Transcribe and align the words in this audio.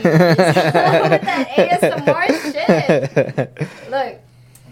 with 0.04 1.22
that 1.22 1.48
ASMR 1.56 2.26
shit. 2.52 3.68
Look, 3.90 4.18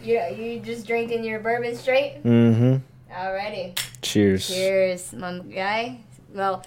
you 0.02 0.20
you 0.36 0.60
just 0.60 0.86
drinking 0.86 1.24
your 1.24 1.40
bourbon 1.40 1.76
straight? 1.76 2.22
Mm-hmm. 2.24 2.76
Alrighty. 3.12 3.78
Cheers. 4.00 4.48
Cheers, 4.48 5.12
my 5.12 5.38
guy. 5.40 5.98
Well, 6.32 6.64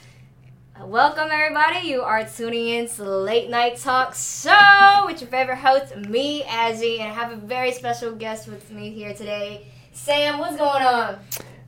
welcome 0.80 1.30
everybody. 1.32 1.88
You 1.88 2.02
are 2.02 2.24
tuning 2.24 2.68
in 2.68 2.88
to 2.90 2.98
the 2.98 3.18
Late 3.18 3.50
Night 3.50 3.78
Talk 3.78 4.14
Show 4.14 5.06
with 5.06 5.22
your 5.22 5.30
favorite 5.30 5.58
host, 5.58 5.96
me, 5.96 6.44
Azzy, 6.44 7.00
and 7.00 7.12
I 7.12 7.14
have 7.14 7.32
a 7.32 7.38
very 7.38 7.72
special 7.72 8.14
guest 8.14 8.48
with 8.48 8.70
me 8.70 8.92
here 8.92 9.14
today. 9.14 9.66
Sam, 9.94 10.40
what's 10.40 10.58
going 10.58 10.84
on? 10.84 11.20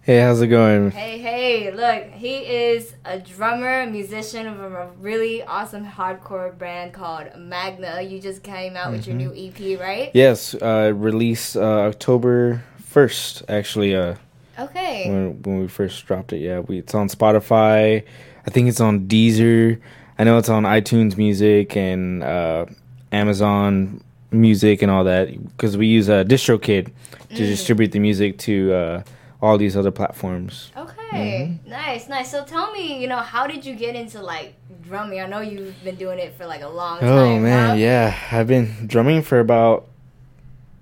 Hey, 0.06 0.20
how's 0.20 0.42
it 0.42 0.48
going? 0.48 0.92
Hey, 0.92 1.18
hey, 1.20 1.72
look, 1.72 2.12
he 2.12 2.36
is 2.40 2.94
a 3.06 3.20
drummer, 3.20 3.86
musician 3.86 4.48
of 4.48 4.60
a 4.60 4.90
really 5.00 5.42
awesome 5.44 5.86
hardcore 5.86 6.58
band 6.58 6.92
called 6.92 7.28
Magna. 7.38 8.02
You 8.02 8.20
just 8.20 8.44
came 8.44 8.76
out 8.76 8.92
with 8.92 9.08
your 9.08 9.16
new 9.16 9.32
EP, 9.34 9.80
right? 9.80 10.12
Yes, 10.14 10.56
uh, 10.56 10.92
released 10.94 11.56
uh, 11.56 11.62
October 11.88 12.62
first. 12.84 13.44
Actually, 13.48 13.96
uh, 13.96 14.16
Okay. 14.60 15.10
when 15.10 15.42
when 15.44 15.60
we 15.62 15.68
first 15.70 16.06
dropped 16.06 16.34
it, 16.34 16.40
yeah, 16.40 16.60
we 16.60 16.80
it's 16.80 16.94
on 16.94 17.08
Spotify. 17.08 18.04
I 18.46 18.50
think 18.52 18.68
it's 18.68 18.82
on 18.82 19.08
Deezer. 19.08 19.80
I 20.20 20.26
know 20.26 20.38
it's 20.38 20.50
on 20.50 20.64
iTunes 20.64 21.16
Music 21.18 21.78
and 21.78 22.24
uh, 22.24 22.66
Amazon 23.14 24.04
Music 24.32 24.82
and 24.82 24.92
all 24.92 25.06
that 25.06 25.32
because 25.56 25.78
we 25.78 25.88
use 25.88 26.10
uh, 26.10 26.26
DistroKid 26.26 26.92
to 27.30 27.36
distribute 27.38 27.94
the 27.94 28.00
music 28.00 28.38
to 28.40 28.74
uh, 28.74 29.04
all 29.44 29.58
these 29.58 29.76
other 29.76 29.92
platforms. 29.92 30.72
Okay, 30.78 31.60
nice, 31.68 32.08
nice. 32.08 32.32
So 32.32 32.46
tell 32.46 32.72
me, 32.72 33.02
you 33.02 33.10
know, 33.10 33.18
how 33.18 33.46
did 33.46 33.66
you 33.66 33.76
get 33.76 33.94
into 33.94 34.22
like 34.22 34.56
drumming? 34.88 35.20
I 35.20 35.26
know 35.28 35.42
you've 35.42 35.76
been 35.84 35.96
doing 35.96 36.18
it 36.18 36.34
for 36.36 36.46
like 36.48 36.62
a 36.62 36.70
long 36.70 37.00
time. 37.02 37.10
Oh 37.10 37.40
man, 37.40 37.78
yeah. 37.78 38.16
I've 38.32 38.48
been 38.48 38.88
drumming 38.88 39.22
for 39.22 39.40
about 39.40 39.88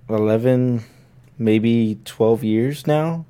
11 0.09 0.83
maybe 1.39 1.99
12 2.05 2.43
years 2.43 2.85
now. 2.85 3.25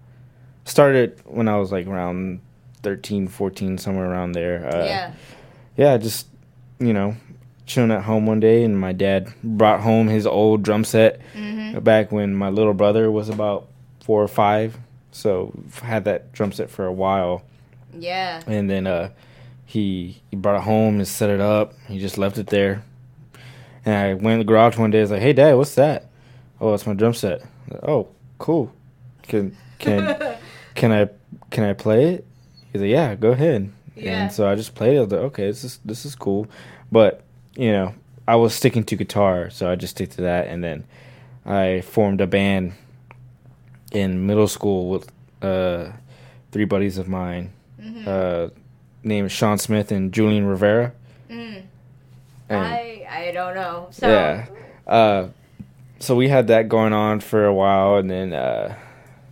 Started 0.65 1.19
when 1.25 1.47
I 1.47 1.57
was 1.57 1.71
like 1.71 1.87
around 1.87 2.41
13, 2.83 3.27
14 3.29 3.77
somewhere 3.77 4.09
around 4.11 4.33
there. 4.33 4.67
Uh, 4.67 4.85
yeah. 4.85 5.13
Yeah, 5.77 5.97
just 5.97 6.27
you 6.79 6.91
know, 6.93 7.15
chilling 7.65 7.91
at 7.91 8.03
home 8.03 8.25
one 8.25 8.41
day 8.41 8.63
and 8.63 8.77
my 8.77 8.91
dad 8.91 9.31
brought 9.43 9.79
home 9.79 10.07
his 10.07 10.25
old 10.27 10.63
drum 10.63 10.83
set 10.83 11.21
Mm-hmm. 11.35 11.79
back 11.79 12.11
when 12.11 12.35
my 12.35 12.49
little 12.49 12.73
brother 12.73 13.09
was 13.09 13.29
about 13.29 13.69
4 14.03 14.23
or 14.23 14.27
5. 14.27 14.77
So, 15.11 15.51
I 15.81 15.85
had 15.85 16.05
that 16.05 16.31
drum 16.31 16.51
set 16.51 16.69
for 16.69 16.85
a 16.85 16.91
while. 16.93 17.43
Yeah. 17.93 18.41
and 18.47 18.69
then 18.69 18.87
uh 18.87 19.09
he 19.65 20.21
he 20.29 20.37
brought 20.37 20.55
it 20.57 20.63
home 20.63 20.95
and 20.95 21.07
set 21.07 21.29
it 21.29 21.41
up. 21.41 21.73
He 21.87 21.99
just 21.99 22.17
left 22.17 22.37
it 22.37 22.47
there. 22.47 22.83
And 23.85 23.95
i 23.95 24.13
went 24.13 24.33
in 24.33 24.39
the 24.39 24.45
garage 24.45 24.77
one 24.77 24.91
day. 24.91 24.99
I 24.99 25.01
was 25.01 25.11
like 25.11 25.21
hey 25.21 25.33
dad 25.33 25.55
what's 25.55 25.75
that? 25.75 26.09
Oh 26.61 26.73
it's 26.73 26.87
my 26.87 26.93
drum 26.93 27.13
set. 27.13 27.41
Oh 27.83 28.07
cool. 28.37 28.71
Can 29.23 29.57
can 29.79 30.37
can 30.75 30.91
i 30.93 31.09
can 31.49 31.63
i 31.65 31.73
play 31.73 32.13
it? 32.13 32.25
He's 32.71 32.81
like 32.81 32.91
yeah 32.91 33.15
go 33.15 33.31
ahead. 33.31 33.71
Yeah. 33.95 34.23
and 34.23 34.31
so 34.31 34.47
i 34.49 34.55
just 34.55 34.73
played 34.73 34.95
it. 34.95 34.99
I 34.99 35.01
was 35.01 35.11
like 35.11 35.21
okay 35.21 35.47
this 35.47 35.63
is 35.65 35.79
this 35.83 36.05
is 36.05 36.15
cool. 36.15 36.47
But 36.91 37.23
you 37.55 37.71
know 37.73 37.93
i 38.25 38.35
was 38.37 38.53
sticking 38.53 38.85
to 38.85 38.95
guitar 38.95 39.49
so 39.49 39.69
i 39.69 39.75
just 39.75 39.97
stick 39.97 40.11
to 40.11 40.21
that. 40.21 40.47
And 40.47 40.63
then 40.63 40.85
i 41.45 41.81
formed 41.81 42.21
a 42.21 42.27
band 42.27 42.71
in 43.91 44.25
middle 44.25 44.47
school 44.47 44.89
with 44.89 45.11
uh 45.41 45.91
three 46.51 46.65
buddies 46.65 46.97
of 46.97 47.07
mine 47.07 47.51
Mm-hmm. 47.81 48.07
uh, 48.07 48.49
named 49.03 49.31
Sean 49.31 49.57
Smith 49.57 49.91
and 49.91 50.11
Julian 50.13 50.45
Rivera. 50.45 50.91
Mm. 51.31 51.63
And, 52.47 52.59
I 52.63 53.07
I 53.09 53.31
don't 53.31 53.55
know. 53.55 53.87
So 53.89 54.07
yeah. 54.07 54.45
Uh, 54.85 55.29
so 55.97 56.15
we 56.15 56.27
had 56.29 56.47
that 56.47 56.69
going 56.69 56.93
on 56.93 57.19
for 57.21 57.43
a 57.45 57.53
while, 57.53 57.95
and 57.97 58.07
then 58.09 58.33
uh, 58.33 58.75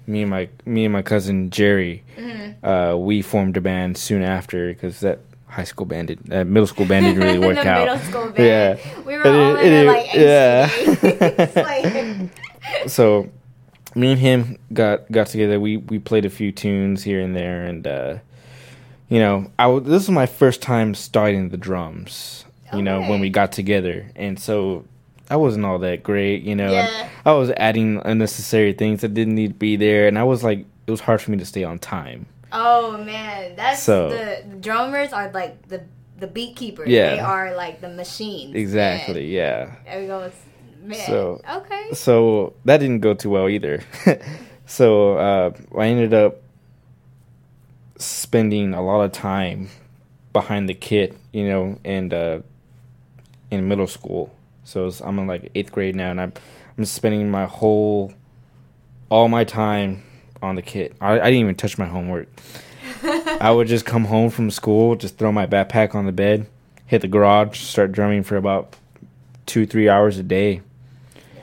me 0.07 0.21
and 0.23 0.31
my 0.31 0.49
me 0.65 0.85
and 0.85 0.93
my 0.93 1.03
cousin 1.03 1.51
Jerry, 1.51 2.03
Mhm. 2.17 2.55
uh, 2.63 2.97
we 2.97 3.21
formed 3.21 3.55
a 3.55 3.61
band 3.61 3.97
soon 3.97 4.23
after 4.23 4.69
because 4.73 4.99
that 5.01 5.19
high 5.45 5.63
school 5.63 5.85
band 5.85 6.07
did, 6.07 6.33
uh, 6.33 6.43
middle 6.45 6.65
school 6.67 6.87
band 6.87 7.05
didn't 7.05 7.21
really 7.21 7.39
work 7.47 7.57
out. 7.63 7.85
middle 7.85 7.99
school 7.99 8.29
band. 8.31 8.79
Yeah. 8.79 8.99
We 9.05 9.15
were 9.15 9.23
But 9.23 9.35
all 9.35 9.55
it- 9.57 9.65
in 9.65 9.73
it- 9.73 9.85
it, 9.85 9.87
like 9.87 11.53
yeah. 11.55 11.61
Like, 12.81 12.87
so 12.89 13.29
me 13.95 14.11
and 14.11 14.19
him 14.19 14.57
got 14.73 15.11
got 15.11 15.27
together. 15.27 15.59
We 15.59 15.77
we 15.77 15.99
played 15.99 16.25
a 16.25 16.29
few 16.29 16.51
tunes 16.51 17.03
here 17.03 17.19
and 17.21 17.35
there, 17.35 17.63
and 17.65 17.85
uh, 17.87 18.17
you 19.09 19.19
know, 19.19 19.51
I 19.57 19.63
w- 19.63 19.81
this 19.83 20.07
was 20.07 20.09
my 20.11 20.25
first 20.25 20.61
time 20.61 20.93
starting 20.95 21.49
the 21.49 21.57
drums. 21.57 22.45
You 22.71 22.83
know, 22.83 23.01
when 23.01 23.19
we 23.19 23.31
got 23.31 23.51
together, 23.51 24.11
and 24.15 24.39
so 24.39 24.85
I 25.27 25.37
wasn't 25.37 25.65
all 25.65 25.79
that 25.79 26.03
great. 26.03 26.43
You 26.43 26.55
know, 26.55 26.71
Yeah. 26.71 27.09
I 27.25 27.31
was 27.33 27.49
adding 27.57 27.99
unnecessary 28.05 28.73
things 28.73 29.01
that 29.01 29.15
didn't 29.15 29.33
need 29.33 29.47
to 29.47 29.53
be 29.55 29.75
there, 29.75 30.07
and 30.07 30.19
I 30.19 30.23
was 30.23 30.43
like, 30.43 30.67
it 30.85 30.91
was 30.91 30.99
hard 30.99 31.19
for 31.19 31.31
me 31.31 31.37
to 31.39 31.45
stay 31.45 31.63
on 31.63 31.79
time. 31.79 32.27
oh 32.51 33.03
man, 33.03 33.55
that's 33.55 33.81
So- 33.81 34.09
the, 34.09 34.43
drummers 34.59 35.13
are 35.13 35.31
like 35.31 35.67
the 35.67 35.81
the 36.19 36.27
beat 36.27 36.55
keepers. 36.57 36.89
Yeah. 36.89 37.15
They 37.15 37.19
are 37.21 37.55
like 37.55 37.81
the 37.81 37.89
machines. 37.89 38.53
Exactly. 38.55 39.25
Yeah. 39.35 39.65
Man. 39.65 39.77
There 39.85 40.01
we 40.01 40.07
go. 40.07 40.31
Man. 40.81 41.05
So- 41.05 41.41
okay. 41.49 41.89
So 41.93 42.53
that 42.65 42.77
didn't 42.77 42.99
go 42.99 43.13
too 43.13 43.29
well 43.29 43.49
either. 43.49 43.81
so 44.65 45.17
uh, 45.17 45.51
I 45.77 45.85
ended 45.87 46.13
up 46.13 46.41
spending 47.97 48.73
a 48.73 48.81
lot 48.81 49.01
of 49.01 49.11
time 49.11 49.69
behind 50.33 50.69
the 50.69 50.73
kit, 50.73 51.17
you 51.33 51.47
know, 51.47 51.79
and 51.83 52.13
uh, 52.13 52.39
in 53.51 53.67
middle 53.67 53.87
school. 53.87 54.33
So 54.63 54.87
it's, 54.87 55.01
I'm 55.01 55.17
in 55.19 55.27
like 55.27 55.51
eighth 55.55 55.71
grade 55.71 55.95
now, 55.95 56.11
and 56.11 56.21
I'm 56.21 56.33
I'm 56.77 56.85
spending 56.85 57.29
my 57.29 57.45
whole 57.45 58.13
all 59.09 59.27
my 59.27 59.43
time 59.43 60.03
on 60.41 60.55
the 60.55 60.61
kit. 60.61 60.95
I, 61.01 61.13
I 61.13 61.25
didn't 61.25 61.39
even 61.39 61.55
touch 61.55 61.77
my 61.77 61.87
homework. 61.87 62.27
I 63.03 63.51
would 63.51 63.67
just 63.67 63.85
come 63.85 64.05
home 64.05 64.29
from 64.29 64.51
school, 64.51 64.95
just 64.95 65.17
throw 65.17 65.31
my 65.31 65.45
backpack 65.47 65.95
on 65.95 66.05
the 66.05 66.11
bed, 66.11 66.47
hit 66.85 67.01
the 67.01 67.07
garage, 67.07 67.59
start 67.59 67.91
drumming 67.91 68.23
for 68.23 68.37
about 68.37 68.75
two 69.45 69.65
three 69.65 69.89
hours 69.89 70.17
a 70.17 70.23
day. 70.23 70.61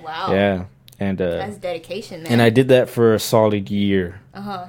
Wow. 0.06 0.32
Yeah, 0.32 0.64
and 0.98 1.20
uh. 1.20 1.36
That's 1.38 1.58
dedication, 1.58 2.22
man. 2.22 2.32
and 2.32 2.42
I 2.42 2.50
did 2.50 2.68
that 2.68 2.88
for 2.88 3.14
a 3.14 3.18
solid 3.18 3.70
year. 3.70 4.20
Uh 4.32 4.40
huh. 4.40 4.66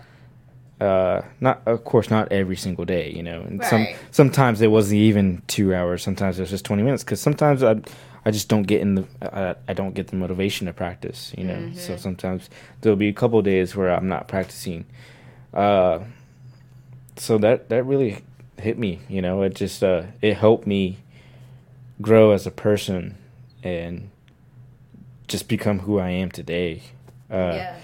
Uh, 0.80 1.22
not 1.42 1.62
of 1.66 1.84
course 1.84 2.10
not 2.12 2.32
every 2.32 2.56
single 2.56 2.86
day, 2.86 3.10
you 3.12 3.24
know. 3.24 3.42
And 3.42 3.64
some 3.66 3.84
Right. 3.86 3.96
sometimes 4.12 4.62
it 4.62 4.68
wasn't 4.70 5.00
even 5.00 5.42
two 5.48 5.74
hours. 5.74 6.04
Sometimes 6.04 6.38
it 6.38 6.42
was 6.44 6.52
just 6.52 6.66
twenty 6.66 6.84
minutes 6.84 7.04
because 7.04 7.20
sometimes 7.20 7.64
I 7.64 7.78
I 8.26 8.32
just 8.32 8.48
don't 8.48 8.64
get 8.68 8.82
in 8.82 8.96
the 8.96 9.06
I, 9.22 9.56
I 9.68 9.74
don't 9.74 9.96
get 9.96 10.08
the 10.10 10.16
motivation 10.18 10.68
to 10.68 10.74
practice, 10.74 11.34
you 11.38 11.46
know. 11.46 11.70
So 11.74 11.94
Mhm. 11.94 12.00
sometimes 12.00 12.50
there'll 12.82 12.96
be 12.96 13.08
a 13.08 13.14
couple 13.14 13.42
days 13.42 13.76
where 13.76 13.90
I'm 13.90 14.08
not 14.08 14.28
practicing. 14.28 14.86
Uh, 15.52 16.00
so 17.16 17.40
that 17.40 17.70
that 17.70 17.84
really 17.84 18.20
hit 18.60 18.78
me, 18.78 19.00
you 19.10 19.22
know. 19.24 19.42
It 19.42 19.56
just 19.56 19.84
uh 19.84 20.04
it 20.22 20.38
helped 20.38 20.68
me 20.68 20.98
grow 22.02 22.32
as 22.34 22.46
a 22.46 22.52
person 22.52 23.16
and 23.64 24.10
just 25.28 25.48
become 25.48 25.80
who 25.80 26.00
I 26.00 26.10
am 26.10 26.32
today. 26.32 26.84
Uh, 27.30 27.36
yeah. 27.56 27.76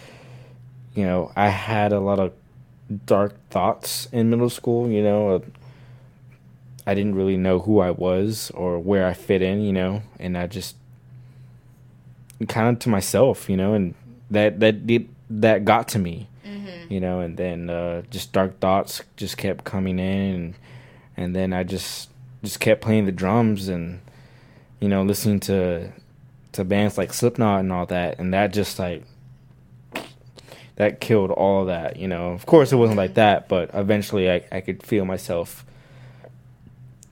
you 0.95 1.03
know, 1.05 1.31
I 1.35 1.49
had 1.49 1.91
a 1.91 1.99
lot 1.99 2.19
of 2.19 2.31
dark 3.05 3.33
thoughts 3.49 4.07
in 4.11 4.29
middle 4.29 4.49
school, 4.49 4.89
you 4.89 5.03
know. 5.03 5.29
Uh, 5.35 5.39
I 6.85 6.93
didn't 6.95 7.15
really 7.15 7.37
know 7.37 7.59
who 7.59 7.79
I 7.79 7.91
was 7.91 8.51
or 8.53 8.77
where 8.79 9.07
I 9.07 9.13
fit 9.13 9.41
in, 9.41 9.61
you 9.61 9.71
know, 9.73 10.03
and 10.19 10.37
I 10.37 10.47
just 10.47 10.75
kind 12.47 12.69
of 12.69 12.79
to 12.79 12.89
myself, 12.89 13.49
you 13.49 13.55
know, 13.57 13.73
and 13.73 13.93
that 14.31 14.59
that 14.59 14.85
did 14.85 15.07
that 15.29 15.65
got 15.65 15.87
to 15.89 15.99
me, 15.99 16.27
Mm-hmm. 16.45 16.93
you 16.93 16.99
know, 16.99 17.19
and 17.21 17.37
then 17.37 17.69
uh, 17.69 18.01
just 18.09 18.33
dark 18.33 18.59
thoughts 18.59 19.01
just 19.15 19.37
kept 19.37 19.63
coming 19.63 19.97
in, 19.97 20.35
and 20.35 20.53
and 21.15 21.35
then 21.35 21.53
I 21.53 21.63
just 21.63 22.09
just 22.43 22.59
kept 22.59 22.81
playing 22.81 23.05
the 23.05 23.11
drums 23.13 23.69
and 23.69 24.01
you 24.81 24.89
know 24.89 25.03
listening 25.03 25.39
to 25.41 25.91
to 26.53 26.63
bands 26.63 26.97
like 26.97 27.13
Slipknot 27.13 27.59
and 27.59 27.71
all 27.71 27.85
that, 27.87 28.19
and 28.19 28.33
that 28.33 28.53
just 28.53 28.79
like 28.79 29.03
that 30.75 30.99
killed 30.99 31.31
all 31.31 31.61
of 31.61 31.67
that. 31.67 31.97
You 31.97 32.07
know, 32.07 32.31
of 32.31 32.45
course 32.45 32.71
it 32.71 32.77
wasn't 32.77 32.97
like 32.97 33.13
that, 33.15 33.47
but 33.47 33.69
eventually 33.73 34.29
I 34.31 34.43
I 34.51 34.61
could 34.61 34.83
feel 34.83 35.05
myself 35.05 35.65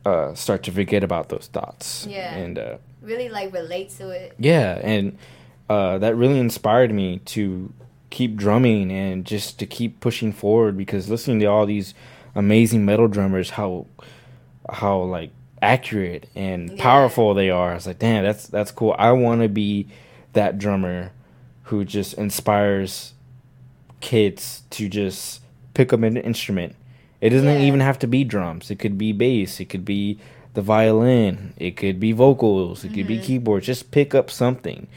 uh, 0.05 0.33
start 0.33 0.63
to 0.63 0.71
forget 0.71 1.03
about 1.03 1.29
those 1.29 1.47
thoughts. 1.47 2.07
Yeah. 2.09 2.33
and 2.33 2.57
uh, 2.57 2.77
Really 3.01 3.29
like 3.29 3.53
relate 3.53 3.89
to 3.97 4.09
it. 4.09 4.33
yeah, 4.39 4.79
and 4.83 5.17
uh, 5.69 5.97
that 5.99 6.15
really 6.15 6.39
inspired 6.39 6.91
me 6.93 7.19
to 7.25 7.71
keep 8.09 8.35
drumming 8.35 8.91
and 8.91 9.25
just 9.25 9.57
to 9.59 9.65
keep 9.65 9.99
pushing 10.01 10.33
forward 10.33 10.75
because 10.77 11.09
listening 11.09 11.39
to 11.39 11.45
all 11.45 11.65
these 11.65 11.93
amazing 12.35 12.83
metal 12.85 13.07
drummers, 13.07 13.51
how 13.51 13.87
how 14.69 14.99
like 15.01 15.31
accurate 15.61 16.27
and 16.35 16.71
Yeah. 16.71 16.75
powerful 16.81 17.33
they 17.33 17.49
are. 17.49 17.71
I 17.71 17.75
was 17.75 17.87
like, 17.87 17.99
damn, 17.99 18.23
that's 18.23 18.47
that's 18.47 18.71
cool. 18.71 18.95
I 18.97 19.11
want 19.11 19.41
to 19.41 19.49
be 19.49 19.87
that 20.33 20.57
drummer 20.57 21.11
who 21.63 21.85
just 21.85 22.13
inspires 22.15 23.13
kids 23.99 24.63
to 24.71 24.89
just 24.89 25.41
pick 25.73 25.93
up 25.93 26.01
an 26.01 26.17
instrument. 26.17 26.75
It 27.21 27.29
doesn't 27.29 27.47
Yeah. 27.61 27.65
even 27.67 27.79
have 27.81 27.99
to 27.99 28.07
be 28.07 28.23
drums. 28.23 28.71
It 28.71 28.79
could 28.79 28.97
be 28.97 29.11
bass. 29.11 29.59
It 29.59 29.65
could 29.69 29.85
be 29.85 30.17
the 30.53 30.61
violin. 30.61 31.53
It 31.57 31.77
could 31.77 31.99
be 31.99 32.11
vocals. 32.11 32.83
It 32.83 32.93
could 32.93 33.07
be 33.07 33.17
Mhm. 33.19 33.23
keyboard. 33.23 33.63
Just 33.63 33.91
pick 33.91 34.15
up 34.15 34.29
something. 34.31 34.87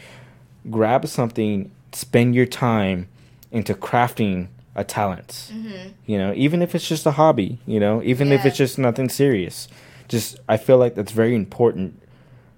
Grab 0.71 1.07
something. 1.07 1.71
Spend 1.93 2.35
your 2.35 2.47
time 2.47 3.07
into 3.53 3.75
crafting 3.75 4.49
a 4.75 4.83
talent. 4.83 5.53
Mm-hmm. 5.55 5.89
You 6.07 6.19
know, 6.19 6.33
even 6.35 6.61
if 6.63 6.75
it's 6.75 6.89
just 6.89 7.07
a 7.07 7.13
hobby. 7.13 7.59
You 7.67 7.79
know, 7.79 8.03
even 8.03 8.33
if 8.33 8.45
it's 8.47 8.57
just 8.57 8.79
nothing 8.79 9.09
serious. 9.09 9.69
Just 10.09 10.39
I 10.49 10.57
feel 10.57 10.79
like 10.79 10.95
that's 10.95 11.13
very 11.13 11.35
important 11.35 12.01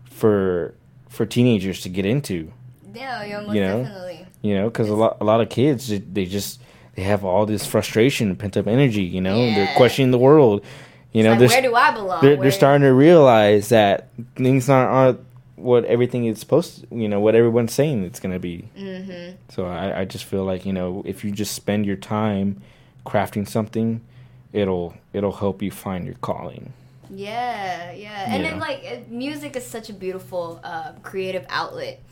for 0.04 0.75
for 1.08 1.26
teenagers 1.26 1.81
to 1.82 1.88
get 1.88 2.04
into. 2.06 2.52
Yeah, 2.94 3.25
yeah, 3.25 3.40
most 3.40 3.54
You 3.54 3.60
know? 3.62 3.82
definitely. 3.82 4.26
You 4.43 4.54
know, 4.56 4.69
because 4.69 4.88
a 4.88 4.94
lot 4.94 5.16
a 5.20 5.25
lot 5.25 5.40
of 5.40 5.48
kids 5.48 5.88
they- 5.88 6.26
just 6.26 6.60
they 6.94 7.02
have 7.02 7.25
all 7.25 7.44
this 7.46 7.66
frustration, 7.66 8.34
pent 8.37 8.56
up 8.56 8.66
energy. 8.66 9.02
You 9.02 9.20
know, 9.20 9.37
they're 9.37 9.75
questioning 9.76 10.10
the 10.12 10.19
world. 10.19 10.64
You 11.12 11.22
know, 11.22 11.32
It's 11.32 11.40
like, 11.43 11.50
where 11.50 11.62
do 11.62 11.75
I 11.75 11.90
belong? 11.93 12.20
they're, 12.22 12.37
they're 12.37 12.50
starting 12.50 12.82
to 12.82 12.93
realize 12.93 13.69
that 13.70 14.08
things 14.34 14.69
aren't, 14.69 14.90
aren't 14.90 15.20
what 15.56 15.84
everything 15.87 16.26
is 16.26 16.38
supposed 16.38 16.82
to, 16.90 16.94
you 16.96 17.08
know, 17.08 17.20
what 17.20 17.34
everyone's 17.34 17.72
saying 17.72 18.04
it's 18.04 18.20
going 18.20 18.32
to 18.34 18.38
be. 18.38 18.69
Mm-hmm. 18.78 19.37
So 19.50 19.66
I, 19.66 20.00
I 20.00 20.04
just 20.04 20.25
feel 20.25 20.44
like, 20.44 20.66
you 20.66 20.72
know, 20.75 21.02
if 21.06 21.25
you 21.25 21.31
just 21.31 21.54
spend 21.54 21.87
your 21.87 21.96
time 21.96 22.60
crafting 23.06 23.48
something, 23.48 24.00
it'll 24.52 24.94
it'll 25.12 25.32
help 25.32 25.62
you 25.62 25.70
find 25.70 26.04
your 26.06 26.16
calling. 26.16 26.72
Yeah, 27.11 27.93
yeah, 27.93 28.32
and 28.35 28.43
Yeah. 28.43 28.50
then 28.50 28.58
like 28.61 29.08
music 29.08 29.56
is 29.56 29.64
such 29.67 29.91
a 29.91 29.93
beautiful 29.93 30.61
uh, 30.64 30.93
creative 31.03 31.44
outlet. 31.49 32.03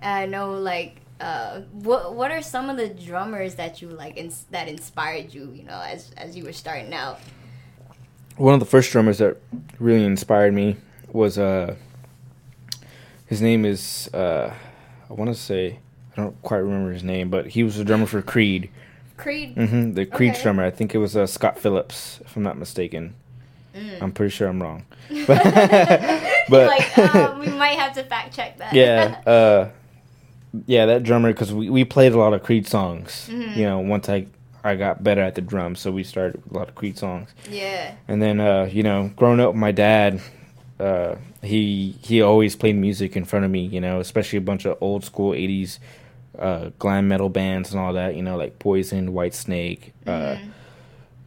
And 0.00 0.12
I 0.12 0.26
know 0.26 0.52
like 0.52 0.96
uh, 1.20 1.60
what 1.72 2.14
what 2.14 2.30
are 2.30 2.42
some 2.42 2.68
of 2.68 2.76
the 2.76 2.88
drummers 2.88 3.54
that 3.56 3.80
you 3.80 3.88
like 3.88 4.16
ins- 4.16 4.46
that 4.50 4.68
inspired 4.68 5.32
you? 5.32 5.52
You 5.54 5.64
know, 5.64 5.80
as 5.80 6.10
as 6.16 6.36
you 6.36 6.44
were 6.44 6.52
starting 6.52 6.92
out. 6.92 7.20
One 8.36 8.54
of 8.54 8.60
the 8.60 8.66
first 8.66 8.90
drummers 8.90 9.18
that 9.18 9.36
really 9.78 10.04
inspired 10.04 10.52
me 10.54 10.76
was 11.12 11.38
uh 11.38 11.76
his 13.26 13.40
name 13.40 13.64
is 13.64 14.08
uh 14.14 14.52
I 15.08 15.12
want 15.12 15.28
to 15.30 15.34
say 15.40 15.78
I 16.16 16.20
don't 16.20 16.40
quite 16.42 16.58
remember 16.58 16.92
his 16.92 17.02
name, 17.04 17.30
but 17.30 17.46
he 17.48 17.62
was 17.62 17.78
a 17.78 17.84
drummer 17.84 18.06
for 18.06 18.20
Creed. 18.22 18.68
Creed. 19.16 19.54
hmm 19.54 19.92
the 19.94 20.04
Creed 20.06 20.32
Okay. 20.32 20.42
drummer. 20.42 20.64
I 20.64 20.70
think 20.70 20.94
it 20.94 20.98
was 20.98 21.16
uh, 21.16 21.26
Scott 21.26 21.58
Phillips, 21.58 22.18
if 22.24 22.36
I'm 22.36 22.42
not 22.42 22.58
mistaken. 22.58 23.14
Mm. 23.74 24.02
I'm 24.02 24.12
pretty 24.12 24.30
sure 24.30 24.48
I'm 24.48 24.62
wrong. 24.62 24.84
but- 25.26 26.50
like 26.50 26.98
um, 26.98 27.38
we 27.40 27.46
might 27.62 27.78
have 27.78 27.94
to 27.94 28.04
fact 28.04 28.34
check 28.34 28.58
that. 28.58 28.72
yeah, 28.74 29.20
uh, 29.26 29.68
yeah, 30.66 30.86
that 30.86 31.02
drummer 31.02 31.32
because 31.32 31.52
we, 31.52 31.70
we 31.70 31.84
played 31.84 32.12
a 32.12 32.18
lot 32.18 32.34
of 32.34 32.42
Creed 32.42 32.66
songs. 32.66 33.28
Mhm. 33.30 33.56
You 33.56 33.64
know, 33.64 33.78
once 33.80 34.08
I 34.08 34.26
I 34.64 34.76
got 34.76 35.02
better 35.02 35.22
at 35.22 35.34
the 35.34 35.40
drums, 35.40 35.80
so 35.80 35.90
we 35.90 36.04
started 36.04 36.42
with 36.44 36.54
a 36.54 36.58
lot 36.58 36.68
of 36.68 36.74
Creed 36.74 36.96
songs. 36.98 37.30
yeah. 37.50 37.94
And 38.08 38.20
then 38.22 38.38
uh, 38.40 38.68
you 38.70 38.82
know, 38.82 39.10
growing 39.16 39.40
up, 39.40 39.54
my 39.54 39.72
dad, 39.72 40.20
uh, 40.78 41.16
he 41.42 41.96
he 42.02 42.20
always 42.22 42.54
played 42.56 42.76
music 42.76 43.16
in 43.16 43.24
front 43.24 43.44
of 43.44 43.50
me. 43.50 43.64
You 43.64 43.80
know, 43.80 44.00
especially 44.00 44.36
a 44.38 44.42
bunch 44.42 44.64
of 44.66 44.76
old 44.80 45.04
school 45.04 45.32
'80s 45.32 45.78
uh, 46.38 46.70
glam 46.78 47.08
metal 47.08 47.28
bands 47.28 47.72
and 47.72 47.80
all 47.80 47.92
that. 47.94 48.14
You 48.14 48.22
know, 48.22 48.36
like 48.36 48.58
Poison, 48.58 49.12
Whitesnake, 49.12 49.92
uh, 50.06 50.10
Mhm. 50.36 50.50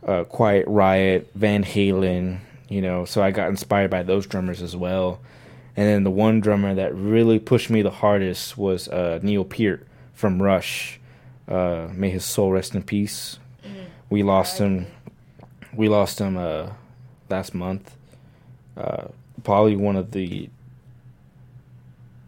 Uh, 0.06 0.24
Quiet 0.26 0.66
Riot, 0.68 1.30
Van 1.36 1.64
Halen, 1.64 2.40
you 2.70 2.82
know, 2.82 3.06
so 3.06 3.22
I 3.22 3.32
got 3.32 3.50
inspired 3.50 3.92
by 3.92 4.04
those 4.04 4.26
drummers 4.26 4.62
as 4.62 4.76
well. 4.76 5.20
And 5.76 5.88
then 5.88 6.04
the 6.04 6.12
one 6.12 6.40
drummer 6.40 6.74
that 6.76 6.96
really 6.96 7.38
pushed 7.38 7.70
me 7.70 7.82
the 7.82 7.92
hardest 7.92 8.58
was 8.58 8.88
uh, 8.88 9.20
Neil 9.22 9.44
Peart 9.44 9.86
from 10.14 10.42
Rush. 10.42 11.00
Uh, 11.48 11.90
may 11.94 12.10
his 12.10 12.24
soul 12.24 12.52
rest 12.52 12.74
in 12.74 12.84
peace. 12.84 13.40
Mm. 13.64 13.86
We 14.10 14.24
lost 14.24 14.58
him. 14.58 14.88
We 15.74 15.90
lost 15.90 16.20
him 16.20 16.38
uh, 16.38 16.70
last 17.30 17.54
month. 17.54 17.96
Uh, 18.78 19.08
probably 19.44 19.76
one 19.76 19.96
of 19.96 20.12
the 20.12 20.50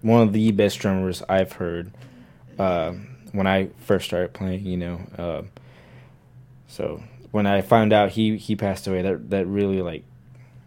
one 0.01 0.21
of 0.21 0.33
the 0.33 0.51
best 0.51 0.79
drummers 0.79 1.23
I've 1.27 1.53
heard 1.53 1.91
uh, 2.59 2.93
when 3.31 3.47
I 3.47 3.69
first 3.79 4.05
started 4.05 4.33
playing. 4.33 4.65
You 4.65 4.77
know, 4.77 5.01
uh, 5.17 5.41
so 6.67 7.01
when 7.37 7.45
I 7.45 7.61
found 7.61 7.93
out 7.93 8.09
he 8.13 8.35
he 8.37 8.55
passed 8.55 8.87
away, 8.87 9.03
that 9.03 9.29
that 9.29 9.45
really 9.45 9.83
like 9.83 10.03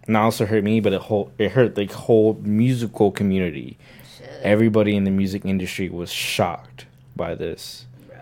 not 0.06 0.22
also 0.22 0.46
hurt 0.46 0.62
me, 0.62 0.78
but 0.78 0.92
it 0.92 1.00
whole 1.02 1.32
it 1.36 1.50
hurt 1.50 1.74
the 1.74 1.86
whole 1.86 2.34
musical 2.42 3.10
community. 3.10 3.76
Shit. 4.16 4.30
Everybody 4.42 4.94
in 4.94 5.02
the 5.02 5.10
music 5.10 5.44
industry 5.44 5.88
was 5.88 6.12
shocked 6.12 6.86
by 7.16 7.34
this. 7.34 7.86
Bro. 8.06 8.18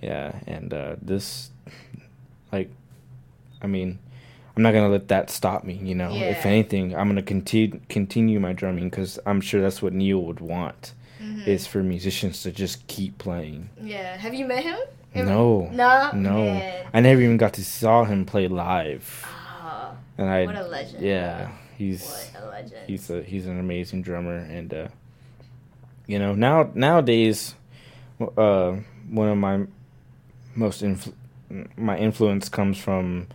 Yeah, 0.00 0.36
and 0.46 0.72
uh, 0.72 0.94
this, 1.02 1.50
like, 2.52 2.70
I 3.60 3.66
mean, 3.66 3.98
I'm 4.56 4.62
not 4.62 4.72
gonna 4.74 4.88
let 4.88 5.08
that 5.08 5.28
stop 5.28 5.64
me. 5.64 5.74
You 5.82 5.96
know, 5.96 6.14
if 6.14 6.46
anything, 6.46 6.94
I'm 6.94 7.08
gonna 7.08 7.20
continue 7.22 7.80
continue 7.88 8.38
my 8.38 8.52
drumming 8.52 8.90
because 8.90 9.18
I'm 9.26 9.40
sure 9.40 9.60
that's 9.60 9.82
what 9.82 9.92
Neil 9.92 10.22
would 10.22 10.38
want 10.40 10.94
Mhm. 11.20 11.48
is 11.48 11.66
for 11.66 11.82
musicians 11.82 12.42
to 12.44 12.52
just 12.52 12.86
keep 12.86 13.18
playing. 13.18 13.70
Yeah. 13.82 14.16
Have 14.16 14.34
you 14.34 14.46
met 14.46 14.62
him? 14.62 14.78
No, 15.26 15.68
No. 15.72 16.10
no, 16.12 16.44
Man. 16.44 16.86
I 16.92 17.00
never 17.00 17.20
even 17.20 17.36
got 17.36 17.54
to 17.54 17.64
saw 17.64 18.04
him 18.04 18.24
play 18.24 18.48
live, 18.48 19.24
Ah, 19.26 19.92
and 20.16 20.28
I 20.28 20.46
what 20.46 20.56
a 20.56 20.66
legend. 20.66 21.02
yeah, 21.02 21.50
he's 21.76 22.30
What 22.34 22.42
a 22.44 22.48
legend. 22.48 22.80
he's 22.86 23.10
a 23.10 23.22
he's 23.22 23.46
an 23.46 23.58
amazing 23.60 24.02
drummer 24.02 24.36
and 24.36 24.72
uh 24.72 24.88
you 26.06 26.18
know 26.18 26.34
now 26.34 26.70
nowadays 26.74 27.54
uh 28.36 28.76
one 29.10 29.28
of 29.28 29.36
my 29.38 29.64
most 30.54 30.82
influ- 30.82 31.12
my 31.76 31.96
influence 31.98 32.48
comes 32.48 32.78
from 32.78 33.26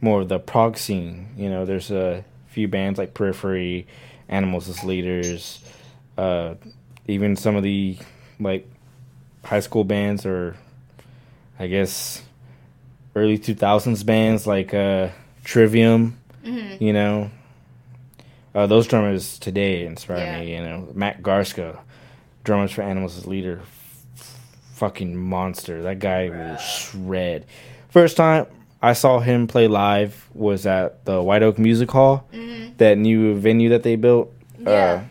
more 0.00 0.20
of 0.22 0.28
the 0.28 0.38
prog 0.38 0.76
scene 0.76 1.28
you 1.36 1.48
know 1.50 1.64
there's 1.64 1.90
a 1.90 2.24
few 2.46 2.68
bands 2.68 2.98
like 2.98 3.14
periphery 3.14 3.86
animals 4.28 4.68
as 4.68 4.84
leaders 4.84 5.60
uh 6.16 6.54
even 7.06 7.34
some 7.34 7.56
of 7.56 7.62
the 7.62 7.96
like 8.38 8.68
high 9.44 9.60
school 9.60 9.84
bands 9.84 10.24
or 10.26 10.54
i 11.58 11.66
guess 11.66 12.22
early 13.16 13.38
2000s 13.38 14.04
bands 14.04 14.46
like 14.46 14.72
uh 14.74 15.08
trivium 15.44 16.18
Mhm. 16.44 16.80
you 16.80 16.92
know 16.92 17.30
uh, 18.54 18.66
those 18.66 18.86
drummers 18.86 19.38
today 19.38 19.84
inspire 19.84 20.18
Yeah. 20.18 20.40
me 20.40 20.54
you 20.56 20.62
know 20.62 20.88
Matt 20.94 21.22
Garstka 21.22 21.78
drummers 22.44 22.70
for 22.72 22.82
animals 22.82 23.16
as 23.18 23.26
leader 23.26 23.60
f- 23.62 24.34
fucking 24.74 25.16
monster 25.16 25.82
that 25.82 25.98
guy 25.98 26.28
will 26.30 26.56
shred 26.56 27.44
first 27.90 28.16
time 28.16 28.46
i 28.80 28.92
saw 28.92 29.18
him 29.20 29.46
play 29.46 29.66
live 29.68 30.28
was 30.34 30.64
at 30.66 31.04
the 31.04 31.20
white 31.22 31.42
oak 31.42 31.58
music 31.58 31.90
hall 31.90 32.26
Mhm. 32.32 32.76
that 32.78 32.96
new 32.98 33.34
venue 33.34 33.68
that 33.70 33.82
they 33.82 33.96
built 33.96 34.32
Yeah. 34.60 35.02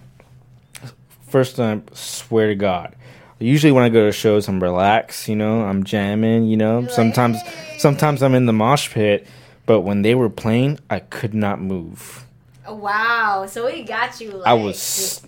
uh, 0.83 0.87
first 1.27 1.55
time 1.57 1.83
swear 1.93 2.47
to 2.47 2.55
god 2.55 2.95
usually 3.39 3.71
when 3.71 3.83
i 3.83 3.89
go 3.89 4.05
to 4.05 4.11
shows 4.11 4.47
i'm 4.47 4.61
relaxed 4.61 5.27
you 5.27 5.35
know 5.35 5.61
i'm 5.63 5.83
jamming 5.83 6.45
you 6.45 6.57
know 6.57 6.79
You're 6.79 6.81
like, 6.81 6.91
sometimes 6.91 7.41
"Hey." 7.41 7.77
sometimes 7.77 8.23
i'm 8.23 8.33
in 8.35 8.45
the 8.45 8.53
mosh 8.53 8.91
pit 8.91 9.27
but 9.65 9.81
when 9.81 10.01
they 10.01 10.15
were 10.15 10.29
playing 10.29 10.79
i 10.89 10.99
could 10.99 11.33
not 11.33 11.61
move 11.61 12.23
Oh, 12.69 12.75
wow. 12.75 13.45
So 13.47 13.65
he 13.67 13.83
got 13.83 14.19
you. 14.19 14.31
Like, 14.31 14.45
I 14.45 14.53
was, 14.53 14.75
just 14.75 15.25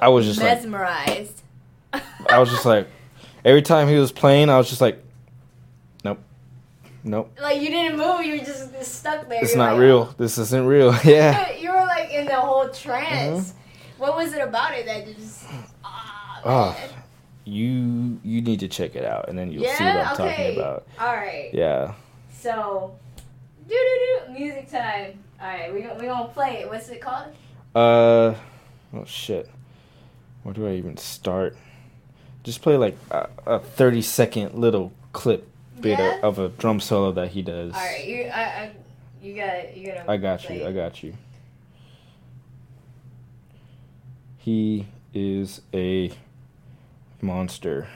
I 0.00 0.08
was 0.08 0.24
just 0.24 0.40
like, 0.40 0.54
mesmerized. 0.56 1.42
I 1.92 2.38
was 2.38 2.48
just 2.48 2.64
like, 2.64 2.88
every 3.44 3.60
time 3.60 3.88
he 3.88 3.96
was 3.96 4.10
playing, 4.10 4.48
I 4.48 4.56
was 4.56 4.70
just 4.70 4.80
like, 4.80 5.04
nope, 6.02 6.18
nope, 7.04 7.30
like 7.42 7.60
you 7.60 7.68
didn't 7.68 7.98
move. 7.98 8.24
You 8.24 8.38
were 8.38 8.44
just, 8.44 8.72
stuck 9.00 9.28
there. 9.28 9.40
it's 9.42 9.50
You're 9.50 9.58
not 9.58 9.72
like, 9.72 9.80
real. 9.82 10.14
This 10.16 10.38
isn't 10.38 10.64
real. 10.66 10.94
Yeah. 11.04 11.52
you 11.58 11.70
were 11.70 11.84
like 11.84 12.10
in 12.10 12.24
the 12.24 12.36
whole 12.40 12.70
trance. 12.70 13.50
Mm-hmm. 13.50 14.00
What 14.02 14.16
was 14.16 14.32
it 14.32 14.40
about 14.40 14.72
it 14.72 14.86
that 14.86 15.06
just? 15.14 15.44
Ah, 15.84 16.40
Oh. 16.46 16.76
You 17.48 18.20
you 18.22 18.42
need 18.42 18.60
to 18.60 18.68
check 18.68 18.94
it 18.94 19.04
out, 19.04 19.28
and 19.28 19.38
then 19.38 19.50
you'll 19.50 19.62
yeah. 19.62 19.78
see 19.78 19.84
what 19.84 19.96
I'm 19.96 20.14
okay. 20.14 20.28
talking 20.28 20.56
about. 20.58 20.86
All 21.00 21.14
right. 21.14 21.50
Yeah. 21.52 21.94
So, 22.32 22.94
do 23.68 23.74
do 23.74 24.26
do 24.26 24.32
music 24.38 24.70
time. 24.70 25.18
All 25.40 25.46
right, 25.48 25.72
we 25.72 25.80
we 25.98 26.06
gonna 26.06 26.28
play 26.28 26.58
it. 26.58 26.68
What's 26.68 26.88
it 26.88 27.00
called? 27.00 27.32
Uh, 27.74 28.34
oh 28.94 29.04
shit. 29.06 29.48
Where 30.42 30.54
do 30.54 30.66
I 30.66 30.72
even 30.72 30.96
start? 30.96 31.56
Just 32.44 32.62
play 32.62 32.76
like 32.76 32.96
a, 33.10 33.28
a 33.46 33.58
30 33.58 34.00
second 34.02 34.54
little 34.54 34.92
clip 35.12 35.48
bit 35.80 35.98
Yeah? 35.98 36.18
of, 36.22 36.38
of 36.38 36.52
a 36.52 36.56
drum 36.56 36.80
solo 36.80 37.12
that 37.12 37.28
he 37.32 37.42
does. 37.42 37.74
All 37.74 37.80
right, 37.80 38.06
you 38.06 38.24
I, 38.24 38.42
I 38.42 38.72
you 39.22 39.34
got 39.34 39.76
you 39.76 39.86
gotta. 39.86 40.10
I 40.10 40.16
got 40.16 40.40
play 40.40 40.60
you. 40.60 40.66
I 40.66 40.72
got 40.72 41.02
you. 41.02 41.14
He 44.38 44.86
is 45.12 45.60
a 45.74 46.12
monster. 47.20 47.86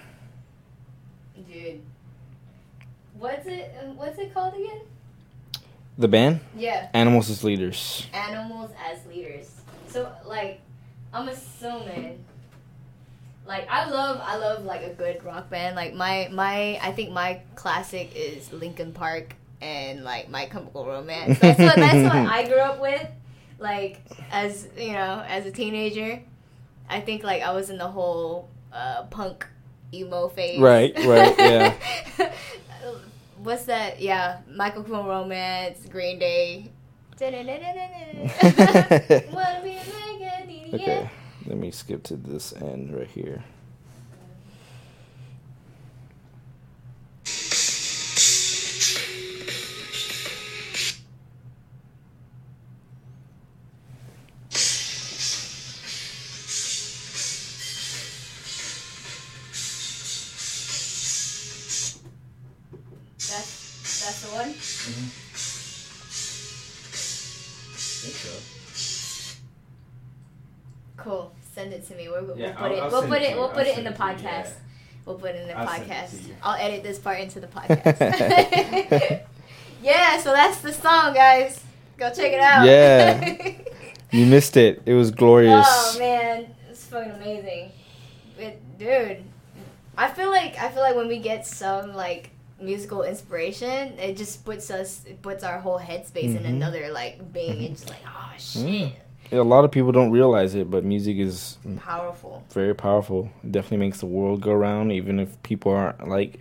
Dude, 1.51 1.81
what's 3.19 3.47
it? 3.47 3.75
uh, 3.83 3.87
What's 3.93 4.19
it 4.19 4.33
called 4.35 4.55
again? 4.55 4.81
The 5.99 6.09
band 6.09 6.41
Yeah, 6.57 6.89
Animals 6.95 7.29
as 7.31 7.45
Leaders. 7.45 8.07
animals 8.15 8.71
as 8.91 9.05
leaders. 9.07 9.51
So 9.89 10.11
like, 10.25 10.61
I'm 11.13 11.29
assuming. 11.29 12.25
Like 13.45 13.67
I 13.69 13.91
love 13.91 14.21
I 14.23 14.37
love 14.37 14.65
like 14.65 14.83
a 14.85 14.91
good 14.95 15.23
rock 15.25 15.51
band. 15.51 15.75
Like 15.75 15.95
my 15.95 16.29
my 16.33 16.79
I 16.81 16.93
think 16.93 17.11
my 17.11 17.41
classic 17.57 18.13
is 18.15 18.53
Linkin 18.53 18.93
Park 18.93 19.35
and 19.61 20.05
like 20.05 20.29
My 20.31 20.47
Chemical 20.47 20.87
Romance. 20.87 21.41
That's 21.41 21.59
what 21.59 21.75
that's 21.77 22.03
what 22.05 22.15
I 22.33 22.47
grew 22.47 22.59
up 22.61 22.81
with. 22.81 23.05
like 23.59 24.01
as 24.31 24.69
you 24.79 24.93
know, 24.93 25.25
as 25.27 25.45
a 25.45 25.51
teenager, 25.51 26.23
I 26.89 27.01
think 27.01 27.25
like 27.25 27.43
I 27.43 27.51
was 27.53 27.69
in 27.69 27.79
the 27.79 27.89
whole 27.89 28.49
uh, 28.73 29.05
punk 29.05 29.47
emo 29.93 30.29
phase. 30.29 30.61
Right, 30.61 30.95
right, 31.05 31.35
yeah. 31.39 31.75
What's 33.39 33.65
that? 33.65 34.01
Yeah, 34.01 34.39
Michael 34.55 34.83
Chemical 34.85 35.09
Romance, 35.09 35.87
Green 35.91 36.19
Day. 36.19 36.71
Wanna 39.33 39.61
be 39.63 39.71
a 39.71 39.75
man, 39.75 40.21
yeah. 40.21 40.75
Okay, 40.75 41.11
let 41.47 41.59
me 41.59 41.71
skip 41.71 42.03
to 42.05 42.17
this 42.17 42.53
end 42.55 42.95
right 42.97 43.09
here. 43.09 43.45
Send 73.55 73.57
put 73.57 73.67
it 73.67 73.71
it. 73.71 73.75
to 73.77 73.83
We'll 73.85 73.85
put 73.85 73.85
it 73.85 73.85
in 73.85 73.85
the 73.85 73.93
send 73.93 73.95
it 73.95 73.99
to 73.99 74.23
you, 74.23 74.31
podcast. 74.31 74.45
yeah. 74.45 74.53
We'll 75.05 75.19
put 75.19 75.31
it 75.31 75.41
in 75.43 75.49
the 75.49 75.59
I'll 75.59 75.67
podcast. 75.67 76.31
I'll 76.43 76.61
edit 76.61 76.83
this 76.83 76.99
part 76.99 77.21
into 77.21 77.41
the 77.41 77.47
podcast. 77.49 79.23
yeah. 79.83 80.19
So 80.19 80.33
that's 80.33 80.61
the 80.61 80.73
song, 80.73 81.15
guys. 81.15 81.63
Go 81.97 82.09
check 82.13 82.33
it 82.33 82.41
out. 82.41 82.67
Yeah. 82.67 83.53
You 84.15 84.27
missed 84.27 84.59
it. 84.59 84.83
It 84.85 84.93
was 84.93 85.11
glorious. 85.11 85.65
oh 85.67 85.97
man, 85.99 86.55
it's 86.69 86.85
fucking 86.85 87.13
amazing. 87.13 87.73
It, 88.39 88.61
dude, 88.79 89.25
I 89.97 90.09
feel 90.09 90.29
like 90.29 90.59
I 90.59 90.69
feel 90.69 90.83
like 90.83 90.95
when 90.97 91.09
we 91.09 91.19
get 91.19 91.47
some 91.47 91.95
like 91.95 92.29
musical 92.61 93.05
inspiration, 93.05 93.99
it 93.99 94.19
just 94.19 94.45
puts 94.45 94.71
us, 94.71 95.03
it 95.07 95.23
puts 95.23 95.43
our 95.45 95.59
whole 95.59 95.79
headspace 95.79 96.37
in 96.37 96.43
Mhm. 96.43 96.49
another 96.51 96.91
like 96.93 97.33
being, 97.33 97.65
and 97.65 97.75
just 97.75 97.89
like, 97.89 98.01
oh 98.07 98.33
shit, 98.37 98.63
Mm. 98.67 98.93
A 99.31 99.37
lot 99.43 99.65
of 99.65 99.71
people 99.71 99.93
don't 99.93 100.11
realize 100.11 100.55
it, 100.55 100.71
but 100.71 100.85
music 100.85 101.17
is 101.17 101.57
powerful. 101.79 102.45
very 102.51 102.75
powerful. 102.75 103.31
It 103.43 103.53
definitely 103.53 103.79
makes 103.87 104.01
the 104.01 104.07
world 104.07 104.41
go 104.43 104.53
round, 104.53 104.93
even 104.93 105.19
if 105.19 105.43
people 105.43 105.73
aren't 105.73 106.07
like 106.09 106.39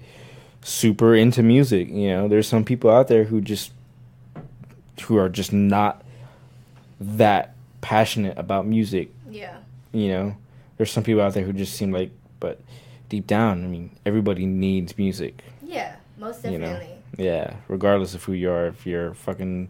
super 0.62 1.16
into 1.16 1.42
music. 1.44 1.88
You 1.90 2.10
know, 2.10 2.28
there's 2.28 2.48
some 2.48 2.66
people 2.66 2.90
out 2.90 3.08
there 3.08 3.24
who 3.24 3.40
just 3.42 3.72
who 5.04 5.18
are 5.18 5.30
just 5.30 5.54
not 5.54 6.04
that 7.00 7.56
passionate 7.82 8.38
about 8.38 8.66
music. 8.68 9.10
Yeah. 9.30 9.58
You 9.94 10.10
know, 10.10 10.36
there's 10.78 10.92
some 10.92 11.04
people 11.04 11.22
out 11.22 11.34
there 11.34 11.44
who 11.44 11.54
just 11.54 11.74
seem 11.76 11.92
like, 11.92 12.12
but 12.40 12.60
deep 13.10 13.26
down, 13.26 13.64
I 13.64 13.68
mean, 13.68 13.92
everybody 14.06 14.46
needs 14.46 14.98
music. 14.98 15.44
Yeah, 15.64 15.96
most 16.18 16.44
You 16.46 16.60
know. 16.60 16.68
definitely. 16.74 16.98
Yeah, 17.18 17.56
regardless 17.68 18.14
of 18.16 18.24
who 18.24 18.34
you 18.34 18.50
are, 18.52 18.68
if 18.68 18.86
you're 18.86 19.14
fucking 19.14 19.70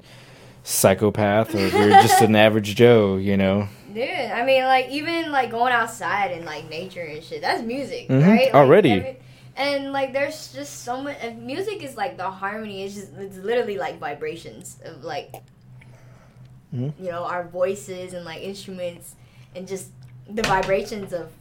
psychopath 0.64 1.54
or 1.56 1.68
you're 1.68 1.90
just 2.02 2.22
an 2.22 2.36
average 2.36 2.76
Joe, 2.76 3.18
you 3.18 3.38
know. 3.38 3.68
Dude, 3.94 4.08
I 4.10 4.46
mean, 4.46 4.64
like 4.64 4.90
even 4.90 5.32
like 5.32 5.52
going 5.52 5.74
outside 5.74 6.32
and 6.32 6.46
like 6.46 6.70
nature 6.70 7.02
and 7.02 7.24
shit. 7.24 7.42
That's 7.42 7.62
music, 7.62 8.08
Mhm, 8.10 8.26
right? 8.26 8.46
Like, 8.46 8.54
already. 8.56 9.18
and 9.58 9.92
like, 9.92 10.14
there's 10.14 10.54
just 10.54 10.84
so 10.84 11.02
much. 11.02 11.18
Music 11.38 11.84
is 11.84 11.98
like 11.98 12.16
the 12.18 12.30
harmony. 12.30 12.84
It's 12.84 12.96
just 12.96 13.10
it's 13.18 13.38
literally 13.38 13.78
like 13.78 14.00
vibrations 14.00 14.78
of 14.86 15.04
like, 15.04 15.34
Mhm. 16.74 16.94
you 17.00 17.12
know, 17.12 17.24
our 17.26 17.44
voices 17.44 18.14
and 18.14 18.24
like 18.24 18.42
instruments 18.42 19.16
and 19.56 19.68
just 19.68 19.90
the 20.30 20.44
vibrations 20.44 21.12
of 21.12 21.32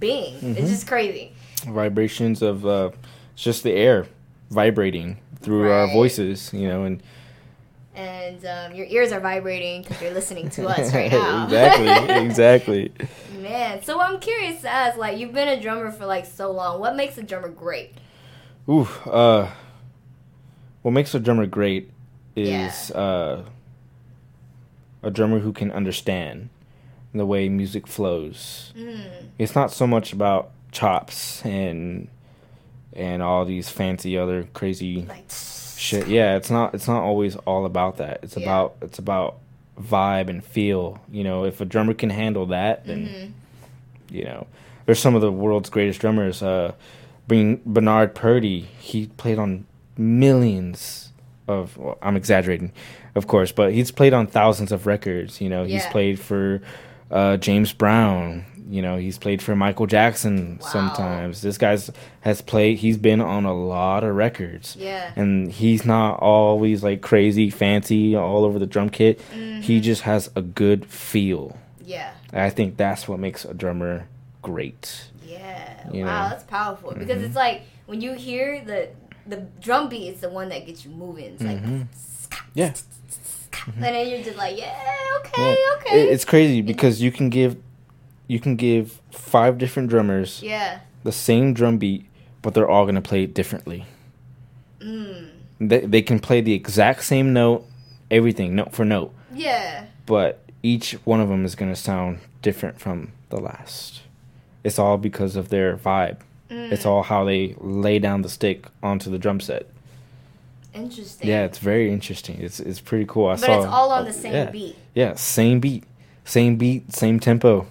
being. 0.00 0.34
Mhm. 0.40 0.56
It's 0.56 0.70
just 0.70 0.86
crazy. 0.86 1.32
Vibrations 1.66 2.40
of 2.40 2.64
uh, 2.64 2.90
it's 3.34 3.42
just 3.42 3.62
the 3.62 3.72
air 3.72 4.06
vibrating 4.50 5.18
through 5.42 5.70
our 5.70 5.86
voices, 5.88 6.50
you 6.54 6.66
know, 6.68 6.84
and 6.84 7.02
And 7.94 8.44
um, 8.46 8.74
your 8.74 8.86
ears 8.86 9.12
are 9.12 9.20
vibrating 9.20 9.82
because 9.82 10.00
you're 10.00 10.14
listening 10.14 10.48
to 10.50 10.66
us 10.66 10.94
right 10.94 11.12
now. 11.12 11.44
exactly, 11.44 12.14
exactly. 12.26 12.92
Man, 13.40 13.82
so 13.82 14.00
I'm 14.00 14.18
curious 14.18 14.62
to 14.62 14.68
ask, 14.70 14.96
like, 14.96 15.18
you've 15.18 15.32
been 15.34 15.48
a 15.48 15.60
drummer 15.60 15.90
for 15.92 16.06
like 16.06 16.24
so 16.24 16.50
long. 16.50 16.80
What 16.80 16.96
makes 16.96 17.18
a 17.18 17.22
drummer 17.22 17.48
great? 17.50 17.94
Ooh, 18.68 18.88
uh, 19.04 19.50
what 20.82 20.92
makes 20.92 21.14
a 21.14 21.20
drummer 21.20 21.46
great 21.46 21.90
is 22.34 22.90
uh, 22.92 23.44
a 25.02 25.10
drummer 25.10 25.40
who 25.40 25.52
can 25.52 25.70
understand 25.70 26.48
the 27.12 27.26
way 27.26 27.48
music 27.50 27.86
flows. 27.86 28.72
Mm, 28.74 29.04
It's 29.38 29.54
not 29.54 29.70
so 29.70 29.86
much 29.86 30.12
about 30.14 30.50
chops 30.70 31.44
and 31.44 32.08
and 32.94 33.22
all 33.22 33.44
these 33.44 33.68
fancy 33.68 34.16
other 34.16 34.44
crazy 34.54 35.04
like, 35.08 35.24
shit. 35.82 36.06
Yeah, 36.08 36.36
it's 36.36 36.50
not 36.50 36.74
it's 36.74 36.88
not 36.88 37.02
always 37.02 37.36
all 37.36 37.66
about 37.66 37.96
that. 37.98 38.20
It's 38.22 38.36
Yeah. 38.36 38.44
about 38.44 38.76
it's 38.80 38.98
about 38.98 39.36
vibe 39.80 40.28
and 40.28 40.42
feel. 40.44 41.00
You 41.10 41.24
know, 41.24 41.44
if 41.44 41.60
a 41.60 41.64
drummer 41.64 41.94
can 41.94 42.10
handle 42.10 42.46
that, 42.46 42.86
then 42.86 43.06
mhm. 43.06 43.30
you 44.14 44.24
know, 44.24 44.46
there's 44.86 44.98
some 45.00 45.14
of 45.14 45.20
the 45.20 45.32
world's 45.32 45.70
greatest 45.70 46.00
drummers. 46.00 46.42
Uh, 46.42 46.72
being 47.28 47.60
Bernard 47.64 48.14
Purdie, 48.14 48.68
he 48.78 49.06
played 49.16 49.38
on 49.38 49.66
millions 49.96 51.10
of. 51.48 51.76
Well, 51.76 51.98
I'm 52.02 52.16
exaggerating, 52.16 52.72
of 53.14 53.26
course, 53.26 53.52
but 53.52 53.72
he's 53.72 53.90
played 53.90 54.12
on 54.12 54.26
thousands 54.26 54.72
of 54.72 54.86
records. 54.86 55.40
You 55.40 55.48
know, 55.48 55.64
he's 55.64 55.86
played 55.86 56.18
for 56.20 56.60
uh, 57.10 57.36
James 57.36 57.72
Brown. 57.72 58.44
You 58.70 58.80
know, 58.82 58.96
he's 58.96 59.18
played 59.18 59.42
for 59.42 59.54
Michael 59.56 59.86
Jackson 59.86 60.58
Wow. 60.60 60.66
sometimes. 60.68 61.42
This 61.42 61.58
guy's 61.58 61.90
has 62.20 62.40
played. 62.40 62.78
He's 62.78 62.96
been 62.96 63.20
on 63.20 63.44
a 63.44 63.52
lot 63.54 64.04
of 64.04 64.14
records. 64.14 64.76
Yeah. 64.78 65.10
And 65.16 65.50
he's 65.50 65.84
not 65.84 66.20
always 66.20 66.82
like 66.82 67.00
crazy, 67.00 67.50
fancy, 67.50 68.14
all 68.16 68.44
over 68.44 68.58
the 68.58 68.66
drum 68.66 68.88
kit. 68.90 69.20
He 69.32 69.78
Mhm. 69.78 69.82
just 69.82 70.02
has 70.02 70.30
a 70.36 70.42
good 70.42 70.86
feel. 70.86 71.56
Yeah. 71.84 72.10
I 72.32 72.50
think 72.50 72.76
that's 72.76 73.08
what 73.08 73.18
makes 73.18 73.44
a 73.44 73.52
drummer 73.52 74.06
great. 74.42 75.10
Yeah. 75.26 75.90
You 75.92 76.04
wow, 76.04 76.22
know. 76.24 76.28
that's 76.30 76.44
powerful 76.44 76.94
because 76.96 77.20
Mhm. 77.20 77.26
it's 77.26 77.36
like 77.36 77.62
when 77.86 78.00
you 78.00 78.12
hear 78.14 78.62
the 78.64 78.88
the 79.24 79.46
drum 79.60 79.88
beat, 79.88 80.08
it's 80.08 80.20
the 80.20 80.28
one 80.28 80.48
that 80.48 80.66
gets 80.66 80.84
you 80.84 80.90
moving. 80.90 81.26
It's 81.34 81.42
like, 81.44 81.62
Mhm. 81.62 81.86
Yeah. 82.54 82.72
and 83.76 83.84
then 83.84 84.08
you're 84.08 84.22
just 84.22 84.36
like, 84.36 84.58
yeah, 84.58 84.74
okay, 85.20 85.50
Yeah. 85.52 85.76
okay. 85.76 86.08
It's 86.08 86.24
crazy 86.24 86.60
because 86.60 87.00
you 87.00 87.12
can 87.12 87.28
give 87.28 87.56
you 88.32 88.40
can 88.40 88.56
give 88.56 88.98
five 89.10 89.58
different 89.58 89.90
drummers 89.90 90.42
yeah. 90.42 90.80
the 91.04 91.12
same 91.12 91.52
drum 91.52 91.76
beat, 91.76 92.06
but 92.40 92.54
they're 92.54 92.68
all 92.68 92.86
gonna 92.86 93.02
play 93.02 93.24
it 93.24 93.34
differently. 93.34 93.84
Mm. 94.80 95.28
They 95.60 95.80
they 95.80 96.00
can 96.00 96.18
play 96.18 96.40
the 96.40 96.54
exact 96.54 97.04
same 97.04 97.34
note, 97.34 97.66
everything 98.10 98.54
note 98.54 98.72
for 98.72 98.86
note, 98.86 99.12
Yeah. 99.34 99.84
but 100.06 100.40
each 100.62 100.92
one 101.04 101.20
of 101.20 101.28
them 101.28 101.44
is 101.44 101.54
gonna 101.54 101.76
sound 101.76 102.20
different 102.40 102.80
from 102.80 103.12
the 103.28 103.38
last. 103.38 104.00
It's 104.64 104.78
all 104.78 104.96
because 104.96 105.36
of 105.36 105.50
their 105.50 105.76
vibe. 105.76 106.16
Mm. 106.48 106.72
It's 106.72 106.86
all 106.86 107.02
how 107.02 107.24
they 107.24 107.54
lay 107.60 107.98
down 107.98 108.22
the 108.22 108.30
stick 108.30 108.66
onto 108.82 109.10
the 109.10 109.18
drum 109.18 109.40
set. 109.40 109.66
interesting. 110.72 111.28
Yeah, 111.28 111.44
it's 111.44 111.58
very 111.58 111.92
interesting. 111.92 112.40
It's 112.40 112.60
it's 112.60 112.80
pretty 112.80 113.04
cool. 113.06 113.26
I 113.26 113.34
but 113.34 113.40
saw 113.40 113.58
it's 113.58 113.66
all 113.66 113.90
on 113.90 114.06
the 114.06 114.12
same 114.14 114.32
yeah. 114.32 114.50
beat. 114.50 114.76
Yeah, 114.94 115.16
same 115.16 115.60
beat, 115.60 115.84
same 116.24 116.56
beat, 116.56 116.94
same 116.94 117.20
tempo, 117.20 117.66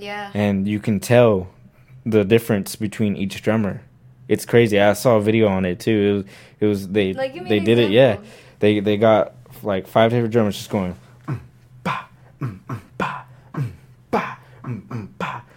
Yeah. 0.00 0.30
and 0.34 0.66
you 0.66 0.80
can 0.80 1.00
tell 1.00 1.48
the 2.06 2.24
difference 2.24 2.76
between 2.76 3.16
each 3.16 3.42
drummer. 3.42 3.82
It's 4.28 4.46
crazy. 4.46 4.80
I 4.80 4.92
saw 4.94 5.16
a 5.16 5.20
video 5.20 5.48
on 5.48 5.64
it 5.64 5.80
too. 5.80 5.90
It 6.00 6.12
was, 6.12 6.24
it 6.60 6.66
was 6.66 6.88
they 6.88 7.12
Like, 7.12 7.48
they 7.48 7.58
did 7.60 7.78
it. 7.78 7.90
Yeah, 7.90 8.18
they 8.60 8.80
they 8.80 8.96
got 8.96 9.34
like 9.62 9.86
five 9.86 10.10
different 10.10 10.32
drummers 10.32 10.56
just 10.56 10.70
going. 10.70 10.96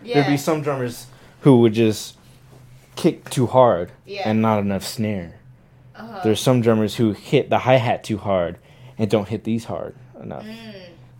There'd 0.04 0.28
be 0.28 0.38
some 0.38 0.62
drummers 0.62 1.08
who 1.42 1.60
would 1.62 1.74
just 1.74 2.18
kick 2.96 3.30
too 3.30 3.48
hard 3.48 3.92
Yeah. 4.06 4.24
and 4.30 4.42
not 4.42 4.60
enough 4.60 4.84
snare. 4.84 5.36
Uh-huh. 5.96 6.22
There's 6.24 6.40
some 6.42 6.62
drummers 6.62 6.96
who 6.96 7.14
hit 7.14 7.50
the 7.50 7.60
hi 7.60 7.76
hat 7.78 8.04
too 8.04 8.18
hard 8.18 8.58
and 8.98 9.10
don't 9.10 9.28
hit 9.28 9.44
these 9.44 9.66
hard 9.66 9.96
enough. 10.22 10.44
Mm. 10.46 10.74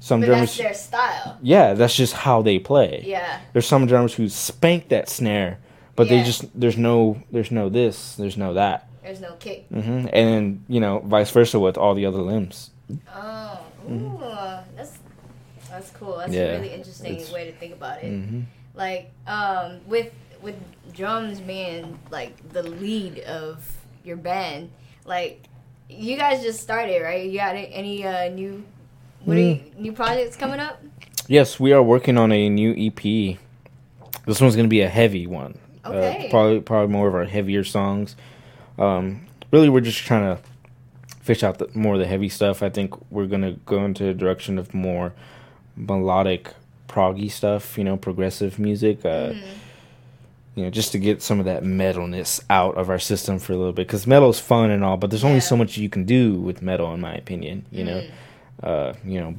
Some 0.04 0.20
But 0.20 0.26
drummers, 0.28 0.58
that's 0.58 0.58
their 0.58 0.74
style. 0.74 1.38
yeah, 1.42 1.74
that's 1.76 1.96
just 1.96 2.12
how 2.14 2.42
they 2.42 2.60
play. 2.60 3.04
Yeah. 3.08 3.40
There's 3.54 3.66
some 3.66 3.86
drummers 3.88 4.14
who 4.14 4.28
spank 4.28 4.90
that 4.90 5.08
snare, 5.08 5.60
but 5.96 6.08
Yeah. 6.08 6.18
they 6.18 6.24
just 6.26 6.44
there's 6.60 6.76
no 6.78 7.24
there's 7.32 7.52
no 7.52 7.70
this, 7.70 8.16
there's 8.18 8.36
no 8.36 8.54
that, 8.54 8.88
There's 9.02 9.22
no 9.22 9.34
kick. 9.40 9.70
Mm-hmm. 9.72 10.08
and 10.12 10.28
then 10.28 10.44
you 10.68 10.82
know 10.82 11.00
vice 11.06 11.32
versa 11.32 11.58
with 11.58 11.78
all 11.78 11.96
the 11.96 12.06
other 12.06 12.22
limbs. 12.22 12.72
Oh, 13.16 13.60
ooh, 13.90 14.20
that's 14.76 15.00
that's 15.70 15.90
cool. 15.92 16.18
That's 16.18 16.32
Mm-hmm. 16.34 16.52
Yeah, 16.52 16.52
a 16.58 16.60
really 16.60 16.74
interesting 16.74 17.16
way 17.34 17.46
to 17.50 17.54
think 17.58 17.74
about 17.74 18.04
it. 18.04 18.10
hmm 18.12 18.42
Like, 18.76 19.10
um, 19.26 19.80
with 19.88 20.12
with 20.42 20.56
drums 20.92 21.40
being 21.40 21.98
like 22.12 22.34
the 22.52 22.64
lead 22.64 23.20
of 23.24 23.64
your 24.04 24.18
band, 24.18 24.70
like 25.06 25.48
you 25.88 26.18
guys 26.18 26.44
just 26.44 26.60
started, 26.60 27.02
right? 27.02 27.24
You 27.26 27.38
got 27.40 27.56
any 27.56 28.06
uh, 28.06 28.28
new 28.28 28.66
What 29.26 29.38
are 29.38 29.40
you, 29.42 29.60
new 29.78 29.94
projects 29.94 30.36
coming 30.36 30.60
up? 30.60 30.82
Yes, 31.28 31.60
we 31.60 31.72
are 31.72 31.82
working 31.82 32.18
on 32.18 32.32
a 32.32 32.50
new 32.50 32.72
EP. 32.78 33.38
This 34.26 34.42
one's 34.42 34.56
gonna 34.56 34.68
be 34.68 34.82
a 34.82 34.90
heavy 34.90 35.28
one. 35.28 35.58
Okay. 35.86 36.28
Uh, 36.28 36.30
probably 36.30 36.60
probably 36.62 36.92
more 36.94 37.08
of 37.08 37.16
our 37.16 37.26
heavier 37.26 37.64
songs. 37.64 38.16
Um, 38.78 39.26
really, 39.52 39.70
we're 39.70 39.82
just 39.82 40.00
trying 40.00 40.36
to 40.36 40.42
fish 41.22 41.44
out 41.44 41.58
the, 41.60 41.70
more 41.74 41.94
of 41.94 42.00
the 42.00 42.08
heavy 42.08 42.30
stuff. 42.30 42.62
I 42.64 42.70
think 42.70 42.94
we're 43.12 43.28
gonna 43.28 43.54
go 43.66 43.84
into 43.86 44.08
a 44.10 44.14
direction 44.14 44.58
of 44.58 44.74
more 44.74 45.14
melodic, 45.76 46.54
proggy 46.88 47.30
stuff. 47.32 47.78
You 47.78 47.84
know, 47.86 47.98
progressive 47.98 48.60
music. 48.60 49.06
Uh, 49.06 49.34
Mm-hmm. 49.34 49.48
You 50.56 50.66
know, 50.66 50.70
just 50.70 50.92
to 50.92 51.00
get 51.00 51.24
some 51.24 51.40
of 51.40 51.46
that 51.46 51.64
metalness 51.64 52.40
out 52.48 52.78
of 52.78 52.88
our 52.88 53.00
system 53.00 53.40
for 53.40 53.54
a 53.54 53.58
little 53.58 53.74
bit, 53.74 53.88
because 53.88 54.06
metal's 54.06 54.40
fun 54.40 54.70
and 54.70 54.84
all, 54.84 54.98
but 54.98 55.10
there's 55.10 55.24
only 55.24 55.38
Yeah. 55.38 55.42
so 55.50 55.58
much 55.58 55.78
you 55.80 55.90
can 55.90 56.04
do 56.06 56.36
with 56.36 56.62
metal, 56.62 56.94
in 56.94 57.02
my 57.02 57.16
opinion. 57.16 57.66
You 57.72 57.84
know, 57.86 58.02
Mm. 58.02 58.10
Uh, 58.62 58.94
you 59.06 59.20
know, 59.20 59.36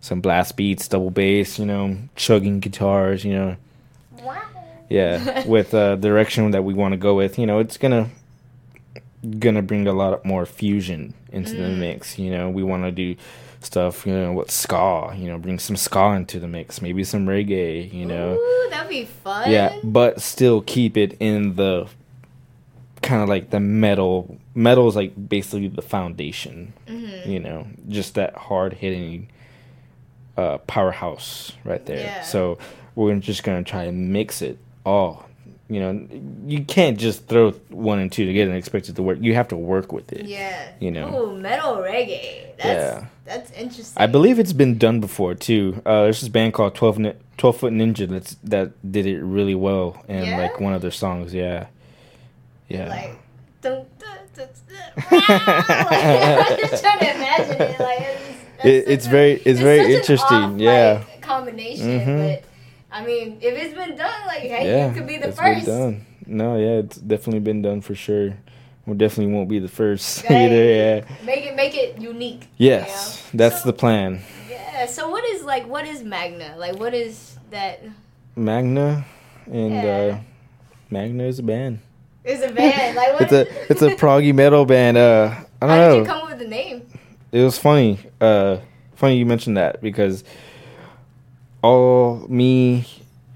some 0.00 0.20
blast 0.20 0.56
beats, 0.56 0.88
double 0.88 1.10
bass, 1.10 1.58
you 1.58 1.66
know, 1.66 1.96
chugging 2.16 2.60
guitars, 2.60 3.24
you 3.24 3.32
know, 3.34 3.56
Wow. 4.22 4.40
yeah, 4.88 5.44
with 5.46 5.74
uh, 5.74 5.96
the 5.96 6.08
direction 6.08 6.50
that 6.52 6.62
we 6.64 6.72
want 6.74 6.92
to 6.92 6.96
go 6.98 7.14
with, 7.14 7.38
you 7.38 7.46
know, 7.46 7.58
it's 7.58 7.76
gonna 7.76 8.10
gonna 9.40 9.62
bring 9.62 9.86
a 9.86 9.92
lot 9.92 10.24
more 10.24 10.46
fusion 10.46 11.12
into 11.32 11.56
the 11.56 11.64
Mm. 11.64 11.78
mix. 11.78 12.18
You 12.18 12.30
know, 12.30 12.48
we 12.50 12.62
want 12.62 12.84
to 12.84 12.92
do 12.92 13.16
stuff, 13.60 14.06
you 14.06 14.12
know, 14.14 14.32
with 14.32 14.50
ska, 14.50 15.12
you 15.16 15.26
know, 15.26 15.38
bring 15.38 15.58
some 15.58 15.76
ska 15.76 16.12
into 16.12 16.38
the 16.38 16.46
mix, 16.46 16.80
maybe 16.80 17.02
some 17.02 17.26
reggae, 17.26 17.92
you 17.92 18.06
know, 18.06 18.34
Ooh, 18.36 18.70
that'd 18.70 18.88
be 18.88 19.04
fun. 19.06 19.50
yeah, 19.50 19.72
but 19.82 20.20
still 20.22 20.60
keep 20.62 20.96
it 20.96 21.16
in 21.18 21.56
the 21.56 21.88
kind 23.02 23.22
of 23.22 23.28
like 23.28 23.50
the 23.50 23.60
metal. 23.60 24.38
Metal 24.54 24.88
is 24.88 24.96
like 24.96 25.12
basically 25.28 25.68
the 25.68 25.82
foundation, 25.82 26.72
Mhm. 26.88 27.26
you 27.26 27.40
know, 27.40 27.66
just 27.88 28.14
that 28.14 28.34
hard 28.36 28.74
hitting 28.74 29.28
uh, 30.36 30.58
powerhouse 30.58 31.52
right 31.64 31.84
there. 31.86 31.98
Yeah. 31.98 32.22
So 32.22 32.58
we're 32.94 33.16
just 33.16 33.42
gonna 33.42 33.64
try 33.64 33.84
and 33.84 34.12
mix 34.12 34.40
it 34.42 34.58
all. 34.86 35.24
You 35.70 35.80
know, 35.80 36.08
you 36.46 36.64
can't 36.64 36.96
just 36.98 37.26
throw 37.26 37.50
one 37.68 37.98
and 37.98 38.10
two 38.10 38.24
together 38.24 38.50
and 38.50 38.56
expect 38.58 38.88
it 38.88 38.94
to 38.96 39.02
work. 39.02 39.18
You 39.20 39.34
have 39.34 39.48
to 39.48 39.56
work 39.56 39.92
with 39.92 40.12
it. 40.12 40.24
Yeah. 40.26 40.68
You 40.80 40.90
know. 40.92 41.08
Ooh, 41.32 41.36
metal 41.38 41.76
reggae. 41.76 42.56
That's, 42.56 42.64
Yeah. 42.66 43.04
That's 43.26 43.50
interesting. 43.50 44.00
I 44.02 44.06
believe 44.06 44.38
it's 44.38 44.54
been 44.54 44.78
done 44.78 45.00
before 45.00 45.34
too. 45.34 45.82
Uh, 45.84 46.04
there's 46.04 46.20
this 46.20 46.30
band 46.30 46.54
called 46.54 46.74
12, 46.74 46.98
12 47.36 47.56
Foot 47.58 47.72
Ninja 47.74 48.08
that's 48.08 48.36
that 48.44 48.70
did 48.90 49.04
it 49.06 49.20
really 49.20 49.54
well 49.54 50.02
in 50.08 50.24
Yeah? 50.24 50.38
like 50.38 50.58
one 50.60 50.72
of 50.72 50.80
their 50.80 50.90
songs. 50.90 51.34
Yeah, 51.34 51.66
yeah. 52.68 52.88
Like, 52.88 53.18
dun, 53.60 53.86
dun, 53.98 54.18
dun, 54.34 54.48
dun. 54.68 55.04
I'm 55.10 56.58
just 56.58 56.82
trying 56.82 56.98
to 57.00 57.14
imagine 57.14 57.60
it. 57.62 57.80
Like, 57.80 58.00
it's, 58.00 58.64
It- 58.64 58.84
it's 58.88 59.06
a- 59.06 59.10
very- 59.10 59.42
it's 59.44 59.60
very 59.60 59.78
such 59.80 59.86
an 59.86 59.92
interesting, 59.92 60.36
off, 60.36 60.58
yeah. 60.60 61.04
Like, 61.08 61.20
combination, 61.22 62.00
Mhm. 62.00 62.18
but 62.40 62.44
I 62.90 63.04
mean, 63.04 63.38
if 63.40 63.54
it's 63.54 63.74
been 63.74 63.96
done, 63.96 64.26
like, 64.26 64.40
hey, 64.40 64.66
yeah, 64.66 64.88
you 64.88 64.94
could 64.94 65.06
be 65.06 65.18
the 65.18 65.28
it's 65.28 65.38
first. 65.38 65.66
Been 65.66 65.78
done. 65.80 66.06
No, 66.26 66.56
yeah, 66.56 66.78
it's 66.84 66.96
definitely 66.96 67.40
been 67.40 67.62
done 67.62 67.80
for 67.80 67.94
sure. 67.94 68.34
We 68.86 68.94
definitely 68.96 69.34
won't 69.34 69.48
be 69.50 69.58
the 69.58 69.68
first 69.68 70.22
Hey, 70.26 70.46
either. 70.46 70.64
Yeah. 70.64 71.24
Make 71.26 71.44
it, 71.44 71.54
make 71.56 71.74
it 71.76 72.00
unique. 72.00 72.48
you 72.56 72.68
Yes, 72.70 73.22
know? 73.34 73.38
that's 73.38 73.62
So- 73.62 73.68
the 73.70 73.72
plan. 73.74 74.20
Yeah. 74.50 74.86
So 74.86 75.10
what 75.10 75.24
is 75.24 75.42
like? 75.44 75.66
What 75.68 75.86
is 75.86 76.02
Magna? 76.02 76.54
Like, 76.56 76.76
what 76.78 76.94
is 76.94 77.36
that? 77.50 77.82
Magna, 78.34 79.04
and 79.46 79.74
Yeah. 79.74 80.14
uh, 80.14 80.18
Magna 80.90 81.24
is 81.24 81.38
a 81.38 81.42
band. 81.42 81.80
Is 82.28 82.42
a 82.42 82.52
band 82.52 82.94
like 82.96 83.12
what? 83.14 83.22
It's 83.22 83.32
a 83.32 83.72
it's 83.72 83.82
a 83.82 83.88
proggy 83.96 84.34
metal 84.34 84.64
band. 84.66 84.96
Uh, 84.98 85.34
I 85.62 85.66
don't 85.66 85.70
How 85.70 85.76
know. 85.76 85.82
How 85.82 85.88
did 85.90 85.98
you 85.98 86.04
come 86.04 86.20
up 86.22 86.28
with 86.30 86.38
the 86.38 86.46
name? 86.48 86.86
it 87.32 87.42
was 87.42 87.58
funny. 87.58 87.98
Uh, 88.20 88.58
funny 88.96 89.16
you 89.16 89.26
mentioned 89.26 89.56
that 89.56 89.80
because 89.80 90.24
all 91.62 92.26
me, 92.28 92.86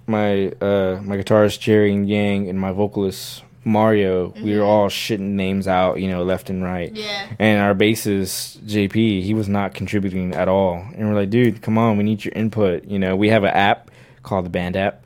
my 0.07 0.48
uh, 0.61 1.00
my 1.02 1.16
guitarist 1.16 1.61
Jerry 1.61 1.92
and 1.92 2.09
Yang, 2.09 2.48
and 2.48 2.59
my 2.61 2.72
vocalist 2.72 3.42
Mario, 3.64 4.35
we 4.42 4.57
were 4.57 4.62
Mhm. 4.64 4.66
all 4.66 4.88
shitting 4.88 5.20
names 5.37 5.68
out, 5.68 6.00
you 6.00 6.09
know, 6.09 6.24
left 6.24 6.50
and 6.50 6.64
right. 6.64 6.90
Yeah. 6.94 7.26
And 7.38 7.61
our 7.62 7.74
bassist 7.74 8.59
JP, 8.66 9.22
he 9.22 9.35
was 9.35 9.48
not 9.48 9.72
contributing 9.72 10.35
at 10.35 10.48
all. 10.48 10.85
And 10.96 11.09
we're 11.09 11.14
like, 11.14 11.31
dude, 11.31 11.62
come 11.62 11.78
on, 11.78 11.96
we 11.96 12.02
need 12.02 12.24
your 12.24 12.33
input. 12.35 12.85
You 12.87 12.98
know, 12.98 13.14
we 13.14 13.28
have 13.28 13.44
an 13.44 13.50
app 13.55 13.88
called 14.24 14.46
the 14.46 14.50
Band 14.50 14.76
app, 14.76 15.01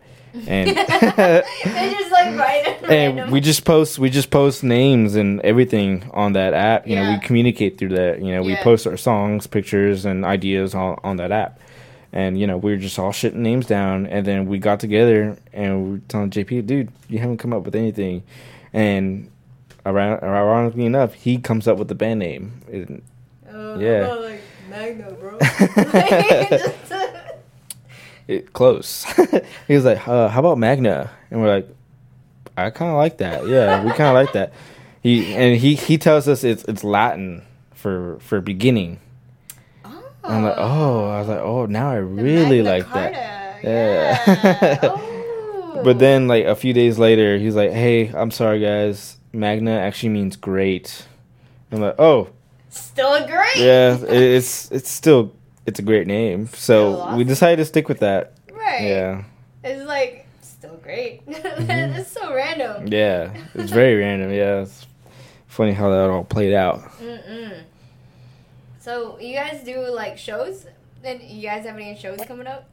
and 0.47 0.69
they 0.69 0.75
just 0.75 2.11
like 2.13 2.37
write 2.39 2.67
and 2.83 2.89
random. 2.89 3.31
we 3.31 3.41
just 3.41 3.65
post 3.65 3.99
we 3.99 4.11
just 4.11 4.31
post 4.31 4.63
names 4.65 5.15
and 5.17 5.41
everything 5.41 6.09
on 6.13 6.33
that 6.35 6.55
app. 6.55 6.87
You 6.87 6.97
know, 6.97 7.11
we 7.13 7.19
communicate 7.21 7.79
through 7.79 7.91
that. 7.91 8.23
You 8.23 8.33
know, 8.35 8.43
we 8.43 8.57
post 8.57 8.87
our 8.87 8.97
songs, 8.97 9.47
pictures, 9.47 10.05
and 10.05 10.25
ideas 10.25 10.75
on 10.75 10.99
on 11.05 11.17
that 11.17 11.33
app. 11.33 11.61
And 12.13 12.39
you 12.39 12.47
know, 12.47 12.57
we 12.57 12.71
were 12.73 12.79
just 12.79 12.99
all 12.99 13.13
shitting 13.13 13.35
names 13.35 13.67
down, 13.67 14.07
and 14.07 14.27
then 14.27 14.47
we 14.47 14.59
got 14.59 14.81
together 14.81 15.37
and 15.53 15.85
we 15.85 15.91
were 15.93 15.99
telling 16.09 16.31
JP, 16.31 16.67
dude, 16.67 16.91
you 17.09 17.19
haven't 17.19 17.39
come 17.39 17.53
up 17.53 17.65
with 17.65 17.75
anything. 17.75 18.23
And 18.73 19.31
iron- 19.85 20.21
ironically 20.23 20.87
enough, 20.87 21.15
he 21.15 21.39
comes 21.39 21.67
up 21.69 21.77
with 21.79 21.89
the 21.89 21.95
band 21.95 22.21
name. 22.21 22.61
And 22.73 23.03
Uh, 23.49 23.77
yeah. 23.79 24.11
I'm 24.13 24.23
like 24.23 24.41
Magna, 24.71 25.13
bro. 25.13 25.39
Like, 25.41 26.49
just, 26.51 26.93
uh, 26.93 27.06
it 28.29 28.53
close. 28.53 29.05
he 29.69 29.75
was 29.75 29.85
like, 29.85 30.07
uh, 30.07 30.29
"How 30.29 30.41
about 30.41 30.59
Magna?" 30.59 31.11
And 31.31 31.41
we're 31.41 31.49
like, 31.55 31.69
"I 32.57 32.71
kind 32.71 32.91
of 32.91 32.97
like 32.97 33.19
that. 33.19 33.47
Yeah, 33.47 33.83
we 33.85 33.91
kind 33.91 34.09
of 34.09 34.15
like 34.15 34.33
that." 34.33 34.53
He 35.03 35.35
and 35.35 35.57
he 35.57 35.75
he 35.75 35.99
tells 35.99 36.27
us 36.29 36.43
it's 36.45 36.65
it's 36.65 36.83
Latin 36.83 37.43
for 37.75 38.19
for 38.21 38.41
beginning. 38.41 38.99
oh. 39.85 40.05
I'm 40.25 40.43
like, 40.43 40.57
"Oh," 40.57 41.09
I 41.09 41.19
was 41.21 41.29
like, 41.29 41.39
"Oh, 41.41 41.67
now 41.67 41.91
I 41.91 41.97
really 41.97 42.63
like 42.63 42.91
that." 42.93 43.13
Yeah. 43.13 43.37
Yeah. 43.63 44.97
Oh. 45.79 45.83
But 45.85 45.99
then 45.99 46.27
like 46.27 46.47
a 46.47 46.57
few 46.57 46.73
days 46.73 46.99
later, 46.99 47.37
he's 47.37 47.55
like, 47.55 47.71
"Hey, 47.71 48.09
I'm 48.09 48.31
sorry, 48.31 48.61
guys. 48.61 49.19
Magna 49.35 49.73
actually 49.73 50.09
means 50.09 50.35
great." 50.35 51.07
I'm 51.71 51.83
like, 51.83 51.97
"Oh, 51.99 52.31
still 52.71 53.27
great. 53.27 53.57
yeah, 53.57 53.95
it, 53.95 54.11
it's 54.11 54.71
it's 54.73 54.89
still 54.89 55.35
it's 55.67 55.79
a 55.79 55.83
great 55.83 56.07
name." 56.07 56.49
So 56.55 57.15
we 57.17 57.25
decided 57.25 57.57
to 57.57 57.65
stick 57.65 57.89
with 57.89 58.01
that. 58.01 58.33
Right. 58.53 58.83
Yeah. 58.83 59.25
It's 59.65 59.85
like 59.87 60.27
still 60.43 60.77
great. 60.83 61.27
Mm-hmm. 61.27 61.99
it's 61.99 62.13
so 62.13 62.35
random. 62.35 62.87
Yeah, 62.89 63.33
it's 63.55 63.73
very 63.73 63.97
random. 64.05 64.31
Yeah, 64.33 64.63
it's 64.63 64.87
funny 65.47 65.73
how 65.73 65.91
that 65.91 66.11
all 66.11 66.25
played 66.25 66.55
out. 66.55 66.81
Mm-mm. 67.01 67.63
So 68.81 69.19
you 69.19 69.35
guys 69.35 69.65
do 69.65 69.89
like 69.91 70.19
shows? 70.19 70.67
And 71.05 71.23
you 71.23 71.43
guys 71.49 71.65
have 71.67 71.77
any 71.77 71.97
shows 71.97 72.19
coming 72.27 72.47
up? 72.49 72.69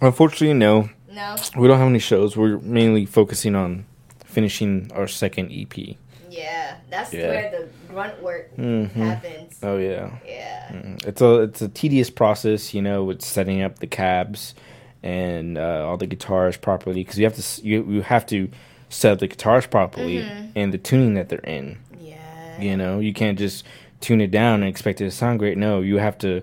Unfortunately, 0.00 0.54
no, 0.54 0.88
No. 1.12 1.34
we 1.56 1.66
don't 1.66 1.78
have 1.78 1.88
any 1.88 1.98
shows. 1.98 2.36
We're 2.36 2.58
mainly 2.58 3.06
focusing 3.06 3.54
on 3.56 3.86
finishing 4.24 4.90
our 4.94 5.08
second 5.08 5.50
EP. 5.50 5.96
Yeah, 6.38 6.76
that's 6.90 7.12
Yeah. 7.12 7.28
where 7.28 7.50
the 7.50 7.92
grunt 7.92 8.22
work 8.22 8.56
Mm-hmm. 8.56 9.02
happens. 9.02 9.58
Oh 9.62 9.76
yeah, 9.78 10.10
Yeah. 10.26 10.68
Mm. 10.72 11.06
it's 11.06 11.20
a 11.20 11.32
it's 11.42 11.62
a 11.62 11.68
tedious 11.68 12.10
process, 12.10 12.74
you 12.74 12.82
know, 12.82 13.04
with 13.04 13.22
setting 13.22 13.62
up 13.62 13.78
the 13.78 13.86
cabs 13.86 14.54
and 15.02 15.56
uh, 15.58 15.84
all 15.86 15.96
the 15.96 16.06
guitars 16.06 16.56
properly 16.56 17.02
because 17.04 17.18
you 17.18 17.24
have 17.24 17.34
to 17.36 17.66
you 17.66 17.84
you 17.88 18.02
have 18.02 18.24
to 18.26 18.48
set 18.88 19.12
up 19.12 19.18
the 19.18 19.28
guitars 19.28 19.66
properly 19.66 20.18
Mhm. 20.22 20.52
and 20.56 20.72
the 20.72 20.78
tuning 20.78 21.14
that 21.14 21.28
they're 21.28 21.38
in. 21.58 21.76
Yeah. 22.00 22.60
You 22.60 22.76
know, 22.76 22.98
you 23.00 23.12
can't 23.12 23.38
just 23.38 23.64
tune 24.00 24.20
it 24.20 24.30
down 24.30 24.62
and 24.62 24.68
expect 24.68 25.00
it 25.00 25.04
to 25.04 25.10
sound 25.10 25.38
great. 25.40 25.58
No, 25.58 25.80
you 25.80 25.98
have 25.98 26.16
to 26.18 26.42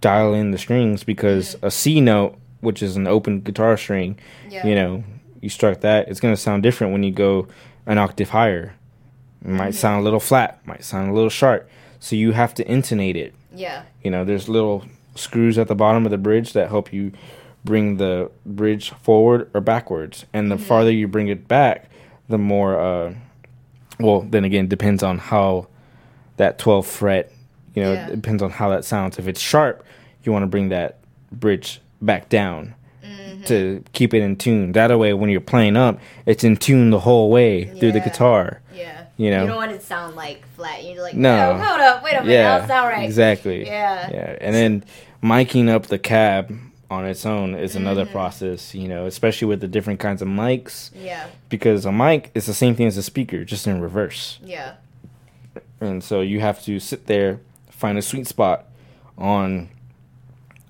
dial 0.00 0.34
in 0.34 0.50
the 0.50 0.58
strings 0.58 1.04
because 1.04 1.54
Mm-hmm. 1.56 1.66
a 1.66 1.70
C 1.70 2.00
note, 2.00 2.34
which 2.60 2.82
is 2.82 2.96
an 2.96 3.06
open 3.06 3.40
guitar 3.40 3.76
string, 3.76 4.18
Yeah. 4.50 4.66
you 4.66 4.74
know, 4.74 5.04
you 5.40 5.48
struck 5.48 5.80
that, 5.80 6.08
it's 6.08 6.20
gonna 6.20 6.36
sound 6.36 6.62
different 6.62 6.92
when 6.92 7.02
you 7.02 7.12
go 7.12 7.46
an 7.86 7.98
octave 7.98 8.30
higher. 8.30 8.74
It 9.46 9.50
might 9.52 9.68
Mm-hmm. 9.68 9.72
sound 9.76 10.00
a 10.00 10.04
little 10.04 10.20
flat, 10.20 10.58
might 10.66 10.82
sound 10.84 11.08
a 11.10 11.14
little 11.14 11.30
sharp. 11.30 11.68
So 12.00 12.16
you 12.16 12.32
have 12.32 12.52
to 12.54 12.68
intonate 12.70 13.16
it. 13.16 13.32
Yeah. 13.54 13.82
You 14.02 14.10
know, 14.10 14.24
there's 14.24 14.48
little 14.48 14.84
screws 15.14 15.56
at 15.56 15.68
the 15.68 15.74
bottom 15.74 16.04
of 16.04 16.10
the 16.10 16.18
bridge 16.18 16.52
that 16.52 16.68
help 16.68 16.92
you 16.92 17.12
bring 17.64 17.96
the 17.96 18.30
bridge 18.44 18.90
forward 19.02 19.48
or 19.54 19.60
backwards. 19.60 20.26
And 20.32 20.50
the 20.50 20.56
Mhm. 20.56 20.60
farther 20.60 20.90
you 20.90 21.08
bring 21.08 21.28
it 21.28 21.48
back, 21.48 21.88
the 22.28 22.38
more 22.38 22.78
uh 22.78 23.14
well, 23.98 24.20
then 24.20 24.44
again 24.44 24.66
depends 24.68 25.02
on 25.02 25.16
how 25.18 25.68
that 26.36 26.58
12th 26.58 26.86
fret, 26.90 27.32
you 27.74 27.82
know, 27.82 27.92
Yeah. 27.94 28.10
depends 28.10 28.42
on 28.42 28.50
how 28.50 28.68
that 28.68 28.84
sounds. 28.84 29.18
If 29.18 29.26
it's 29.26 29.40
sharp, 29.40 29.82
you 30.22 30.32
want 30.32 30.42
to 30.42 30.46
bring 30.48 30.68
that 30.68 30.98
bridge 31.32 31.80
back 32.02 32.28
down 32.28 32.74
Mhm. 33.02 33.46
to 33.46 33.82
keep 33.94 34.12
it 34.12 34.20
in 34.22 34.36
tune. 34.36 34.72
That 34.72 34.96
way 34.98 35.14
when 35.14 35.30
you're 35.30 35.40
playing 35.40 35.76
up, 35.78 35.98
it's 36.26 36.44
in 36.44 36.56
tune 36.58 36.90
the 36.90 37.00
whole 37.00 37.30
way 37.30 37.64
through 37.78 37.92
the 37.92 38.00
guitar. 38.00 38.60
Yeah. 38.74 38.95
You 39.16 39.30
know? 39.30 39.42
You 39.42 39.46
don't 39.48 39.56
want 39.56 39.72
it 39.72 39.80
to 39.80 39.86
sound 39.86 40.14
like 40.14 40.46
flat. 40.56 40.84
You're 40.84 41.02
like, 41.02 41.14
No. 41.14 41.56
no, 41.56 41.64
hold 41.64 41.80
up, 41.80 42.02
wait 42.04 42.12
a 42.14 42.20
minute, 42.20 42.32
yeah, 42.32 42.42
that'll 42.58 42.68
sound 42.68 42.88
right. 42.88 43.04
exactly. 43.04 43.64
Yeah. 43.66 44.10
Yeah, 44.10 44.36
and 44.40 44.54
then 44.54 44.84
miking 45.22 45.68
up 45.70 45.86
the 45.86 45.98
cab 45.98 46.54
on 46.90 47.04
its 47.06 47.24
own 47.26 47.54
is 47.54 47.74
another 47.74 48.04
Mhm. 48.04 48.12
process, 48.12 48.74
you 48.74 48.86
know, 48.88 49.06
especially 49.06 49.48
with 49.48 49.60
the 49.60 49.68
different 49.68 49.98
kinds 50.00 50.20
of 50.22 50.28
mics 50.28 50.90
Yeah. 50.94 51.26
because 51.48 51.84
a 51.86 51.92
mic 51.92 52.30
is 52.34 52.46
the 52.46 52.54
same 52.54 52.74
thing 52.76 52.86
as 52.86 52.96
a 52.96 53.02
speaker, 53.02 53.44
just 53.44 53.66
in 53.66 53.80
reverse. 53.80 54.38
Yeah. 54.44 54.72
And 55.80 56.04
so 56.04 56.20
you 56.20 56.40
have 56.40 56.62
to 56.64 56.78
sit 56.78 57.06
there, 57.06 57.40
find 57.70 57.96
a 57.98 58.02
sweet 58.02 58.26
spot 58.26 58.66
on 59.18 59.68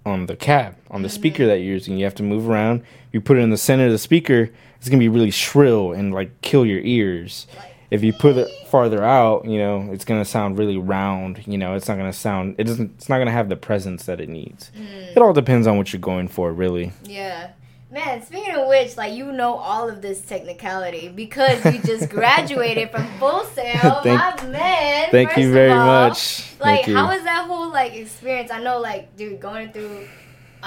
on 0.05 0.27
the 0.27 0.37
cab 0.37 0.77
on 0.89 1.03
the 1.03 1.09
speaker 1.09 1.47
that 1.47 1.57
you're 1.57 1.75
using. 1.75 1.99
You 1.99 2.05
have 2.05 2.15
to 2.15 2.23
move 2.23 2.49
around. 2.49 2.83
You 3.13 3.21
put 3.21 3.39
it 3.39 3.41
in 3.41 3.51
the 3.51 3.57
center 3.57 3.87
of 3.87 3.93
the 3.93 3.99
speaker. 3.99 4.51
It's 4.79 4.89
gonna 4.89 5.01
be 5.01 5.09
really 5.09 5.33
shrill 5.33 5.93
and 5.93 6.15
like 6.15 6.41
kill 6.43 6.65
your 6.65 6.79
ears. 6.81 7.49
If 7.91 8.03
you 8.03 8.13
put 8.13 8.37
it 8.37 8.49
farther 8.69 9.03
out, 9.05 9.45
you 9.45 9.59
know, 9.59 9.89
it's 9.93 10.05
gonna 10.05 10.25
sound 10.25 10.59
really 10.59 10.77
round. 10.77 11.47
You 11.47 11.59
know, 11.59 11.75
it's 11.75 11.89
not 11.89 11.97
gonna 11.97 12.13
sound. 12.13 12.57
It 12.59 12.65
doesn't. 12.65 12.93
It's 12.97 13.09
not 13.09 13.19
gonna 13.19 13.31
have 13.33 13.49
the 13.49 13.57
presence 13.57 14.07
that 14.07 14.21
it 14.21 14.29
needs. 14.29 14.71
It 15.15 15.19
all 15.19 15.33
depends 15.33 15.67
on 15.67 15.77
what 15.79 15.93
you're 15.93 16.01
going 16.01 16.29
for, 16.29 16.53
really. 16.53 16.93
Yeah. 17.05 17.51
Man, 17.89 18.21
speaking 18.27 18.55
of 18.57 18.67
which, 18.67 18.97
like 18.97 19.15
you 19.15 19.31
know 19.31 19.55
all 19.55 19.89
of 19.89 20.03
this 20.03 20.21
technicality 20.21 21.09
because 21.09 21.65
you 21.65 21.81
just 21.83 22.11
graduated 22.11 22.91
from 22.91 23.07
Full 23.19 23.45
Sail, 23.45 24.01
Thank- 24.03 24.43
my 24.43 24.49
man. 24.49 25.09
Thank 25.13 25.37
you 25.37 25.53
very 25.53 25.71
all. 25.71 25.87
much. 25.87 26.45
Like, 26.59 26.85
how 26.87 27.07
was 27.15 27.23
that 27.23 27.47
whole 27.47 27.71
like 27.71 27.95
experience? 27.95 28.51
I 28.51 28.61
know, 28.61 28.81
like, 28.81 29.17
dude, 29.17 29.39
going 29.41 29.71
through 29.73 30.09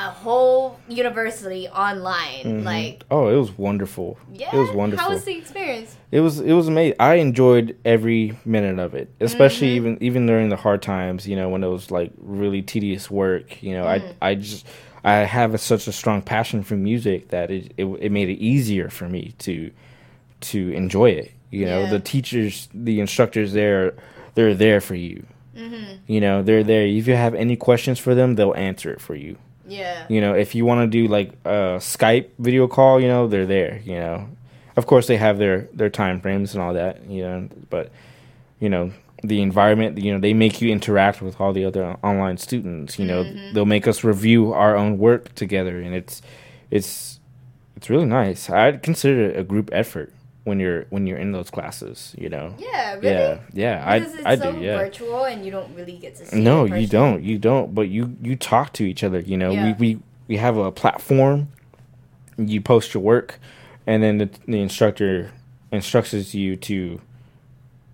a 0.08 0.12
whole 0.12 0.80
university 0.88 1.68
online, 1.68 2.44
Mhm. 2.46 2.64
like, 2.64 3.04
oh, 3.12 3.28
it 3.28 3.36
was 3.36 3.58
wonderful. 3.58 4.18
yeah, 4.34 4.56
It 4.56 4.58
was 4.58 4.72
wonderful. 4.72 5.04
How 5.06 5.12
was 5.14 5.24
the 5.26 5.36
experience? 5.38 5.96
It 6.12 6.22
was 6.22 6.40
it 6.40 6.54
was 6.54 6.68
amazing. 6.68 6.96
I 7.00 7.16
enjoyed 7.16 7.76
every 7.84 8.38
minute 8.46 8.80
of 8.80 8.94
it, 8.96 9.10
especially 9.20 9.68
Mhm. 9.70 9.76
even 9.78 9.98
even 10.02 10.26
during 10.26 10.50
the 10.50 10.56
hard 10.56 10.82
times. 10.82 11.28
You 11.28 11.36
know, 11.36 11.50
when 11.50 11.64
it 11.64 11.68
was 11.68 11.92
like 11.92 12.12
really 12.22 12.62
tedious 12.62 13.12
work. 13.12 13.62
You 13.62 13.74
know, 13.74 13.84
Mm. 13.86 14.14
I 14.22 14.30
I 14.32 14.36
just 14.36 14.66
I 15.04 15.14
have 15.38 15.54
a, 15.54 15.58
such 15.58 15.88
a 15.88 15.92
strong 15.92 16.22
passion 16.22 16.62
for 16.64 16.76
music 16.76 17.30
that 17.30 17.50
it, 17.52 17.74
it 17.78 17.86
it 18.00 18.12
made 18.12 18.30
it 18.30 18.40
easier 18.40 18.90
for 18.90 19.08
me 19.10 19.34
to 19.40 19.72
to 20.42 20.70
enjoy 20.74 21.10
it. 21.12 21.32
You 21.52 21.66
know, 21.66 21.82
Yeah. 21.82 21.90
the 21.90 22.00
teachers, 22.00 22.70
the 22.74 23.00
instructors 23.00 23.54
there, 23.54 23.94
they're 24.36 24.54
there 24.54 24.80
for 24.82 24.96
you. 24.96 25.24
Mm-hmm. 25.58 25.94
You 26.08 26.22
know, 26.22 26.42
they're 26.44 26.64
there. 26.64 26.86
If 26.86 27.08
you 27.08 27.16
have 27.16 27.34
any 27.36 27.56
questions 27.58 28.00
for 28.00 28.14
them, 28.16 28.36
they'll 28.36 28.54
answer 28.56 28.92
it 28.94 29.02
for 29.02 29.16
you. 29.16 29.36
Yeah. 29.70 30.06
You 30.10 30.22
know, 30.22 30.34
if 30.34 30.56
you 30.56 30.66
want 30.66 30.82
to 30.82 30.88
do 30.88 31.08
like 31.08 31.32
a 31.46 31.78
Skype 31.80 32.28
video 32.40 32.68
call, 32.68 33.00
you 33.00 33.08
know, 33.08 33.28
they're 33.28 33.46
there. 33.46 33.82
You 33.86 33.96
know, 33.96 34.28
of 34.76 34.86
course 34.88 35.08
they 35.08 35.18
have 35.18 35.38
their 35.38 35.68
their 35.74 35.90
time 35.90 36.20
frames 36.22 36.54
and 36.54 36.64
all 36.64 36.74
that. 36.74 37.04
You 37.10 37.22
know, 37.24 37.50
but 37.70 37.92
you 38.60 38.70
know 38.70 38.92
the 39.24 39.42
environment. 39.42 39.98
You 39.98 40.14
know, 40.14 40.20
they 40.20 40.34
make 40.34 40.62
you 40.62 40.70
interact 40.72 41.22
with 41.22 41.40
all 41.42 41.54
the 41.54 41.66
other 41.66 41.98
online 42.04 42.38
students. 42.38 42.98
You 43.00 43.06
know, 43.06 43.24
Mhm. 43.24 43.54
they'll 43.54 43.66
make 43.66 43.88
us 43.88 44.04
review 44.04 44.54
our 44.54 44.76
own 44.76 44.98
work 44.98 45.34
together, 45.36 45.80
and 45.80 45.94
it's 45.96 46.22
it's 46.72 47.20
it's 47.76 47.90
really 47.90 48.06
nice. 48.06 48.50
I'd 48.50 48.82
consider 48.84 49.30
it 49.30 49.38
a 49.38 49.44
group 49.44 49.70
effort 49.72 50.12
when 50.46 50.60
you're 50.60 50.86
when 50.90 51.06
you're 51.08 51.18
in 51.18 51.32
those 51.32 51.50
classes. 51.50 52.16
You 52.18 52.30
know. 52.30 52.54
Yeah. 52.58 52.94
Really? 52.96 53.06
Yeah, 53.08 53.40
yeah, 53.54 54.00
Because 54.00 54.16
it's 54.16 54.26
I 54.26 54.32
I 54.32 54.36
so 54.38 54.52
do. 54.54 54.60
Yeah. 54.60 54.78
virtual 54.78 55.26
and 55.26 55.46
you 55.46 55.52
don't 55.52 55.74
really 55.76 55.98
get 55.98 56.16
to 56.18 56.26
see. 56.26 56.40
No, 56.40 56.66
you 56.66 56.88
don't. 56.88 57.24
You 57.24 57.38
don't. 57.38 57.74
But 57.76 57.90
you 57.90 58.16
you 58.22 58.36
talk 58.36 58.74
to 58.74 58.84
each 58.84 59.04
other. 59.04 59.20
You 59.20 59.38
know, 59.38 59.52
Yeah. 59.52 59.76
we, 59.78 59.96
we 59.96 60.00
we 60.28 60.38
have 60.38 60.58
a 60.58 60.72
platform. 60.72 61.50
You 62.38 62.62
post 62.62 62.94
your 62.94 63.04
work, 63.04 63.38
and 63.86 64.02
then 64.02 64.18
the, 64.20 64.30
the 64.48 64.62
instructor 64.62 65.32
instructs 65.72 66.34
you 66.34 66.56
to 66.56 67.02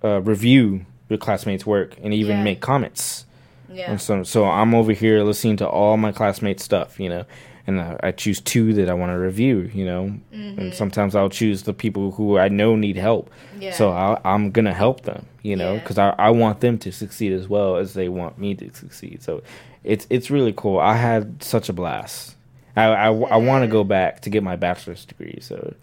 uh, 0.04 0.22
review 0.22 0.86
your 1.10 1.18
classmates' 1.18 1.66
work 1.66 1.96
and 2.04 2.14
even 2.14 2.38
Yeah. 2.38 2.44
make 2.44 2.62
comments. 2.62 3.26
Yeah. 3.70 3.90
And 3.92 4.00
so, 4.02 4.24
so 4.24 4.46
I'm 4.46 4.74
over 4.76 4.92
here 4.94 5.24
listening 5.24 5.58
to 5.58 5.68
all 5.68 5.98
my 5.98 6.12
classmates' 6.12 6.64
stuff. 6.64 7.00
You 7.00 7.10
know, 7.10 7.26
and 7.68 7.82
I, 7.82 7.98
I 8.04 8.12
choose 8.12 8.40
two 8.42 8.74
that 8.74 8.90
I 8.90 8.94
want 8.94 9.12
to 9.12 9.18
review. 9.18 9.70
You 9.74 9.86
know, 9.86 10.04
Mhm. 10.34 10.58
and 10.58 10.74
sometimes 10.74 11.16
I'll 11.16 11.30
choose 11.30 11.64
the 11.64 11.74
people 11.74 12.12
who 12.12 12.38
I 12.38 12.48
know 12.50 12.76
need 12.76 12.98
help. 12.98 13.30
Yeah. 13.60 13.72
So 13.74 13.92
I, 13.92 14.20
I'm 14.24 14.52
gonna 14.52 14.74
help 14.74 15.02
them, 15.02 15.26
you 15.42 15.56
know, 15.56 15.74
Yeah. 15.74 15.80
because 15.80 15.98
I, 15.98 16.10
I 16.18 16.30
want 16.32 16.60
them 16.62 16.78
to 16.80 16.92
succeed 16.92 17.32
as 17.34 17.48
well 17.48 17.78
as 17.78 17.94
they 17.94 18.10
want 18.10 18.38
me 18.38 18.56
to 18.56 18.74
succeed. 18.74 19.24
So 19.24 19.42
it's 19.84 20.06
it's 20.10 20.30
really 20.30 20.54
cool. 20.56 20.80
I 20.80 20.96
had 20.96 21.44
such 21.44 21.70
a 21.70 21.74
blast. 21.74 22.36
I 22.76 22.84
I, 22.86 23.06
I 23.08 23.38
want 23.38 23.64
to 23.64 23.68
go 23.68 23.84
back 23.84 24.22
to 24.22 24.30
get 24.30 24.44
my 24.44 24.56
bachelor's 24.56 25.06
degree. 25.06 25.38
So 25.42 25.74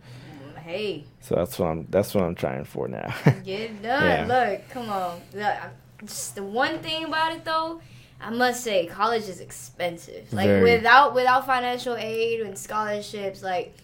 hey, 0.64 1.04
so 1.20 1.34
that's 1.34 1.58
what 1.58 1.66
I'm 1.68 1.86
that's 1.90 2.14
what 2.14 2.24
I'm 2.24 2.34
trying 2.34 2.64
for 2.64 2.88
now. 2.88 3.12
get 3.44 3.60
it 3.60 3.82
done. 3.82 4.02
Yeah. 4.28 4.50
Look, 4.50 4.68
come 4.70 4.88
on. 4.90 5.20
Look, 5.34 5.54
just 6.04 6.34
the 6.36 6.42
one 6.42 6.78
thing 6.80 7.04
about 7.04 7.32
it 7.32 7.44
though, 7.44 7.80
I 8.22 8.30
must 8.30 8.62
say, 8.62 8.86
college 8.86 9.24
is 9.28 9.40
expensive. 9.40 10.32
Like 10.32 10.46
Very. 10.46 10.76
without 10.76 11.14
without 11.14 11.44
financial 11.46 11.96
aid 11.96 12.40
and 12.40 12.56
scholarships, 12.56 13.42
like 13.42 13.74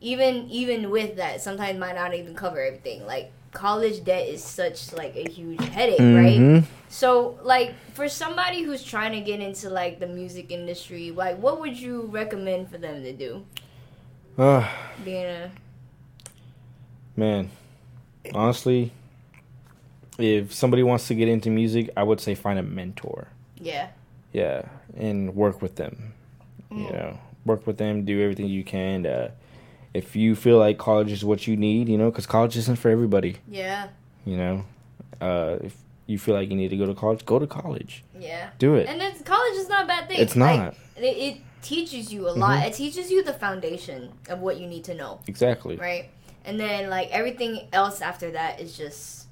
even 0.00 0.48
even 0.50 0.90
with 0.90 1.16
that, 1.16 1.40
sometimes 1.40 1.78
might 1.78 1.96
not 1.96 2.14
even 2.14 2.34
cover 2.34 2.60
everything. 2.60 3.04
Like 3.06 3.32
college 3.52 4.04
debt 4.04 4.28
is 4.28 4.44
such 4.44 4.92
like 4.92 5.16
a 5.16 5.28
huge 5.28 5.60
headache, 5.70 5.98
right? 5.98 6.38
Mhm. 6.38 6.64
So, 6.90 7.38
like, 7.42 7.74
for 7.94 8.08
somebody 8.08 8.62
who's 8.62 8.82
trying 8.82 9.12
to 9.12 9.20
get 9.20 9.40
into 9.40 9.68
like 9.68 9.98
the 10.00 10.06
music 10.06 10.50
industry, 10.50 11.10
like, 11.10 11.38
what 11.38 11.60
would 11.60 11.76
you 11.76 12.02
recommend 12.12 12.70
for 12.70 12.78
them 12.78 13.02
to 13.02 13.12
do? 13.12 13.44
Ah, 14.38 14.72
Being 15.04 15.26
a 15.26 15.50
man, 17.16 17.50
honestly, 18.32 18.92
if 20.18 20.54
somebody 20.54 20.82
wants 20.82 21.08
to 21.08 21.14
get 21.14 21.28
into 21.28 21.50
music, 21.50 21.90
I 21.96 22.04
would 22.04 22.20
say 22.20 22.34
find 22.34 22.58
a 22.58 22.62
mentor. 22.62 23.28
Yeah, 23.60 23.88
Yeah, 24.32 24.62
and 24.96 25.34
work 25.34 25.62
with 25.62 25.76
them. 25.76 26.12
You 26.70 26.76
Mm. 26.88 26.92
know, 26.92 27.18
work 27.44 27.66
with 27.66 27.78
them, 27.78 28.04
do 28.04 28.20
everything 28.22 28.46
you 28.46 28.62
can. 28.64 29.06
Uh, 29.06 29.30
if 29.94 30.14
you 30.14 30.34
feel 30.36 30.58
like 30.58 30.76
college 30.78 31.10
is 31.10 31.24
what 31.24 31.46
you 31.46 31.56
need, 31.56 31.88
you 31.88 31.96
know, 31.96 32.10
because 32.10 32.26
college 32.26 32.56
isn't 32.56 32.76
for 32.76 32.90
everybody. 32.90 33.36
yeah, 33.48 33.88
You 34.26 34.36
know, 34.36 34.64
uh, 35.20 35.56
if 35.62 35.74
you 36.06 36.18
feel 36.18 36.34
like 36.34 36.50
you 36.50 36.56
need 36.56 36.68
to 36.68 36.76
go 36.76 36.86
to 36.86 36.94
college, 36.94 37.24
go 37.24 37.38
to 37.38 37.46
college. 37.46 38.04
yeah. 38.18 38.50
Do 38.58 38.74
it. 38.76 38.86
And 38.88 39.00
it's 39.00 39.22
college 39.22 39.54
is 39.56 39.68
not 39.68 39.84
a 39.84 39.86
bad 39.88 40.08
thing. 40.08 40.20
It's 40.20 40.36
Like, 40.36 40.58
not 40.58 40.74
it, 40.96 41.16
it 41.16 41.36
teaches 41.62 42.12
you 42.12 42.28
a 42.28 42.32
lot. 42.32 42.60
Mhm. 42.62 42.66
It 42.68 42.74
teaches 42.74 43.10
you 43.10 43.24
the 43.24 43.32
foundation 43.32 44.12
of 44.28 44.40
what 44.40 44.58
you 44.60 44.66
need 44.66 44.84
to 44.84 44.94
know, 44.94 45.20
exactly. 45.26 45.76
right? 45.76 46.10
And 46.44 46.58
then 46.60 46.88
like 46.90 47.08
everything 47.10 47.68
else 47.72 48.00
after 48.02 48.30
that 48.32 48.60
is 48.60 48.76
just 48.76 49.26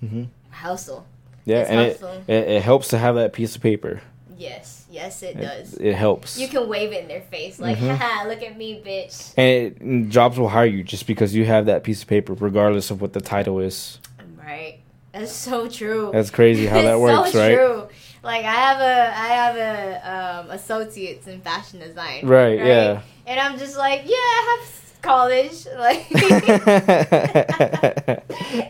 hmm 0.00 0.24
hustle. 0.50 1.06
Yeah, 1.44 1.60
It's 1.60 1.70
and 1.70 1.80
it, 1.80 2.02
it 2.28 2.48
it 2.56 2.62
helps 2.62 2.88
to 2.88 2.98
have 2.98 3.14
that 3.16 3.32
piece 3.32 3.56
of 3.56 3.62
paper. 3.62 4.00
Yes, 4.36 4.84
yes, 4.90 5.22
it 5.22 5.36
It, 5.36 5.42
does. 5.42 5.74
it 5.74 5.94
helps. 5.94 6.38
You 6.38 6.48
can 6.48 6.68
wave 6.68 6.92
it 6.92 7.02
in 7.02 7.08
their 7.08 7.20
face 7.20 7.58
like, 7.58 7.76
Mhm. 7.76 7.96
haha, 7.96 8.26
look 8.28 8.42
at 8.42 8.56
me, 8.56 8.80
bitch. 8.84 9.34
and, 9.36 9.46
it, 9.48 9.80
and 9.80 10.10
jobs 10.10 10.38
will 10.38 10.48
hire 10.48 10.64
you 10.66 10.82
just 10.82 11.06
because 11.06 11.34
you 11.34 11.44
have 11.44 11.66
that 11.66 11.82
piece 11.84 12.02
of 12.02 12.08
paper, 12.08 12.32
regardless 12.34 12.90
of 12.90 13.00
what 13.02 13.12
the 13.12 13.20
title 13.20 13.58
is. 13.60 13.98
Right. 14.38 14.78
That's 15.12 15.32
so 15.32 15.68
true. 15.68 16.10
That's 16.12 16.30
crazy 16.30 16.66
how 16.66 16.82
that 16.82 16.98
works, 17.06 17.32
so 17.32 17.38
right? 17.38 17.54
True. 17.54 17.88
Like 18.22 18.44
I 18.44 18.52
have 18.52 18.80
a 18.80 19.18
I 19.18 19.28
have 19.28 19.56
a 19.56 20.44
um, 20.44 20.50
associates 20.50 21.26
in 21.26 21.40
fashion 21.40 21.80
design. 21.80 22.26
Right, 22.26 22.58
yeah. 22.58 23.00
And 23.26 23.40
I'm 23.40 23.58
just 23.58 23.76
like, 23.76 24.02
yeah, 24.04 24.14
I 24.14 24.58
have 24.60 25.02
college. 25.02 25.66
Like, 25.78 26.06
and 26.12 26.22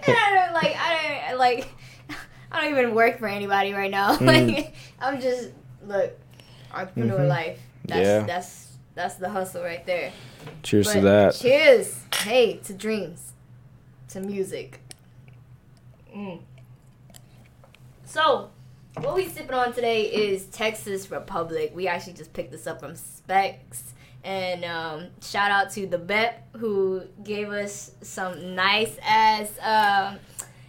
I 0.06 0.35
don't 0.35 0.54
like 0.54 0.76
I 0.76 1.26
don't 1.30 1.38
like 1.38 1.68
I 2.52 2.62
don't 2.62 2.78
even 2.78 2.94
work 2.94 3.18
for 3.18 3.26
anybody 3.28 3.72
right 3.72 3.90
now. 3.90 4.16
Mm. 4.18 4.26
Like 4.56 4.74
I'm 5.00 5.20
just 5.20 5.50
look 5.86 6.12
entrepreneur 6.72 7.18
Mhm. 7.20 7.28
life. 7.28 7.58
That's 7.86 8.06
Yeah. 8.06 8.20
that's 8.26 8.66
that's 8.94 9.14
the 9.16 9.28
hustle 9.28 9.62
right 9.62 9.84
there. 9.86 10.12
Cheers 10.62 10.92
to 10.92 11.00
that. 11.02 11.34
Cheers. 11.34 12.02
Hey, 12.16 12.56
to 12.64 12.72
dreams. 12.74 13.32
To 14.08 14.20
music. 14.20 14.80
Mm. 16.14 16.40
So, 18.04 18.50
what 18.98 19.14
we 19.14 19.28
sipping 19.28 19.54
on 19.54 19.72
today 19.72 20.02
is 20.02 20.46
Texas 20.46 21.10
Republic. 21.10 21.70
We 21.74 21.86
actually 21.86 22.14
just 22.14 22.32
picked 22.32 22.50
this 22.50 22.66
up 22.66 22.80
from 22.80 22.96
Spec's. 22.96 23.94
And 24.24 24.64
um, 24.64 25.06
shout 25.22 25.50
out 25.50 25.70
to 25.74 25.86
the 25.86 25.96
Bet 25.96 26.46
who 26.58 27.04
gave 27.22 27.48
us 27.50 27.92
some 28.02 28.54
nice 28.54 28.96
ass 29.02 29.48
um, 29.62 30.18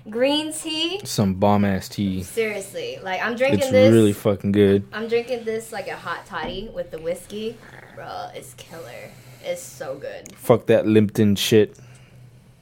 green 0.10 0.54
tea. 0.54 1.02
Some 1.04 1.36
bomb 1.36 1.66
ass 1.66 1.90
tea. 1.90 2.24
Seriously, 2.24 3.00
like 3.02 3.22
I'm 3.22 3.36
drinking 3.36 3.60
It's 3.60 3.72
this. 3.72 3.88
It's 3.88 3.94
really 3.94 4.14
fucking 4.14 4.52
good. 4.52 4.86
I'm 4.92 5.08
drinking 5.08 5.44
this 5.44 5.72
like 5.72 5.88
a 5.88 5.96
hot 5.96 6.26
toddy 6.26 6.70
with 6.74 6.92
the 6.92 7.00
whiskey. 7.00 7.58
Bro, 7.96 8.30
it's 8.34 8.54
killer. 8.56 9.12
It's 9.44 9.62
so 9.62 9.96
good. 9.96 10.34
Fuck 10.36 10.68
that 10.68 10.88
Limpton 10.88 11.36
shit. 11.36 11.78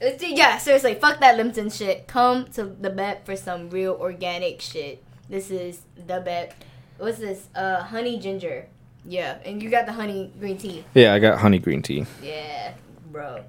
It's, 0.01 0.23
yeah, 0.23 0.57
seriously, 0.57 0.95
fuck 0.95 1.19
that 1.19 1.35
Limpton 1.35 1.69
shit. 1.69 2.07
Come 2.07 2.45
to 2.53 2.63
the 2.63 2.89
bet 2.89 3.25
for 3.25 3.35
some 3.35 3.69
real 3.69 3.97
organic 3.99 4.61
shit. 4.61 5.03
This 5.29 5.51
is 5.51 5.81
the 5.95 6.21
bet. 6.21 6.55
What's 6.97 7.19
this? 7.19 7.47
Uh, 7.53 7.83
honey 7.83 8.17
ginger. 8.17 8.67
Yeah, 9.05 9.39
and 9.45 9.61
you 9.61 9.69
got 9.69 9.85
the 9.85 9.93
honey 9.93 10.31
green 10.39 10.57
tea. 10.57 10.83
Yeah, 10.93 11.13
I 11.13 11.19
got 11.19 11.39
honey 11.39 11.59
green 11.59 11.81
tea. 11.81 12.05
Yeah, 12.21 12.73
bro, 13.11 13.43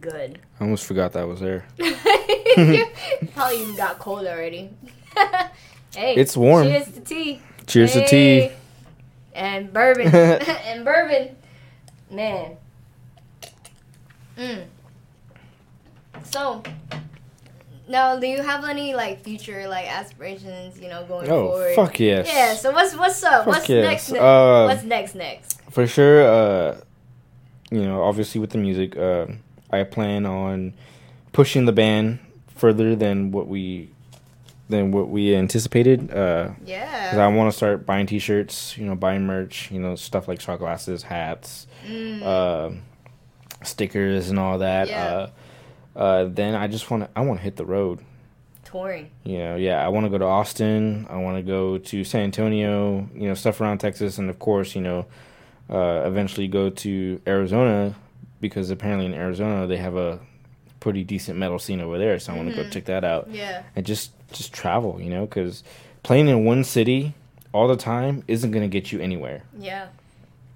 good. 0.00 0.38
I 0.60 0.64
almost 0.64 0.84
forgot 0.84 1.12
that 1.12 1.26
was 1.26 1.40
there. 1.40 1.66
Probably 1.78 3.62
even 3.62 3.76
got 3.76 3.98
cold 3.98 4.26
already. 4.26 4.70
hey, 5.94 6.14
It's 6.16 6.36
warm. 6.36 6.66
Cheers 6.66 6.86
to 6.92 7.00
tea. 7.00 7.42
Cheers 7.66 7.92
to 7.92 8.06
tea. 8.06 8.50
And 9.34 9.72
bourbon. 9.72 10.08
and 10.14 10.84
bourbon. 10.84 11.36
Man. 12.10 12.56
Mm. 14.36 14.64
So, 16.24 16.62
Now, 17.88 18.18
do 18.18 18.26
you 18.26 18.42
have 18.42 18.64
any 18.64 18.94
like 18.94 19.22
future 19.22 19.66
like 19.68 19.86
aspirations? 19.86 20.80
You 20.80 20.88
know, 20.88 21.04
going 21.06 21.28
Oh 21.30 21.48
forward. 21.50 21.74
fuck 21.74 22.00
yes. 22.00 22.26
Yeah. 22.28 22.54
So 22.54 22.70
what's 22.72 22.94
what's 22.96 23.22
up? 23.22 23.44
Fuck 23.44 23.54
what's 23.54 23.68
yes. 23.68 23.84
next? 23.84 24.10
ne- 24.12 24.18
Uh, 24.18 24.66
what's 24.66 24.82
next? 24.84 25.14
Next. 25.14 25.60
For 25.70 25.86
sure. 25.86 26.22
Uh, 26.26 26.80
you 27.70 27.82
know, 27.82 28.02
obviously 28.02 28.40
with 28.40 28.50
the 28.50 28.58
music, 28.58 28.96
uh, 28.96 29.26
I 29.70 29.82
plan 29.84 30.26
on 30.26 30.74
pushing 31.32 31.64
the 31.66 31.72
band 31.72 32.18
further 32.54 32.96
than 32.96 33.30
what 33.30 33.48
we 33.48 33.90
than 34.68 34.92
what 34.92 35.08
we 35.08 35.34
anticipated. 35.34 36.12
Uh, 36.12 36.50
Yeah. 36.64 37.04
Because 37.06 37.18
I 37.18 37.28
want 37.28 37.50
to 37.50 37.56
start 37.56 37.86
buying 37.86 38.06
T-shirts. 38.06 38.76
You 38.76 38.86
know, 38.86 38.94
buying 38.94 39.26
merch. 39.26 39.70
You 39.70 39.80
know, 39.80 39.96
stuff 39.96 40.28
like 40.28 40.40
shot 40.40 40.58
glasses, 40.58 41.02
hats. 41.02 41.66
Mm. 41.86 42.22
uh, 42.22 42.70
stickers 43.62 44.30
and 44.30 44.38
all 44.38 44.58
that. 44.58 44.88
Yeah. 44.88 45.04
Uh, 45.04 45.98
uh, 45.98 46.24
then 46.30 46.54
I 46.54 46.68
just 46.68 46.90
want 46.90 47.04
to 47.04 47.10
I 47.16 47.22
want 47.22 47.40
to 47.40 47.44
hit 47.44 47.56
the 47.56 47.64
road. 47.64 48.00
Touring. 48.64 49.10
You 49.24 49.38
know, 49.38 49.56
yeah, 49.56 49.84
I 49.84 49.88
want 49.88 50.04
to 50.04 50.10
go 50.10 50.18
to 50.18 50.26
Austin. 50.26 51.06
I 51.08 51.16
want 51.16 51.38
to 51.38 51.42
go 51.42 51.78
to 51.78 52.04
San 52.04 52.22
Antonio. 52.22 53.08
You 53.14 53.28
know, 53.28 53.34
stuff 53.34 53.60
around 53.60 53.78
Texas, 53.78 54.18
and 54.18 54.28
of 54.28 54.38
course, 54.38 54.74
you 54.74 54.82
know, 54.82 55.06
uh, 55.70 56.02
eventually 56.06 56.48
go 56.48 56.68
to 56.70 57.20
Arizona 57.26 57.94
because 58.40 58.70
apparently 58.70 59.06
in 59.06 59.14
Arizona 59.14 59.66
they 59.66 59.76
have 59.78 59.96
a 59.96 60.18
pretty 60.80 61.02
decent 61.04 61.38
metal 61.38 61.58
scene 61.58 61.80
over 61.80 61.98
there. 61.98 62.18
So 62.18 62.32
I 62.32 62.36
want 62.36 62.50
to 62.50 62.54
go 62.56 62.62
Mhm. 62.62 62.70
check 62.72 62.84
that 62.86 63.04
out 63.04 63.28
Yeah. 63.30 63.62
and 63.76 63.84
just 63.84 64.12
just 64.32 64.52
travel. 64.52 65.00
You 65.00 65.10
know, 65.10 65.26
because 65.26 65.64
playing 66.02 66.28
in 66.28 66.44
one 66.44 66.62
city 66.64 67.14
all 67.52 67.66
the 67.66 67.76
time 67.76 68.22
isn't 68.28 68.50
going 68.50 68.62
to 68.62 68.68
get 68.68 68.92
you 68.92 69.00
anywhere. 69.00 69.42
Yeah. 69.58 69.86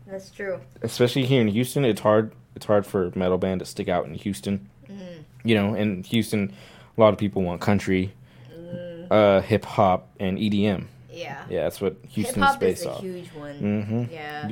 That's 0.07 0.31
true. 0.31 0.61
especially 0.83 1.25
here 1.25 1.41
in 1.41 1.49
Houston, 1.49 1.85
it's 1.87 2.01
hard. 2.03 2.33
It's 2.55 2.67
hard 2.67 2.85
for 2.85 3.07
a 3.07 3.19
metal 3.19 3.39
band 3.39 3.61
to 3.61 3.65
stick 3.67 3.89
out 3.89 4.05
in 4.07 4.13
Houston. 4.15 4.69
Mm. 4.91 5.25
You 5.43 5.55
know, 5.55 5.75
in 5.75 6.03
Houston, 6.05 6.53
a 6.99 7.01
lot 7.01 7.15
of 7.15 7.19
people 7.19 7.41
want 7.43 7.63
country, 7.63 8.13
Mm. 8.55 9.07
uh, 9.11 9.41
hip 9.41 9.65
hop, 9.65 10.09
and 10.21 10.39
EDM. 10.39 10.89
Yeah. 11.11 11.45
Yeah, 11.49 11.63
that's 11.65 11.81
what 11.81 11.95
Hip 12.03 12.11
Houston's 12.11 12.45
hop 12.45 12.55
is 12.57 12.59
based 12.61 12.85
a 12.85 12.91
off. 12.91 13.01
huge 13.01 13.29
one. 13.33 13.55
Mm-hmm. 13.61 14.13
Yeah. 14.13 14.51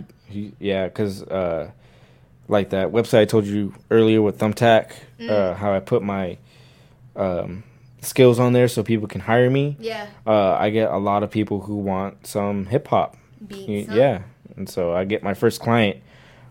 Yeah, 0.59 0.85
because 0.85 1.23
uh, 1.25 1.71
like 2.51 2.71
that 2.71 2.89
website 2.93 3.21
I 3.21 3.25
told 3.25 3.47
you 3.47 3.73
earlier 3.91 4.21
with 4.21 4.39
Thumbtack, 4.39 4.91
uh, 5.21 5.23
Mm. 5.23 5.57
how 5.57 5.73
I 5.73 5.81
put 5.81 6.03
my 6.03 6.37
um, 7.17 7.63
skills 8.01 8.39
on 8.39 8.53
there 8.53 8.69
so 8.69 8.83
people 8.83 9.07
can 9.09 9.21
hire 9.21 9.51
me. 9.51 9.77
Yeah. 9.79 10.07
Uh, 10.27 10.53
I 10.53 10.71
get 10.71 10.91
a 10.91 10.99
lot 10.99 11.23
of 11.23 11.31
people 11.31 11.61
who 11.61 11.77
want 11.77 12.27
some 12.27 12.67
hip 12.67 12.89
hop. 12.89 13.17
Yeah, 13.49 14.23
and 14.57 14.69
so 14.69 14.93
I 14.93 15.05
get 15.05 15.23
my 15.23 15.35
first 15.35 15.61
client 15.61 15.99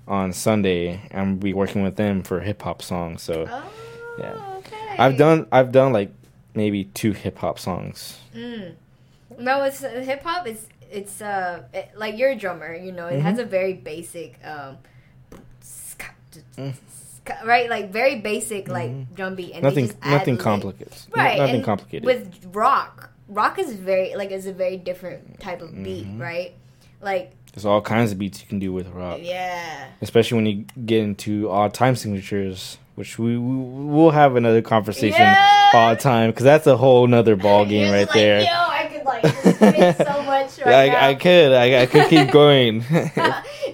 on 0.08 0.34
Sunday. 0.34 1.02
I'm 1.12 1.26
gonna 1.32 1.36
be 1.36 1.54
working 1.54 1.84
with 1.84 1.96
them 1.96 2.24
for 2.24 2.40
hip 2.40 2.62
hop 2.62 2.82
songs. 2.82 3.22
So 3.22 3.46
Oh. 3.50 3.72
Yeah. 4.20 4.56
Okay. 4.58 4.96
I've 4.98 5.18
done 5.18 5.48
I've 5.52 5.72
done 5.72 5.94
like 5.94 6.12
maybe 6.56 6.86
two 6.86 7.14
hip 7.14 7.38
hop 7.38 7.60
songs. 7.60 8.18
Mm. 8.36 8.74
No, 9.40 9.64
it's 9.64 9.84
uh, 9.84 9.90
hip 10.04 10.24
hop. 10.24 10.48
It's 10.48 10.66
it's 10.92 11.22
uh 11.22 11.64
it, 11.74 11.92
like 11.96 12.18
you're 12.18 12.32
a 12.32 12.36
drummer. 12.36 12.74
You 12.76 12.92
know, 12.92 13.08
it 13.08 13.22
has 13.22 13.38
Mm-hmm. 13.38 13.48
a 13.48 13.50
very 13.50 13.74
basic 13.74 14.40
um, 14.44 14.78
Mm. 16.58 16.74
right? 17.46 17.70
Like 17.70 17.92
very 17.92 18.16
basic 18.16 18.68
like 18.68 18.90
Mhm. 18.92 19.16
drum 19.16 19.36
beat. 19.36 19.54
And 19.54 19.64
nothing 19.64 19.92
nothing 20.06 20.36
li- 20.36 20.42
complicated. 20.42 20.94
Right. 21.16 21.38
Nothing 21.38 21.56
and 21.56 21.64
complicated. 21.64 22.06
With 22.06 22.46
rock, 22.54 23.12
rock 23.28 23.60
is 23.60 23.74
very 23.74 24.16
like 24.16 24.32
is 24.32 24.48
a 24.48 24.54
very 24.54 24.78
different 24.78 25.40
type 25.40 25.62
of 25.62 25.72
beat, 25.84 26.06
Mhm. 26.08 26.20
right? 26.20 26.54
Like 27.02 27.32
There's 27.54 27.66
all 27.66 27.82
kinds 27.82 28.12
of 28.12 28.18
beats 28.20 28.42
you 28.42 28.48
can 28.48 28.60
do 28.60 28.72
with 28.74 28.88
rock, 28.90 29.20
yeah. 29.22 29.86
especially 30.02 30.36
when 30.38 30.46
you 30.46 30.66
get 30.86 31.02
into 31.04 31.50
odd 31.50 31.74
time 31.74 31.96
signatures, 31.96 32.78
which 32.96 33.18
we 33.20 33.38
we 33.38 33.56
will 33.86 34.12
have 34.12 34.36
another 34.36 34.62
conversation 34.62 35.20
Yeah. 35.22 35.70
odd 35.74 36.00
time 36.00 36.30
because 36.32 36.44
that's 36.44 36.68
a 36.68 36.78
whole 36.78 37.06
nother 37.08 37.36
ball 37.46 37.66
game 37.66 37.92
right 37.92 38.02
like, 38.08 38.14
there. 38.14 38.40
Yo, 38.42 38.48
I 38.50 38.90
could 38.92 39.06
like 39.06 39.26
so 39.98 40.24
much 40.24 40.66
right 40.66 40.92
now. 40.92 41.00
I, 41.00 41.10
I 41.10 41.16
could 41.16 41.52
I, 41.54 41.82
I 41.82 41.86
could 41.86 42.08
keep 42.10 42.32
going. 42.32 42.84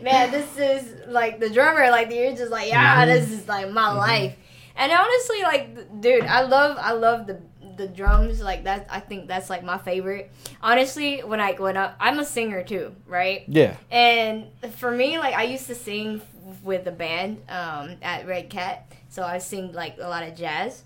Man, 0.03 0.31
this 0.31 0.57
is 0.57 0.93
like 1.15 1.39
the 1.39 1.49
drummer. 1.49 1.89
Like 1.89 2.11
you're 2.13 2.35
just 2.35 2.51
like, 2.51 2.67
yeah, 2.69 3.03
Mhm. 3.03 3.07
this 3.07 3.31
is 3.31 3.47
like 3.47 3.71
my 3.71 3.91
life. 3.91 4.35
And 4.77 4.91
honestly, 4.91 5.41
like, 5.41 6.01
dude, 6.01 6.25
I 6.25 6.41
love, 6.43 6.77
I 6.79 6.91
love 6.91 7.25
the 7.25 7.39
the 7.77 7.87
drums. 7.87 8.39
Like 8.41 8.65
that, 8.65 8.85
I 8.89 8.99
think 8.99 9.27
that's 9.27 9.49
like 9.49 9.63
my 9.63 9.77
favorite. 9.77 10.31
Honestly, 10.61 11.21
when 11.21 11.39
I 11.39 11.53
when 11.53 11.75
I, 11.77 11.93
I'm 11.99 12.19
a 12.19 12.25
singer 12.25 12.61
too, 12.63 12.93
right? 13.07 13.43
yeah. 13.47 13.75
And 13.89 14.47
for 14.77 14.91
me, 14.91 15.17
like 15.17 15.33
I 15.33 15.43
used 15.43 15.67
to 15.67 15.75
sing 15.75 16.21
with 16.63 16.83
the 16.85 16.91
band 16.91 17.41
um, 17.49 17.95
at 18.01 18.27
Red 18.27 18.49
Cat, 18.49 18.85
so 19.09 19.23
I 19.23 19.39
sing 19.39 19.71
like 19.73 19.97
a 19.99 20.07
lot 20.07 20.23
of 20.23 20.35
jazz. 20.35 20.83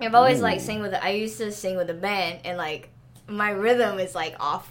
I've 0.00 0.14
always 0.14 0.40
like 0.40 0.58
Ooh. 0.58 0.62
sing 0.62 0.80
with. 0.82 0.94
I 0.94 1.10
used 1.10 1.38
to 1.38 1.50
sing 1.50 1.76
with 1.76 1.90
a 1.90 1.94
band, 1.94 2.40
and 2.44 2.56
like 2.58 2.90
my 3.26 3.50
rhythm 3.50 3.98
is 3.98 4.14
like 4.14 4.36
off 4.38 4.70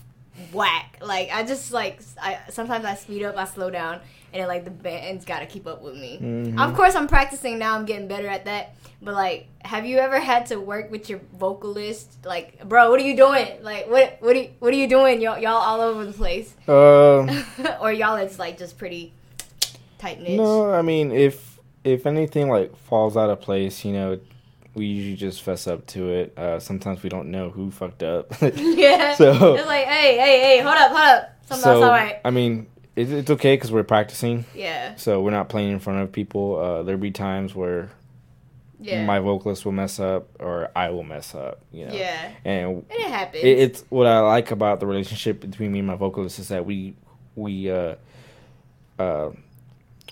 whack. 0.53 0.97
Like 1.01 1.29
I 1.33 1.43
just 1.43 1.71
like 1.73 1.99
I 2.21 2.39
sometimes 2.49 2.85
I 2.85 2.95
speed 2.95 3.23
up, 3.23 3.35
I 3.37 3.45
slow 3.45 3.69
down, 3.69 3.99
and 4.33 4.41
then 4.41 4.47
like 4.47 4.65
the 4.65 4.71
band's 4.71 5.25
got 5.25 5.39
to 5.39 5.45
keep 5.45 5.65
up 5.67 5.81
with 5.81 5.95
me. 5.95 6.19
Mhm. 6.21 6.59
Of 6.59 6.75
course, 6.75 6.95
I'm 6.95 7.07
practicing 7.07 7.57
now. 7.59 7.75
I'm 7.75 7.85
getting 7.85 8.07
better 8.07 8.27
at 8.27 8.45
that. 8.45 8.75
But 9.01 9.13
like, 9.13 9.47
have 9.63 9.85
you 9.85 9.97
ever 9.99 10.19
had 10.19 10.47
to 10.47 10.59
work 10.59 10.89
with 10.91 11.09
your 11.09 11.19
vocalist? 11.37 12.17
Like, 12.25 12.67
bro, 12.67 12.89
what 12.89 12.99
are 12.99 13.03
you 13.03 13.15
doing? 13.15 13.47
Like, 13.61 13.89
what 13.89 14.17
what 14.21 14.35
are 14.35 14.39
you, 14.39 14.49
what 14.59 14.73
are 14.73 14.77
you 14.77 14.87
doing? 14.89 15.21
Y'all 15.21 15.37
y'all 15.37 15.53
all 15.53 15.81
over 15.81 16.03
the 16.05 16.13
place, 16.13 16.55
Um, 16.67 17.29
or 17.81 17.91
y'all 17.93 18.15
it's 18.17 18.39
like 18.39 18.57
just 18.57 18.77
pretty 18.77 19.13
tight 19.99 20.21
knit. 20.21 20.37
no, 20.37 20.71
I 20.71 20.81
mean 20.81 21.11
if 21.11 21.59
if 21.83 22.05
anything 22.05 22.49
like 22.49 22.75
falls 22.75 23.15
out 23.15 23.29
of 23.29 23.39
place, 23.41 23.85
you 23.85 23.93
know, 23.93 24.19
we 24.73 24.85
usually 24.87 25.15
just 25.15 25.41
fess 25.41 25.67
up 25.67 25.85
to 25.87 26.09
it. 26.11 26.37
Uh, 26.37 26.59
sometimes 26.59 27.01
we 27.03 27.09
don't 27.09 27.29
know 27.31 27.49
who 27.49 27.71
fucked 27.71 28.03
up. 28.03 28.31
yeah. 28.41 29.15
So- 29.15 29.55
it's 29.55 29.67
like, 29.67 29.85
hey, 29.85 30.17
hey, 30.17 30.39
hey, 30.41 30.59
hold 30.61 30.75
up, 30.75 30.89
hold 30.91 31.01
up. 31.01 31.29
Something's 31.45 31.63
so 31.63 31.79
not 31.79 31.91
right. 31.91 32.19
I 32.25 32.29
mean, 32.31 32.67
it's, 32.97 33.11
it's 33.11 33.29
okay 33.31 33.55
because 33.55 33.71
we're 33.71 33.83
practicing, 33.83 34.43
Yeah. 34.53 34.95
so 34.95 35.21
we're 35.21 35.31
not 35.31 35.47
playing 35.47 35.71
in 35.71 35.79
front 35.79 35.99
of 36.01 36.11
people. 36.11 36.57
Uh, 36.57 36.83
there'll 36.83 36.99
be 36.99 37.11
times 37.11 37.55
where 37.55 37.89
Yeah. 38.81 39.05
my 39.05 39.19
vocalist 39.19 39.63
will 39.65 39.71
mess 39.71 39.99
up 39.99 40.27
or 40.39 40.69
I 40.75 40.89
will 40.89 41.03
mess 41.03 41.33
up. 41.33 41.61
You 41.71 41.85
know, 41.85 41.93
yeah. 41.93 42.31
and 42.43 42.85
it 42.89 43.07
happens. 43.09 43.43
it, 43.43 43.57
it's 43.59 43.83
what 43.89 44.07
I 44.07 44.19
like 44.19 44.51
about 44.51 44.79
the 44.79 44.85
relationship 44.87 45.39
between 45.41 45.71
me 45.71 45.79
and 45.79 45.87
my 45.87 45.95
vocalist 45.95 46.39
is 46.39 46.49
that 46.49 46.65
we 46.65 46.95
we 47.35 47.69
uh 47.71 47.95
uh 48.99 49.29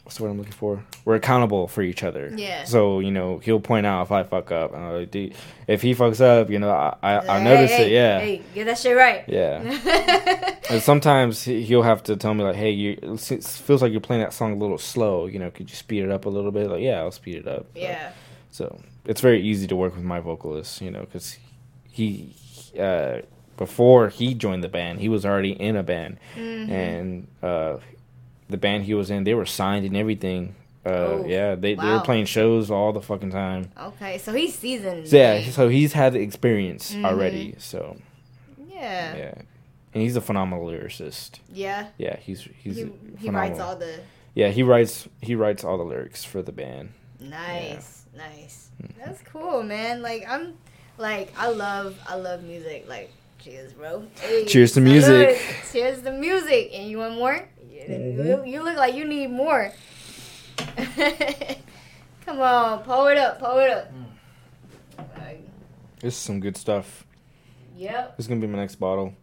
what's 0.04 0.18
the 0.18 0.24
word 0.24 0.30
I'm 0.30 0.38
looking 0.38 0.52
for? 0.54 0.84
We're 1.06 1.16
accountable 1.16 1.68
for 1.68 1.82
each 1.82 2.04
other. 2.04 2.32
Yeah. 2.36 2.64
So 2.66 3.00
you 3.00 3.12
know 3.12 3.40
he'll 3.40 3.60
point 3.60 3.86
out 3.86 4.04
if 4.04 4.12
I 4.12 4.24
fuck 4.24 4.52
up. 4.52 4.74
And 4.74 4.84
I'm 4.84 4.94
like, 4.94 5.12
"Dude, 5.12 5.34
if 5.68 5.82
he 5.82 5.94
fucks 5.96 6.22
up, 6.22 6.50
you 6.50 6.60
know 6.60 6.70
I 6.70 6.96
I, 7.28 7.44
notice 7.44 7.72
hey, 7.72 7.88
it. 7.88 7.92
Yeah. 7.92 8.20
Hey, 8.20 8.42
get 8.54 8.66
that 8.66 8.78
shit 8.78 8.96
right. 8.96 9.24
Yeah. 9.28 10.52
And 10.68 10.82
sometimes 10.82 11.44
he- 11.44 11.62
he'll 11.62 11.84
have 11.84 12.02
to 12.04 12.16
tell 12.16 12.34
me 12.34 12.44
like, 12.44 12.56
"Hey, 12.56 12.72
you 12.72 12.98
it 13.02 13.20
feels 13.44 13.84
like 13.84 13.92
you're 13.92 14.02
playing 14.02 14.24
that 14.24 14.34
song 14.34 14.52
a 14.54 14.56
little 14.56 14.80
slow. 14.80 15.28
You 15.28 15.38
know, 15.38 15.52
could 15.52 15.70
you 15.70 15.76
speed 15.76 16.04
it 16.04 16.10
up 16.12 16.26
a 16.26 16.30
little 16.30 16.52
bit?" 16.52 16.70
Like, 16.72 16.82
yeah, 16.82 17.02
I'll 17.02 17.12
speed 17.12 17.36
it 17.36 17.48
up. 17.48 17.68
yeah. 17.76 18.12
So 18.50 18.80
it's 19.06 19.22
very 19.22 19.42
easy 19.42 19.68
to 19.68 19.76
work 19.76 19.94
with 19.96 20.04
my 20.04 20.20
vocalist, 20.20 20.82
you 20.82 20.90
know, 20.90 21.02
because 21.02 21.38
he, 21.92 22.34
uh, 22.80 23.18
before 23.58 24.10
he 24.10 24.34
joined 24.34 24.64
the 24.64 24.68
band, 24.70 25.00
he 25.02 25.08
was 25.10 25.24
already 25.26 25.52
in 25.52 25.76
a 25.76 25.84
band, 25.84 26.18
Mhm. 26.36 26.70
and 26.70 27.28
uh, 27.44 27.78
the 28.50 28.58
band 28.58 28.84
he 28.86 28.94
was 28.94 29.10
in, 29.10 29.24
they 29.24 29.34
were 29.34 29.46
signed 29.46 29.86
and 29.86 29.96
everything. 29.98 30.56
Uh, 30.86 30.90
Oh, 30.90 31.26
yeah, 31.28 31.56
they, 31.56 31.74
they 31.74 31.84
were 31.90 32.00
playing 32.02 32.26
shows 32.26 32.70
all 32.70 32.94
the 32.94 33.02
fucking 33.02 33.32
time. 33.32 33.72
Okay, 33.80 34.20
so 34.20 34.32
he's 34.34 34.54
seasoned. 34.58 35.08
So, 35.08 35.18
yeah, 35.18 35.42
so 35.50 35.68
he's 35.68 35.94
had 35.94 36.14
the 36.14 36.20
experience 36.20 36.94
Mhm. 36.94 37.06
already. 37.06 37.56
So 37.58 37.98
yeah. 38.70 39.16
yeah, 39.16 39.34
and 39.94 40.04
he's 40.04 40.16
a 40.16 40.22
phenomenal 40.22 40.66
lyricist. 40.68 41.40
Yeah. 41.52 41.88
Yeah, 41.98 42.18
he's 42.20 42.48
he's 42.60 42.76
He, 42.78 42.92
he 43.18 43.30
writes 43.30 43.60
all 43.60 43.76
the 43.76 44.00
yeah 44.36 44.50
he 44.50 44.62
writes 44.64 45.08
he 45.22 45.34
writes 45.36 45.64
all 45.64 45.78
the 45.78 45.84
lyrics 45.86 46.24
for 46.24 46.42
the 46.44 46.52
band. 46.52 46.90
nice, 47.20 48.06
nice. 48.16 48.70
Mm-hmm. 48.84 49.00
That's 49.04 49.22
cool, 49.24 49.64
man. 49.64 50.02
Like 50.02 50.26
I'm, 50.30 50.54
like 50.98 51.34
I 51.38 51.50
love, 51.50 51.98
I 52.08 52.16
love 52.16 52.44
music. 52.44 52.86
Like 52.88 53.12
cheers, 53.40 53.74
bro. 53.74 54.06
Hey, 54.22 54.46
Cheers 54.46 54.74
to 54.74 54.82
music. 54.82 55.40
Cheers 55.72 56.02
to 56.04 56.12
music. 56.12 56.72
And 56.74 56.90
you 56.90 56.98
want 57.00 57.16
more? 57.16 57.48
You, 57.76 57.82
Mhm. 58.24 58.48
you 58.50 58.64
look 58.64 58.78
like 58.78 58.96
you 58.96 59.06
need 59.06 59.28
more. 59.28 59.72
Come 62.26 62.40
on, 62.42 62.80
pull 62.84 63.08
it 63.08 63.18
up, 63.18 63.40
pull 63.40 63.60
it 63.60 63.70
up. 63.72 63.92
This 66.00 66.14
is 66.14 66.20
some 66.20 66.40
good 66.40 66.56
stuff. 66.58 67.06
yep. 67.76 68.16
This 68.18 68.26
is 68.26 68.28
gonna 68.28 68.42
be 68.42 68.48
my 68.48 68.60
next 68.60 68.76
bottle. 68.76 69.14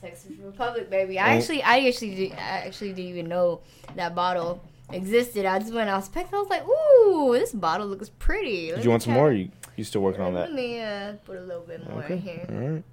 Texas 0.00 0.32
Republic, 0.42 0.90
baby. 0.90 1.18
I 1.18 1.34
Oh. 1.34 1.38
actually, 1.38 1.62
I 1.62 1.78
actually, 1.86 2.14
did, 2.14 2.32
I 2.32 2.64
actually 2.66 2.88
didn't 2.92 3.10
even 3.10 3.28
know 3.28 3.60
that 3.94 4.14
bottle 4.14 4.60
existed. 4.90 5.46
I 5.46 5.58
just 5.60 5.72
went, 5.72 5.88
I 5.88 5.94
was 5.96 6.08
picking, 6.08 6.34
I 6.34 6.38
was 6.40 6.48
like, 6.50 6.66
ooh, 6.66 7.32
this 7.38 7.52
bottle 7.52 7.86
looks 7.86 8.08
pretty. 8.18 8.68
Let 8.70 8.76
Did 8.78 8.84
you 8.84 8.90
want 8.90 9.02
some 9.04 9.12
more? 9.14 9.32
You 9.32 9.50
you 9.76 9.84
still 9.84 10.00
working 10.02 10.22
on 10.22 10.34
that? 10.34 10.48
Let 10.50 10.54
me 10.54 10.80
uh, 10.80 11.12
put 11.24 11.36
a 11.38 11.40
little 11.42 11.62
bit 11.62 11.88
more 11.88 12.02
Okay. 12.04 12.14
in 12.14 12.20
here. 12.20 12.46
All 12.50 12.56
right. 12.72 12.84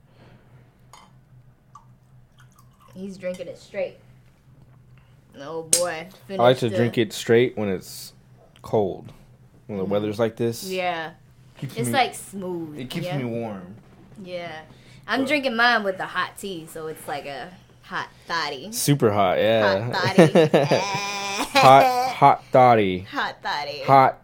He's 2.94 3.18
drinking 3.18 3.48
it 3.48 3.58
straight. 3.58 3.98
Oh 5.42 5.64
boy. 5.64 6.08
I 6.30 6.34
like 6.36 6.58
to 6.58 6.62
Finished 6.62 6.76
drink 6.78 6.98
it 6.98 7.14
straight 7.14 7.58
when 7.58 7.70
it's 7.70 8.14
cold. 8.62 9.12
When 9.68 9.78
the 9.78 9.86
Mhm. 9.86 9.90
weather's 9.90 10.20
like 10.20 10.36
this. 10.36 10.64
Yeah. 10.64 11.12
Keeps 11.58 11.76
It's 11.78 11.88
me- 11.88 11.94
like 11.94 12.16
smooth. 12.16 12.80
it 12.80 12.90
keeps 12.90 13.06
yeah? 13.06 13.18
me 13.18 13.26
warm. 13.26 13.76
Yeah. 14.24 14.52
I'm 15.08 15.26
drinking 15.26 15.56
mine 15.56 15.84
with 15.84 15.98
the 15.98 16.06
hot 16.06 16.38
tea, 16.38 16.68
so 16.72 16.88
it's 16.88 17.08
like 17.08 17.26
a 17.26 17.50
hot 17.84 18.08
thotty. 18.28 18.72
Super 18.72 19.12
hot, 19.12 19.38
yeah. 19.40 19.92
Hot 19.92 20.16
thotty. 20.16 20.48
hot, 21.60 22.12
hot 22.14 22.44
thotty. 22.52 23.00
Hot 23.00 23.36
thotty. 23.42 23.80
Hot 23.84 24.22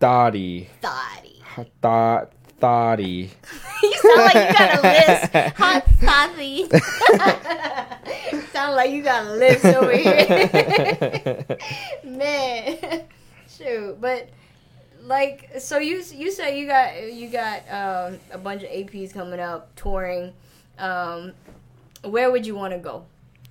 thotty. 0.00 0.68
thotty. 0.80 1.40
Hot 1.42 1.66
thought 1.82 2.32
thotty. 2.60 3.30
you 3.82 3.92
sound 3.94 4.16
like 4.18 4.34
you 4.34 4.58
got 4.58 4.78
a 4.78 4.82
list. 4.82 5.56
Hot 5.56 5.84
thotty. 6.00 6.68
Sound 8.58 8.74
like 8.74 8.90
you 8.90 9.02
got 9.02 9.26
a 9.26 9.32
list 9.34 9.64
over 9.64 9.96
here. 9.96 11.46
Man. 12.04 13.04
Shoot. 13.48 14.00
But 14.00 14.28
like 15.02 15.50
so 15.58 15.78
you 15.78 16.02
you 16.14 16.30
said 16.30 16.50
you 16.50 16.66
got 16.66 17.12
you 17.12 17.28
got 17.28 17.60
um, 17.70 18.18
a 18.32 18.38
bunch 18.38 18.62
of 18.62 18.70
APs 18.70 19.12
coming 19.12 19.40
up 19.40 19.74
touring. 19.76 20.32
Um, 20.78 21.32
where 22.04 22.30
would 22.30 22.46
you 22.46 22.54
want 22.54 22.72
to 22.72 22.78
go? 22.78 23.04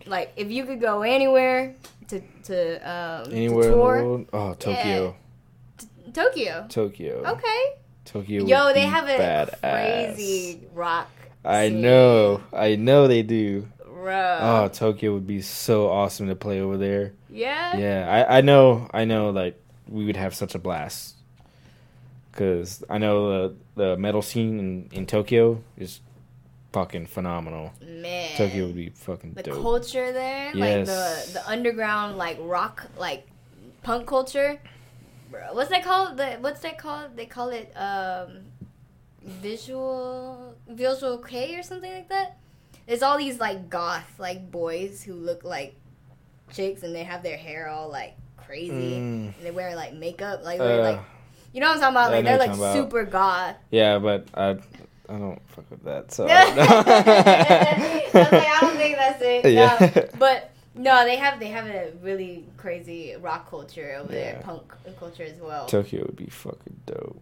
Like 0.05 0.33
if 0.35 0.51
you 0.51 0.65
could 0.65 0.81
go 0.81 1.01
anywhere 1.01 1.75
to 2.09 2.21
to 2.43 2.75
um, 2.89 3.31
Anywhere 3.31 3.63
to 3.63 3.67
in 3.67 3.71
the 3.71 3.77
world? 3.77 4.27
Oh, 4.33 4.53
Tokyo. 4.53 5.15
Tokyo. 6.13 6.65
Tokyo. 6.69 7.23
Okay. 7.25 7.73
Tokyo. 8.05 8.45
Yo, 8.45 8.73
they 8.73 8.85
have 8.85 9.07
a 9.09 9.17
badass. 9.17 9.59
crazy 9.59 10.61
rock. 10.73 11.09
I 11.43 11.69
scene. 11.69 11.81
know. 11.81 12.41
I 12.53 12.75
know 12.75 13.07
they 13.07 13.23
do. 13.23 13.67
Bro. 14.07 14.37
Oh, 14.39 14.67
Tokyo 14.69 15.13
would 15.13 15.27
be 15.27 15.41
so 15.41 15.89
awesome 15.89 16.29
to 16.29 16.35
play 16.35 16.61
over 16.61 16.77
there. 16.77 17.11
yeah. 17.29 17.75
Yeah, 17.75 18.25
I, 18.29 18.37
I 18.37 18.41
know. 18.41 18.89
I 18.93 19.03
know. 19.03 19.31
Like 19.31 19.61
we 19.89 20.05
would 20.05 20.15
have 20.15 20.33
such 20.33 20.55
a 20.55 20.59
blast. 20.59 21.15
Cause 22.31 22.85
I 22.89 22.99
know 22.99 23.49
the 23.49 23.55
the 23.75 23.97
metal 23.97 24.21
scene 24.21 24.59
in, 24.59 24.89
in 24.93 25.05
Tokyo 25.07 25.61
is 25.75 25.99
fucking 26.71 27.07
phenomenal. 27.07 27.73
Man. 27.85 28.29
Tokyo 28.37 28.67
would 28.67 28.77
be 28.77 28.91
fucking 28.91 29.33
the 29.33 29.43
dope. 29.43 29.61
culture 29.61 30.13
there, 30.13 30.53
like 30.53 30.85
the 30.85 31.29
the 31.33 31.43
underground 31.45 32.17
like 32.17 32.37
rock 32.39 32.85
like 32.97 33.27
punk 33.83 34.07
culture. 34.07 34.61
Bro, 35.29 35.49
what's 35.51 35.69
that 35.69 35.83
called? 35.83 36.15
The 36.15 36.37
what's 36.39 36.61
that 36.61 36.77
called? 36.77 37.17
They 37.17 37.25
call 37.25 37.49
it 37.49 37.73
um 37.75 38.45
visual 39.21 40.55
visual 40.69 41.17
kei 41.17 41.57
or 41.57 41.63
something 41.63 41.91
like 41.91 42.07
that. 42.07 42.37
There's 42.87 43.03
all 43.03 43.17
these 43.17 43.39
like 43.39 43.69
goth 43.69 44.17
like 44.17 44.49
boys 44.49 45.03
who 45.03 45.13
look 45.13 45.43
like 45.43 45.75
chicks 46.53 46.83
and 46.83 46.95
they 46.95 47.03
have 47.03 47.21
their 47.23 47.37
hair 47.37 47.67
all 47.69 47.89
like 47.89 48.15
crazy. 48.37 48.93
Mm. 48.93 48.99
And 48.99 49.33
they 49.41 49.51
wear 49.51 49.75
like 49.75 49.93
makeup, 49.93 50.43
like 50.43 50.57
they're 50.59 50.81
Uh, 50.81 50.91
like 50.93 50.99
you 51.53 51.61
know 51.61 51.67
what 51.67 51.75
I'm 51.83 51.93
talking 51.93 51.95
about? 51.95 52.11
Like 52.11 52.25
they're 52.25 52.37
like 52.37 52.73
super 52.75 53.03
goth. 53.03 53.55
yeah, 53.71 53.99
but 53.99 54.27
I 54.33 54.57
I 55.09 55.17
don't 55.17 55.41
fuck 55.49 55.69
with 55.69 55.83
that. 55.85 56.11
So 56.11 56.27
I 56.29 56.45
was 56.45 58.13
like, 58.13 58.33
I 58.33 58.57
don't 58.61 58.75
think 58.77 58.95
that's 58.97 59.21
it. 59.21 59.43
No. 59.45 59.49
Yeah. 59.49 60.05
But 60.19 60.51
no, 60.75 61.05
they 61.05 61.15
have 61.17 61.39
they 61.39 61.47
have 61.47 61.65
a 61.65 61.91
really 62.01 62.45
crazy 62.57 63.15
rock 63.19 63.49
culture 63.49 63.97
over 63.99 64.11
there, 64.11 64.39
punk 64.43 64.61
culture 64.99 65.23
as 65.23 65.39
well. 65.41 65.65
Tokyo 65.65 66.03
would 66.05 66.15
be 66.15 66.27
fucking 66.27 66.81
dope. 66.85 67.19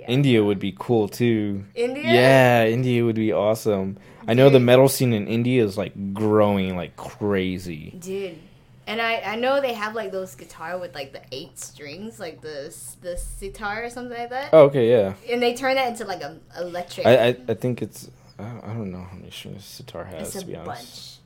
Yeah. 0.00 0.06
India 0.08 0.42
would 0.42 0.58
be 0.58 0.74
cool 0.78 1.08
too. 1.08 1.64
India? 1.74 2.04
Yeah, 2.04 2.66
India 2.66 3.04
would 3.04 3.16
be 3.16 3.32
awesome. 3.32 3.98
I 4.26 4.34
know 4.34 4.48
the 4.48 4.60
metal 4.60 4.88
scene 4.88 5.12
in 5.12 5.26
India 5.28 5.62
is 5.64 5.76
like 5.76 6.14
growing 6.14 6.76
like 6.76 6.96
crazy. 6.96 7.96
Dude. 7.98 8.38
And 8.86 9.00
I, 9.00 9.20
I 9.20 9.36
know 9.36 9.60
they 9.60 9.74
have 9.74 9.94
like 9.94 10.10
those 10.10 10.34
guitar 10.34 10.78
with 10.78 10.94
like 10.94 11.12
the 11.12 11.22
eight 11.30 11.58
strings, 11.58 12.18
like 12.18 12.40
the 12.40 12.74
the 13.02 13.16
sitar 13.16 13.84
or 13.84 13.90
something 13.90 14.18
like 14.18 14.30
that. 14.30 14.50
Oh, 14.52 14.64
okay, 14.64 14.90
yeah. 14.90 15.14
And 15.30 15.40
they 15.42 15.54
turn 15.54 15.76
that 15.76 15.88
into 15.88 16.04
like 16.04 16.22
a 16.22 16.38
electric. 16.58 17.06
I, 17.06 17.28
I, 17.28 17.36
I 17.48 17.54
think 17.54 17.82
it's 17.82 18.10
I 18.38 18.44
don't, 18.44 18.64
I 18.64 18.66
don't 18.72 18.90
know 18.90 19.02
how 19.02 19.16
many 19.16 19.30
strings 19.30 19.64
sitar 19.64 20.04
has 20.04 20.28
it's 20.28 20.36
a 20.36 20.40
to 20.40 20.46
be 20.46 20.56
honest. 20.56 20.66
bunch. 20.66 21.16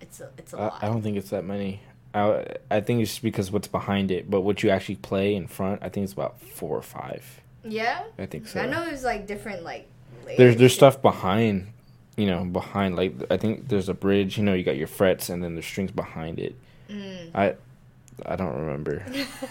It's 0.00 0.20
a 0.20 0.30
it's 0.38 0.52
a 0.52 0.56
I, 0.56 0.62
lot. 0.62 0.78
I 0.82 0.86
don't 0.86 1.02
think 1.02 1.16
it's 1.16 1.30
that 1.30 1.44
many. 1.44 1.80
I 2.14 2.44
I 2.70 2.80
think 2.80 3.02
it's 3.02 3.12
just 3.12 3.22
because 3.22 3.52
what's 3.52 3.68
behind 3.68 4.10
it, 4.10 4.28
but 4.30 4.40
what 4.40 4.62
you 4.62 4.70
actually 4.70 4.96
play 4.96 5.34
in 5.34 5.46
front, 5.46 5.82
I 5.82 5.90
think 5.90 6.04
it's 6.04 6.12
about 6.12 6.40
four 6.40 6.76
or 6.76 6.82
five. 6.82 7.40
Yeah. 7.64 8.02
I 8.18 8.26
think 8.26 8.46
so. 8.46 8.60
I 8.60 8.66
know 8.66 8.84
there's 8.84 9.04
like 9.04 9.26
different 9.26 9.62
like. 9.62 9.88
there's 10.36 10.56
there's 10.56 10.74
stuff 10.74 11.00
behind, 11.02 11.68
you 12.16 12.26
know, 12.26 12.44
behind 12.44 12.96
like 12.96 13.14
I 13.30 13.36
think 13.36 13.68
there's 13.68 13.88
a 13.88 13.94
bridge. 13.94 14.36
You 14.38 14.44
know, 14.44 14.54
you 14.54 14.64
got 14.64 14.76
your 14.76 14.88
frets 14.88 15.28
and 15.28 15.42
then 15.42 15.54
there's 15.54 15.66
strings 15.66 15.90
behind 15.90 16.38
it. 16.38 16.56
Mm. 16.88 17.30
I 17.34 17.54
I 18.26 18.36
don't 18.36 18.54
remember. 18.54 19.04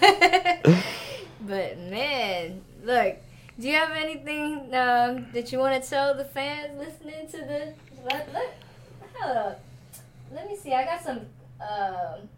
but 1.40 1.78
man, 1.78 2.62
look, 2.84 3.16
do 3.58 3.68
you 3.68 3.74
have 3.74 3.90
anything 3.92 4.74
um, 4.74 5.26
that 5.32 5.52
you 5.52 5.58
want 5.58 5.82
to 5.82 5.88
tell 5.88 6.14
the 6.14 6.24
fans 6.24 6.78
listening 6.78 7.26
to 7.28 7.36
the? 7.38 7.74
Let, 8.04 8.32
let, 8.32 8.58
hold 9.14 9.36
up. 9.36 9.60
Let 10.32 10.48
me 10.48 10.56
see. 10.56 10.72
I 10.72 10.84
got 10.84 11.02
some. 11.02 11.20
Um, 11.60 12.28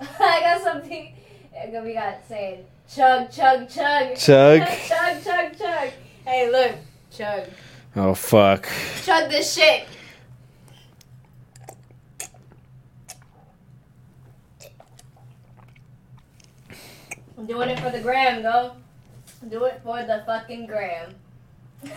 I 0.20 0.40
got 0.40 0.62
something. 0.62 1.14
We 1.82 1.94
got 1.94 2.18
saying 2.28 2.66
chug 2.94 3.30
chug 3.30 3.68
chug 3.68 4.16
Chug. 4.16 4.60
chug 4.88 5.24
chug 5.24 5.58
chug. 5.58 5.90
Hey, 6.24 6.50
look, 6.50 6.72
chug 7.10 7.44
Oh 7.94 8.14
fuck. 8.14 8.68
chug 9.04 9.30
this 9.30 9.54
shit. 9.54 9.86
I'm 17.38 17.46
doing 17.46 17.68
it 17.68 17.78
for 17.80 17.90
the 17.90 18.00
gram, 18.00 18.42
go. 18.42 18.72
Do 19.48 19.64
it 19.64 19.80
for 19.84 20.02
the 20.02 20.22
fucking 20.26 20.66
gram. 20.66 21.14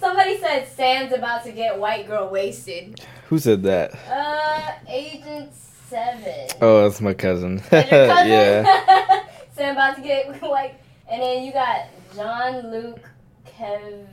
Somebody 0.00 0.38
said 0.38 0.66
Sam's 0.68 1.12
about 1.12 1.44
to 1.44 1.52
get 1.52 1.78
white 1.78 2.06
girl 2.06 2.28
wasted. 2.28 3.00
Who 3.28 3.38
said 3.38 3.62
that? 3.62 3.94
Uh, 4.10 4.72
Agent 4.88 5.52
Seven. 5.88 6.48
Oh, 6.60 6.82
that's 6.82 7.00
my 7.00 7.14
cousin. 7.14 7.62
Your 7.72 7.82
cousin? 7.82 8.28
yeah. 8.28 9.23
Sam 9.54 9.74
about 9.74 9.96
to 9.96 10.02
get 10.02 10.40
white, 10.42 10.74
and 11.10 11.22
then 11.22 11.44
you 11.44 11.52
got 11.52 11.86
John 12.14 12.70
Luke, 12.70 13.00
Kev, 13.46 14.06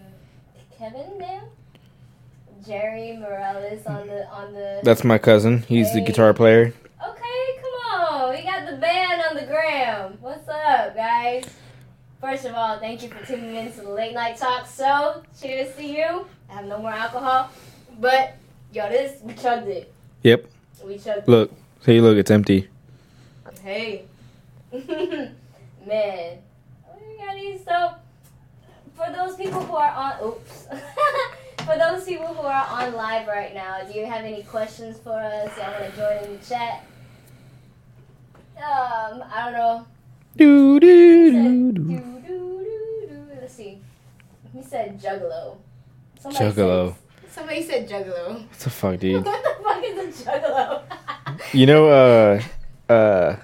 Kevin, 0.77 1.17
man, 1.17 1.43
Jerry 2.65 3.17
Morales 3.17 3.85
on 3.85 4.07
the 4.07 4.27
on 4.29 4.53
the. 4.53 4.81
That's 4.83 5.03
my 5.03 5.17
cousin. 5.17 5.63
He's 5.63 5.91
the 5.93 6.01
guitar 6.01 6.33
player. 6.33 6.73
Okay, 7.03 7.61
come 7.61 8.01
on. 8.01 8.29
We 8.35 8.43
got 8.43 8.69
the 8.69 8.77
band 8.77 9.21
on 9.29 9.35
the 9.35 9.45
gram. 9.45 10.17
What's 10.21 10.47
up, 10.47 10.95
guys? 10.95 11.45
First 12.19 12.45
of 12.45 12.53
all, 12.53 12.77
thank 12.79 13.01
you 13.01 13.09
for 13.09 13.25
tuning 13.25 13.55
in 13.55 13.71
to 13.73 13.81
the 13.81 13.89
Late 13.89 14.13
Night 14.13 14.37
Talk 14.37 14.67
Show. 14.67 15.23
Cheers 15.41 15.75
to 15.77 15.83
you. 15.83 16.27
I 16.51 16.53
have 16.53 16.65
no 16.65 16.77
more 16.77 16.91
alcohol. 16.91 17.49
But, 17.99 18.35
yo, 18.71 18.87
this, 18.89 19.19
we 19.23 19.33
chugged 19.33 19.67
it. 19.67 19.91
Yep. 20.21 20.45
We 20.85 20.99
chugged 20.99 21.27
Look. 21.27 21.51
Hey, 21.83 21.99
look, 21.99 22.17
it's 22.17 22.29
empty. 22.29 22.69
it. 23.47 23.59
Hey. 23.63 24.05
Man. 25.87 26.37
We 26.95 27.17
got 27.17 27.35
these. 27.35 27.63
So, 27.65 27.93
for 28.95 29.11
those 29.11 29.35
people 29.35 29.59
who 29.61 29.75
are 29.75 29.89
on, 29.91 30.23
oops. 30.25 30.67
for 31.65 31.77
those 31.77 32.05
people 32.05 32.27
who 32.27 32.41
are 32.41 32.67
on 32.69 32.93
live 32.93 33.27
right 33.27 33.53
now, 33.53 33.83
do 33.83 33.97
you 33.97 34.05
have 34.05 34.23
any 34.23 34.43
questions 34.43 34.97
for 34.99 35.11
us? 35.13 35.51
Y'all 35.57 35.71
want 35.71 35.93
to 35.93 35.97
join 35.97 36.23
in 36.23 36.39
the 36.39 36.45
chat? 36.45 36.85
Um, 38.57 39.23
I 39.33 39.41
don't 39.43 39.53
know. 39.53 39.85
Do 40.37 40.79
do 40.79 40.87
He 40.87 41.31
said, 41.31 41.43
do 41.43 41.71
doo, 41.73 41.83
do. 41.83 41.89
doo, 41.89 42.27
doo, 42.27 43.07
doo. 43.09 43.27
Let's 43.41 43.53
see. 43.53 43.79
He 44.53 44.63
said 44.63 45.01
juggalo. 45.01 45.57
Somebody 46.19 46.45
Juggalo. 46.45 46.93
Said, 46.93 47.31
somebody 47.31 47.63
said 47.63 47.89
juggalo. 47.89 48.33
What 48.33 48.59
the 48.59 48.69
fuck, 48.69 48.99
dude? 48.99 49.25
what 49.25 49.43
the 49.43 49.63
fuck 49.63 49.83
is 49.83 50.21
a 50.21 50.29
juggalo? 50.29 50.83
You 51.53 51.65
know, 51.65 51.89
uh, 51.89 52.41
uh, 52.93 53.35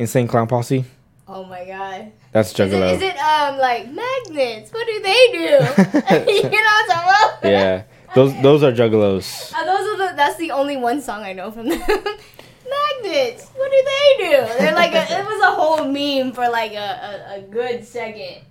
Insane 0.00 0.26
Clown 0.26 0.46
Posse. 0.46 0.82
oh 1.28 1.44
my 1.44 1.62
god. 1.66 2.10
That's 2.32 2.54
Juggalo. 2.54 2.94
is 2.94 3.02
it 3.02 3.16
um 3.18 3.58
like 3.58 3.84
magnets? 3.92 4.72
What 4.72 4.86
do 4.86 5.02
they 5.02 5.26
do? 5.30 5.38
you 6.32 6.42
know 6.42 6.48
what 6.48 6.80
I'm 6.80 6.86
talking 6.88 7.08
about? 7.08 7.38
yeah, 7.42 7.82
those 8.14 8.32
those 8.40 8.62
are 8.62 8.72
Juggalos. 8.72 9.52
Uh, 9.52 9.62
those 9.66 9.86
are 9.88 9.98
the. 9.98 10.16
That's 10.16 10.38
the 10.38 10.52
only 10.52 10.78
one 10.78 11.02
song 11.02 11.22
I 11.22 11.34
know 11.34 11.50
from 11.50 11.68
them. 11.68 11.80
Magnets. 11.88 13.48
What 13.54 13.70
do 13.70 13.84
they 13.92 14.24
do? 14.30 14.58
They're 14.58 14.74
like 14.74 14.94
a, 14.94 15.02
it 15.02 15.24
was 15.24 15.42
a 15.42 15.52
whole 15.54 15.84
meme 15.84 16.32
for 16.32 16.48
like 16.48 16.72
a, 16.72 16.88
a, 17.36 17.38
a 17.38 17.42
good 17.42 17.84
second. 17.84 18.42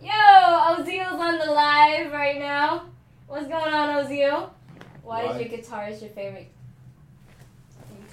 Yo, 0.00 0.12
Ozil's 0.12 1.20
on 1.20 1.38
the 1.38 1.52
live 1.52 2.10
right 2.10 2.38
now. 2.38 2.86
What's 3.26 3.48
going 3.48 3.74
on, 3.74 4.02
Ozil? 4.04 4.48
Why 5.02 5.24
is 5.24 5.40
your 5.40 5.58
guitarist 5.58 6.00
your 6.00 6.10
favorite 6.10 6.50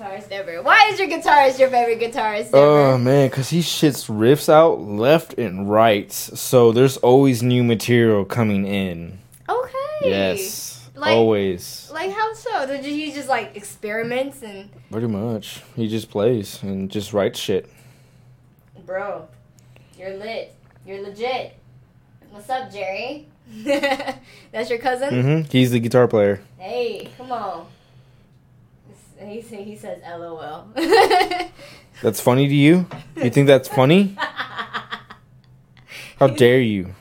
guitarist 0.03 0.31
ever? 0.31 0.61
Why 0.61 0.89
is 0.91 0.99
your 0.99 1.07
guitarist 1.07 1.59
your 1.59 1.69
favorite 1.69 1.99
guitarist 1.99 2.49
Oh 2.53 2.89
ever? 2.89 2.97
man, 2.97 3.29
cause 3.29 3.49
he 3.49 3.59
shits 3.59 4.09
riffs 4.09 4.49
out 4.49 4.81
left 4.81 5.33
and 5.35 5.69
right, 5.69 6.11
so 6.11 6.71
there's 6.71 6.97
always 6.97 7.41
new 7.43 7.63
material 7.63 8.25
coming 8.25 8.65
in. 8.65 9.19
okay. 9.47 9.69
Yes, 10.03 10.89
Like- 10.95 11.15
always. 11.15 11.89
Like 11.93 12.11
how 12.11 12.33
so? 12.33 12.65
Did 12.67 12.83
he 12.83 13.11
just 13.13 13.29
like 13.29 13.55
experiments 13.55 14.41
and 14.43 14.69
Pretty 14.91 15.07
much, 15.07 15.61
he 15.75 15.87
just 15.87 16.09
plays 16.09 16.61
and 16.63 16.89
just 16.91 17.13
writes 17.13 17.39
shit. 17.39 17.69
bro, 18.85 19.27
you're 19.97 20.15
lit. 20.17 20.53
You're 20.85 21.01
legit. 21.01 21.55
What's 22.31 22.49
up, 22.49 22.71
Jerry? 22.71 23.27
That's 23.63 24.69
your 24.69 24.79
cousin? 24.79 25.09
Mm-hmm. 25.09 25.49
He's 25.51 25.71
the 25.71 25.79
guitar 25.79 26.07
player. 26.09 26.41
Hey, 26.57 27.09
come 27.17 27.31
on. 27.31 27.67
He, 29.27 29.41
he 29.41 29.75
says 29.75 30.01
LOL. 30.03 30.69
That's 32.01 32.19
funny 32.19 32.47
to 32.47 32.53
you? 32.55 32.87
You 33.15 33.29
think 33.29 33.47
that's 33.47 33.69
funny? 33.69 34.15
How 36.17 36.27
dare 36.35 36.59
you? 36.59 36.95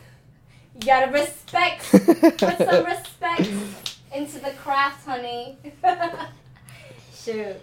You 0.75 0.81
gotta 0.87 1.11
respect. 1.11 1.91
Put 1.91 2.39
some 2.39 2.85
respect 2.85 3.49
into 4.14 4.39
the 4.39 4.51
craft, 4.62 5.07
honey. 5.07 5.59
Shoot. 7.14 7.57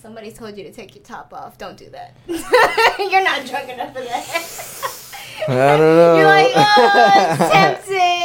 Somebody 0.00 0.30
told 0.32 0.56
you 0.56 0.64
to 0.64 0.72
take 0.72 0.94
your 0.94 1.02
top 1.04 1.32
off. 1.34 1.58
Don't 1.58 1.76
do 1.76 1.90
that. 1.90 2.14
You're 2.26 3.24
not 3.24 3.44
drunk 3.46 3.68
enough 3.70 3.92
for 3.94 4.02
that. 4.02 5.46
I 5.48 5.76
don't 5.76 5.96
know. 5.96 6.16
You're 6.16 6.26
like, 6.26 6.52
oh, 6.54 7.26
it's 7.30 7.52
tempting. 7.88 8.19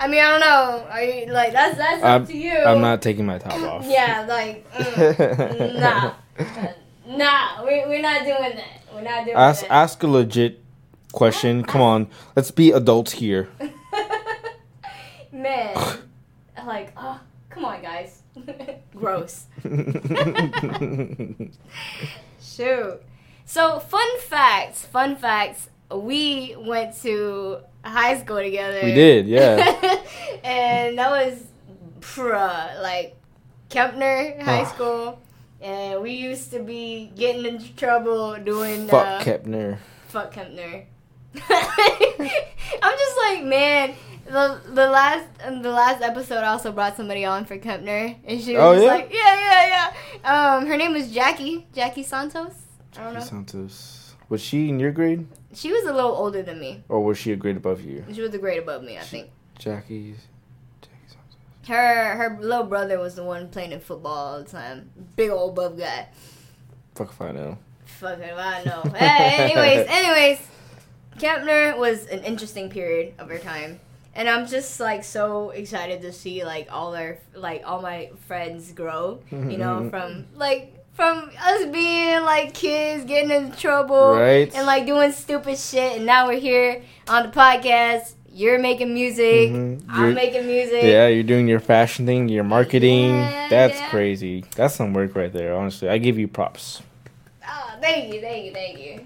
I 0.00 0.08
mean, 0.08 0.22
I 0.22 0.30
don't 0.30 0.40
know. 0.40 0.98
You 0.98 1.30
like 1.30 1.52
that's 1.52 1.76
that's 1.76 2.02
I'm, 2.02 2.22
up 2.22 2.28
to 2.28 2.36
you? 2.36 2.56
I'm 2.56 2.80
not 2.80 3.02
taking 3.02 3.26
my 3.26 3.36
top 3.36 3.52
off. 3.60 3.84
Yeah, 3.86 4.24
like, 4.26 4.66
mm, 4.72 5.78
nah, 5.78 6.14
nah. 7.06 7.62
We're, 7.62 7.86
we're 7.86 8.00
not 8.00 8.22
doing 8.22 8.56
that. 8.56 8.82
We're 8.94 9.02
not 9.02 9.26
doing 9.26 9.36
Ask 9.36 9.60
that. 9.60 9.70
ask 9.70 10.02
a 10.02 10.06
legit 10.06 10.64
question. 11.12 11.62
Come 11.64 11.82
on, 11.82 12.08
let's 12.34 12.50
be 12.50 12.70
adults 12.70 13.12
here. 13.12 13.50
Man, 15.32 15.76
like, 16.66 16.94
oh, 16.96 17.20
come 17.50 17.66
on, 17.66 17.82
guys. 17.82 18.22
Gross. 18.96 19.48
Shoot. 22.40 23.02
So, 23.44 23.80
fun 23.80 24.18
facts. 24.20 24.86
Fun 24.86 25.16
facts. 25.16 25.68
We 25.94 26.56
went 26.58 26.96
to 27.02 27.58
high 27.84 28.18
school 28.20 28.38
together. 28.38 28.80
we 28.82 28.92
did, 28.94 29.26
yeah. 29.26 29.56
and 30.44 30.98
that 30.98 31.10
was, 31.10 31.42
bruh, 32.00 32.82
like 32.82 33.16
Kempner 33.68 34.40
High. 34.42 34.64
School. 34.64 35.18
And 35.62 36.00
we 36.02 36.12
used 36.12 36.52
to 36.52 36.60
be 36.60 37.12
getting 37.14 37.44
into 37.44 37.74
trouble 37.76 38.36
doing 38.38 38.88
Fuck 38.88 39.06
uh, 39.06 39.20
Kempner. 39.24 39.78
fuck 40.08 40.32
Kempner. 40.32 40.84
I'm 41.34 42.96
just 42.98 43.16
like, 43.28 43.44
man. 43.44 43.94
The 44.26 44.60
the 44.68 44.86
last 44.88 45.26
the 45.62 45.70
last 45.70 46.02
episode 46.02 46.44
also 46.44 46.70
brought 46.70 46.96
somebody 46.96 47.24
on 47.24 47.44
for 47.46 47.58
Kempner, 47.58 48.14
and 48.24 48.40
she 48.40 48.52
was 48.56 48.62
Oh, 48.62 48.72
yeah? 48.80 48.86
like, 48.86 49.10
yeah, 49.12 49.34
yeah, 49.34 49.90
yeah. 50.22 50.56
Um, 50.56 50.66
her 50.66 50.76
name 50.76 50.92
was 50.92 51.10
Jackie, 51.10 51.66
Jackie 51.74 52.04
Santos. 52.04 52.52
I 52.96 53.04
don't 53.04 53.14
know. 53.14 53.20
Santos. 53.20 54.14
Was 54.28 54.40
she 54.40 54.68
in 54.68 54.78
your 54.78 54.92
grade, 54.92 55.26
She 55.54 55.72
was 55.72 55.84
a 55.84 55.92
little 55.92 56.12
older 56.12 56.42
than 56.42 56.60
me. 56.60 56.82
or 56.88 57.02
was 57.04 57.18
she 57.18 57.32
a 57.32 57.36
grade 57.36 57.56
above 57.56 57.80
you? 57.82 58.04
She 58.12 58.20
was 58.22 58.32
a 58.34 58.38
grade 58.38 58.58
above 58.62 58.82
me, 58.84 58.96
I 58.98 59.02
She- 59.02 59.08
think. 59.10 59.30
Jackie's. 59.58 60.16
Jackie 60.80 60.96
Santos. 61.08 61.68
Her 61.68 62.14
her 62.16 62.38
little 62.40 62.64
brother 62.66 62.98
was 62.98 63.14
the 63.16 63.24
one 63.24 63.48
playing 63.48 63.72
in 63.72 63.80
football 63.80 64.14
all 64.34 64.38
the 64.38 64.48
time. 64.48 64.90
Big 65.16 65.30
old 65.30 65.54
buff 65.54 65.76
guy. 65.76 66.08
Fuck 66.94 67.10
if 67.10 67.20
I 67.20 67.32
know. 67.32 67.58
Fuck 67.84 68.18
if 68.20 68.36
I 68.38 68.62
know. 68.64 68.82
hey, 68.96 69.36
anyways, 69.50 69.86
anyways, 69.90 70.38
Kempner 71.18 71.76
was 71.76 72.06
an 72.06 72.20
interesting 72.24 72.70
period 72.70 73.14
of 73.18 73.28
her 73.28 73.38
time, 73.38 73.80
and 74.14 74.28
I'm 74.28 74.46
just 74.46 74.80
like 74.80 75.04
so 75.04 75.50
excited 75.50 76.00
to 76.02 76.12
see 76.12 76.44
like 76.44 76.68
all 76.72 76.94
our 76.94 77.18
like 77.34 77.62
all 77.66 77.82
my 77.82 78.10
friends 78.26 78.72
grow. 78.72 79.20
You 79.30 79.58
know, 79.58 79.88
from 79.90 80.26
like 80.34 80.76
from 81.00 81.30
us 81.42 81.64
being 81.72 82.20
like 82.24 82.52
kids 82.52 83.06
getting 83.06 83.30
in 83.30 83.52
trouble 83.52 84.12
Right. 84.16 84.54
and 84.54 84.66
like 84.66 84.84
doing 84.84 85.12
stupid 85.12 85.56
shit, 85.56 85.96
and 85.96 86.04
now 86.04 86.26
we're 86.28 86.38
here 86.38 86.82
on 87.08 87.22
the 87.22 87.30
podcast. 87.32 88.12
You're 88.32 88.58
making 88.58 88.92
music. 88.92 89.50
Mhm. 89.50 89.82
I'm 89.88 90.00
You're- 90.02 90.14
making 90.14 90.46
music. 90.46 90.82
Yeah, 90.84 91.06
you're 91.08 91.22
doing 91.24 91.48
your 91.48 91.58
fashion 91.58 92.04
thing, 92.04 92.28
your 92.28 92.44
marketing. 92.44 93.08
Yeah, 93.16 93.46
That's 93.48 93.78
yeah. 93.80 93.88
crazy. 93.88 94.44
That's 94.56 94.74
some 94.74 94.92
work 94.92 95.16
right 95.16 95.32
there. 95.32 95.54
Honestly, 95.56 95.88
I 95.88 95.96
give 95.96 96.18
you 96.18 96.28
props. 96.28 96.82
Oh, 97.48 97.70
thank 97.80 98.12
you, 98.12 98.20
thank 98.20 98.44
you, 98.44 98.52
thank 98.52 98.78
you. 98.78 99.00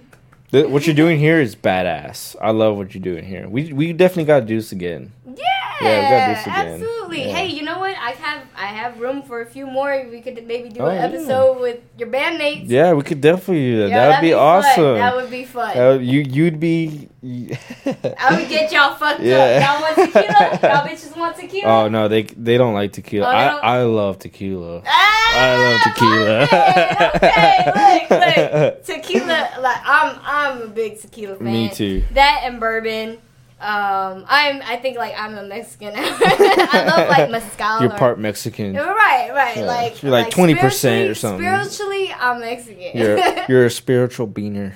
Th- 0.55 0.67
what 0.69 0.87
you're 0.87 0.95
doing 0.95 1.19
here 1.19 1.41
is 1.41 1.57
badass. 1.57 2.37
I 2.41 2.51
love 2.53 2.77
what 2.77 2.95
you're 2.95 3.03
doing 3.03 3.25
here. 3.25 3.49
We 3.49 3.73
we 3.73 3.93
definitely 3.93 4.25
got 4.27 4.41
to 4.41 4.47
do 4.47 4.55
this 4.57 4.71
again. 4.71 5.11
Yeah, 5.27 5.35
Yeah, 5.83 5.97
we 5.99 6.03
gotta 6.03 6.27
do 6.27 6.35
this 6.39 6.47
again. 6.47 6.73
absolutely. 6.75 7.23
Yeah. 7.27 7.37
Hey, 7.37 7.47
you 7.49 7.63
know 7.63 7.79
what? 7.81 7.97
I 7.99 8.11
have 8.13 8.41
I 8.57 8.67
have 8.67 9.01
room 9.01 9.23
for 9.23 9.41
a 9.43 9.47
few 9.47 9.67
more. 9.67 9.91
We 10.09 10.21
could 10.21 10.39
maybe 10.47 10.69
do 10.69 10.81
Oh, 10.83 10.87
an 10.87 10.95
yeah. 10.95 11.07
episode 11.11 11.61
with 11.61 11.81
your 11.99 12.09
bandmates. 12.09 12.69
Yeah, 12.71 12.93
we 12.93 13.03
could 13.03 13.21
definitely 13.21 13.67
do 13.73 13.77
that. 13.83 13.89
Yo, 13.91 13.97
That'd 13.97 14.21
be, 14.23 14.31
fun. 14.31 14.41
awesome. 14.41 14.95
That 14.95 15.17
would 15.17 15.31
be 15.31 15.45
fun. 15.45 15.77
Uh, 15.77 15.93
you 15.99 16.21
you'd 16.21 16.61
be. 16.61 17.09
I 17.25 18.37
would 18.39 18.49
get 18.49 18.71
y'all 18.71 18.95
fucked 18.97 19.21
Yeah. 19.21 19.39
up. 19.39 19.63
Y'all 19.63 19.83
want 19.83 20.13
tequila? 20.13 20.51
y'all 20.75 20.87
bitches 20.87 21.17
want 21.17 21.37
tequila? 21.37 21.69
Oh 21.85 21.89
no, 21.89 22.09
they 22.09 22.23
they 22.25 22.59
don't 22.59 22.75
like 22.75 22.93
tequila. 22.93 23.27
Oh, 23.29 23.33
don't? 23.33 23.65
I 23.65 23.77
I 23.79 23.83
love 23.85 24.19
tequila. 24.19 24.83
Ah, 24.87 25.33
I 25.37 25.57
love 25.57 25.81
tequila. 25.83 26.43
Okay, 27.15 27.69
okay, 27.69 28.07
look, 28.11 28.55
look. 28.55 28.85
Tequila, 28.85 29.49
like 29.61 29.79
I'm, 29.85 30.19
I'm 30.23 30.63
a 30.63 30.67
big 30.69 31.01
tequila 31.01 31.37
fan. 31.37 31.45
Me 31.45 31.71
too. 31.71 32.05
That 32.13 32.43
and 32.45 32.61
bourbon. 32.61 33.19
Um, 33.61 34.27
I'm, 34.29 34.61
I 34.63 34.77
think 34.83 34.99
like 34.99 35.15
I'm 35.19 35.35
a 35.39 35.45
Mexican. 35.45 35.93
I 35.97 36.85
love 36.87 37.09
like 37.09 37.31
mezcal. 37.31 37.81
You're 37.81 37.93
or- 37.93 37.97
part 37.97 38.19
Mexican. 38.19 38.75
Right, 38.75 39.31
right. 39.33 39.57
Yeah, 39.57 39.65
Like 39.65 40.03
you're 40.03 40.13
like 40.13 40.29
20% 40.29 41.11
or 41.11 41.15
something. 41.15 41.41
Spiritually, 41.47 42.13
I'm 42.13 42.41
Mexican. 42.41 42.91
You're 42.95 43.19
you're 43.49 43.65
a 43.67 43.71
spiritual 43.71 44.29
beaner. 44.29 44.75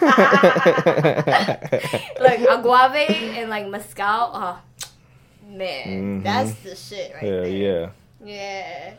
like 2.20 2.40
agave 2.40 3.36
and 3.36 3.50
like 3.50 3.66
mezcal. 3.68 4.30
Oh 4.34 4.58
man, 5.48 6.20
Mhm. 6.20 6.24
that's 6.24 6.52
the 6.60 6.74
shit 6.76 7.12
right 7.14 7.22
Yeah, 7.24 7.30
there. 7.30 7.46
yeah. 7.48 7.88
Yeah. 8.24 8.92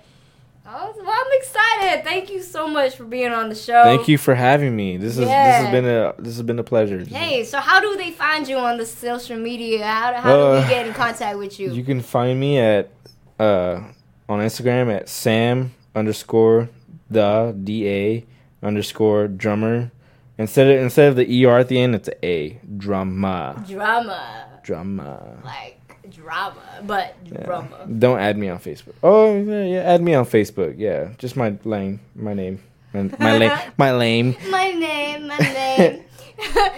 Well, 0.66 0.94
I'm 1.06 1.28
excited. 1.40 2.04
Thank 2.06 2.30
you 2.32 2.42
so 2.42 2.68
much 2.68 2.96
for 2.96 3.04
being 3.04 3.32
on 3.32 3.50
the 3.50 3.56
show. 3.56 3.84
Thank 3.84 4.08
you 4.08 4.18
for 4.18 4.36
having 4.36 4.76
me. 4.76 4.96
This 4.98 5.12
is 5.14 5.18
this 5.20 5.30
has 5.30 5.72
been 5.72 5.86
a 5.86 6.14
this 6.20 6.36
has 6.38 6.44
been 6.44 6.60
a 6.60 6.64
pleasure. 6.64 7.04
Hey, 7.04 7.44
so 7.44 7.60
how 7.60 7.80
do 7.82 7.96
they 7.98 8.12
find 8.12 8.48
you 8.48 8.58
on 8.58 8.78
the 8.78 8.86
social 8.86 9.38
media? 9.38 9.86
How, 9.86 10.14
how 10.14 10.36
do 10.38 10.42
Uh, 10.44 10.62
we 10.62 10.70
get 10.70 10.88
in 10.88 10.94
contact 10.94 11.38
with 11.38 11.60
you? 11.60 11.72
You 11.74 11.84
can 11.84 12.02
find 12.02 12.40
me 12.40 12.58
at 12.60 12.90
uh 13.40 13.82
on 14.30 14.40
Instagram 14.40 14.96
at 14.96 15.10
Sam 15.10 15.74
underscore 15.96 16.70
the 17.10 17.54
D 17.64 17.88
A 17.90 18.26
underscore 18.64 19.28
drummer. 19.28 19.92
Instead 20.38 20.68
of 20.68 20.82
instead 20.82 21.10
of 21.10 21.16
the 21.18 21.46
ER 21.46 21.60
at 21.60 21.68
the 21.68 21.80
end, 21.80 21.96
it's 21.96 22.08
a 22.08 22.26
A. 22.26 22.60
Drama. 22.78 23.64
drama, 23.68 24.46
Drama. 24.64 25.38
like 25.44 25.78
drama, 26.10 26.82
but 26.84 27.16
Yeah. 27.26 27.44
drama. 27.46 27.88
Don't 28.00 28.20
add 28.20 28.38
me 28.38 28.50
on 28.50 28.58
Facebook. 28.60 28.94
Oh 29.04 29.38
yeah, 29.38 29.64
yeah, 29.66 29.80
add 29.82 30.02
me 30.02 30.14
on 30.16 30.26
Facebook. 30.26 30.76
Yeah. 30.78 31.10
Just 31.18 31.36
my 31.36 31.56
lame 31.64 32.00
my 32.16 32.34
name. 32.34 32.60
My, 32.94 33.04
my 33.20 33.38
lame 33.38 33.52
my 33.78 33.92
lame. 33.94 34.36
My 34.50 34.72
name, 34.72 35.28
my 35.28 35.38
name. 35.38 36.04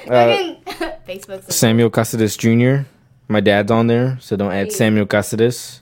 Uh, 0.10 0.56
Facebook's 1.08 1.56
Samuel 1.56 1.90
Casadas 1.90 2.38
Jr. 2.38 2.86
My 3.30 3.40
dad's 3.40 3.72
on 3.72 3.88
there, 3.88 4.18
so 4.20 4.36
don't 4.36 4.52
add 4.52 4.74
Samuel 4.74 5.06
Casadas. 5.06 5.80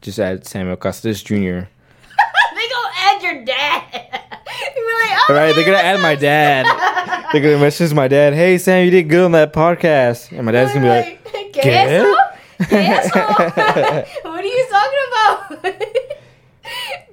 Just 0.00 0.20
add 0.20 0.46
Samuel 0.46 0.76
Casadas 0.76 1.24
Jr. 1.24 1.66
they 3.28 3.34
gonna 3.34 3.36
add 3.36 3.36
your 3.36 3.44
dad. 3.44 3.82
like, 3.92 4.02
oh, 4.74 5.24
All 5.28 5.34
right, 5.34 5.54
they're 5.54 5.64
gonna 5.64 5.76
add 5.78 6.00
my 6.00 6.14
dad. 6.14 6.66
They're 7.32 7.42
gonna 7.42 7.58
message 7.58 7.92
my 7.92 8.08
dad. 8.08 8.32
Hey 8.32 8.56
Sam, 8.56 8.86
you 8.86 8.90
did 8.90 9.08
good 9.10 9.22
on 9.22 9.32
that 9.32 9.52
podcast. 9.52 10.32
And 10.34 10.46
my 10.46 10.52
dad's 10.52 10.72
gonna 10.72 10.86
be 10.86 10.88
like, 10.88 11.24
¿Qué 11.52 11.62
¿Qué? 11.62 12.00
eso? 12.00 12.14
What 14.22 14.44
are 14.44 14.46
you 14.46 14.66
talking 14.70 14.98
about? 15.10 15.62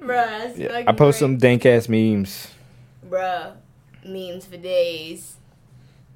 Bruh, 0.00 0.56
yeah, 0.56 0.84
I 0.86 0.92
post 0.92 1.18
great. 1.18 1.24
some 1.24 1.36
dank 1.36 1.66
ass 1.66 1.88
memes. 1.88 2.48
Bruh, 3.06 3.52
memes 4.04 4.46
for 4.46 4.56
days. 4.56 5.36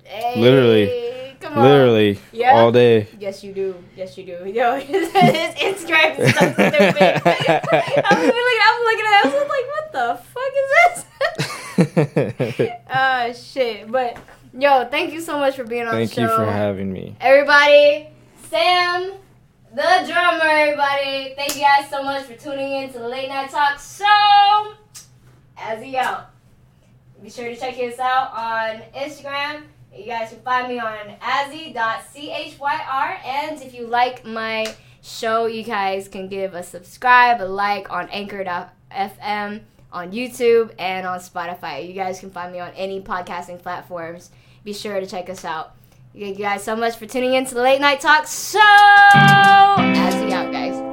Hey, 0.04 0.40
Literally. 0.40 1.29
Come 1.40 1.56
on. 1.58 1.64
Literally 1.64 2.18
Yeah? 2.32 2.52
all 2.54 2.70
day. 2.70 3.08
Yes, 3.18 3.42
you 3.42 3.52
do. 3.52 3.74
Yes, 3.96 4.16
you 4.18 4.24
do. 4.24 4.44
Yo, 4.50 4.76
his 4.78 5.08
Instagram 5.08 6.18
is 6.18 6.34
so 6.34 6.52
stupid. 6.52 6.62
I'm 8.04 8.26
looking, 8.26 8.60
I'm 8.68 8.80
looking 8.84 9.06
at 9.06 9.12
it. 9.16 9.24
I 9.24 9.26
was 9.32 9.48
like, 9.48 9.66
what 9.74 9.86
the 9.92 10.06
fuck 10.32 10.52
is 10.60 10.68
this? 12.58 12.70
Oh, 12.94 13.32
shit. 13.32 13.90
But, 13.90 14.18
yo, 14.58 14.86
thank 14.90 15.12
you 15.12 15.20
so 15.20 15.38
much 15.38 15.56
for 15.56 15.64
being 15.64 15.86
on 15.86 15.92
Thank 15.92 16.10
the 16.10 16.14
show. 16.16 16.22
you 16.22 16.28
for 16.28 16.44
having 16.50 16.92
me. 16.92 17.16
Everybody, 17.20 18.08
Sam, 18.48 19.12
the 19.74 20.04
drummer, 20.06 20.44
everybody. 20.44 21.34
Thank 21.36 21.56
you 21.56 21.62
guys 21.62 21.88
so 21.88 22.02
much 22.02 22.24
for 22.24 22.34
tuning 22.34 22.72
in 22.72 22.92
to 22.92 22.98
the 22.98 23.08
Late 23.08 23.28
Night 23.28 23.50
Talk 23.50 23.78
Show. 23.80 24.74
As 25.56 25.82
he 25.82 25.96
out. 25.96 26.30
Be 27.22 27.30
sure 27.30 27.46
to 27.48 27.56
check 27.56 27.76
us 27.78 27.98
out 27.98 28.32
on 28.32 28.82
Instagram. 28.94 29.62
You 29.96 30.04
guys 30.04 30.30
can 30.30 30.40
find 30.40 30.68
me 30.68 30.78
on 30.78 31.16
azzy.chyr. 31.20 31.74
And 33.24 33.60
if 33.62 33.74
you 33.74 33.86
like 33.86 34.24
my 34.24 34.66
show, 35.02 35.46
you 35.46 35.62
guys 35.62 36.08
can 36.08 36.28
give 36.28 36.54
a 36.54 36.62
subscribe, 36.62 37.40
a 37.40 37.44
like 37.44 37.90
on 37.90 38.08
anchor.fm, 38.10 39.60
on 39.92 40.12
YouTube, 40.12 40.72
and 40.78 41.06
on 41.06 41.18
Spotify. 41.18 41.86
You 41.86 41.92
guys 41.92 42.20
can 42.20 42.30
find 42.30 42.52
me 42.52 42.60
on 42.60 42.70
any 42.76 43.00
podcasting 43.00 43.60
platforms. 43.60 44.30
be 44.64 44.72
sure 44.72 45.00
to 45.00 45.06
check 45.06 45.28
us 45.28 45.44
out. 45.44 45.74
Thank 46.12 46.38
you 46.38 46.44
guys 46.44 46.62
so 46.62 46.76
much 46.76 46.96
for 46.96 47.06
tuning 47.06 47.34
in 47.34 47.46
to 47.46 47.54
the 47.54 47.62
Late 47.62 47.80
Night 47.80 48.00
Talk 48.00 48.26
Show. 48.26 48.58
As 49.78 50.89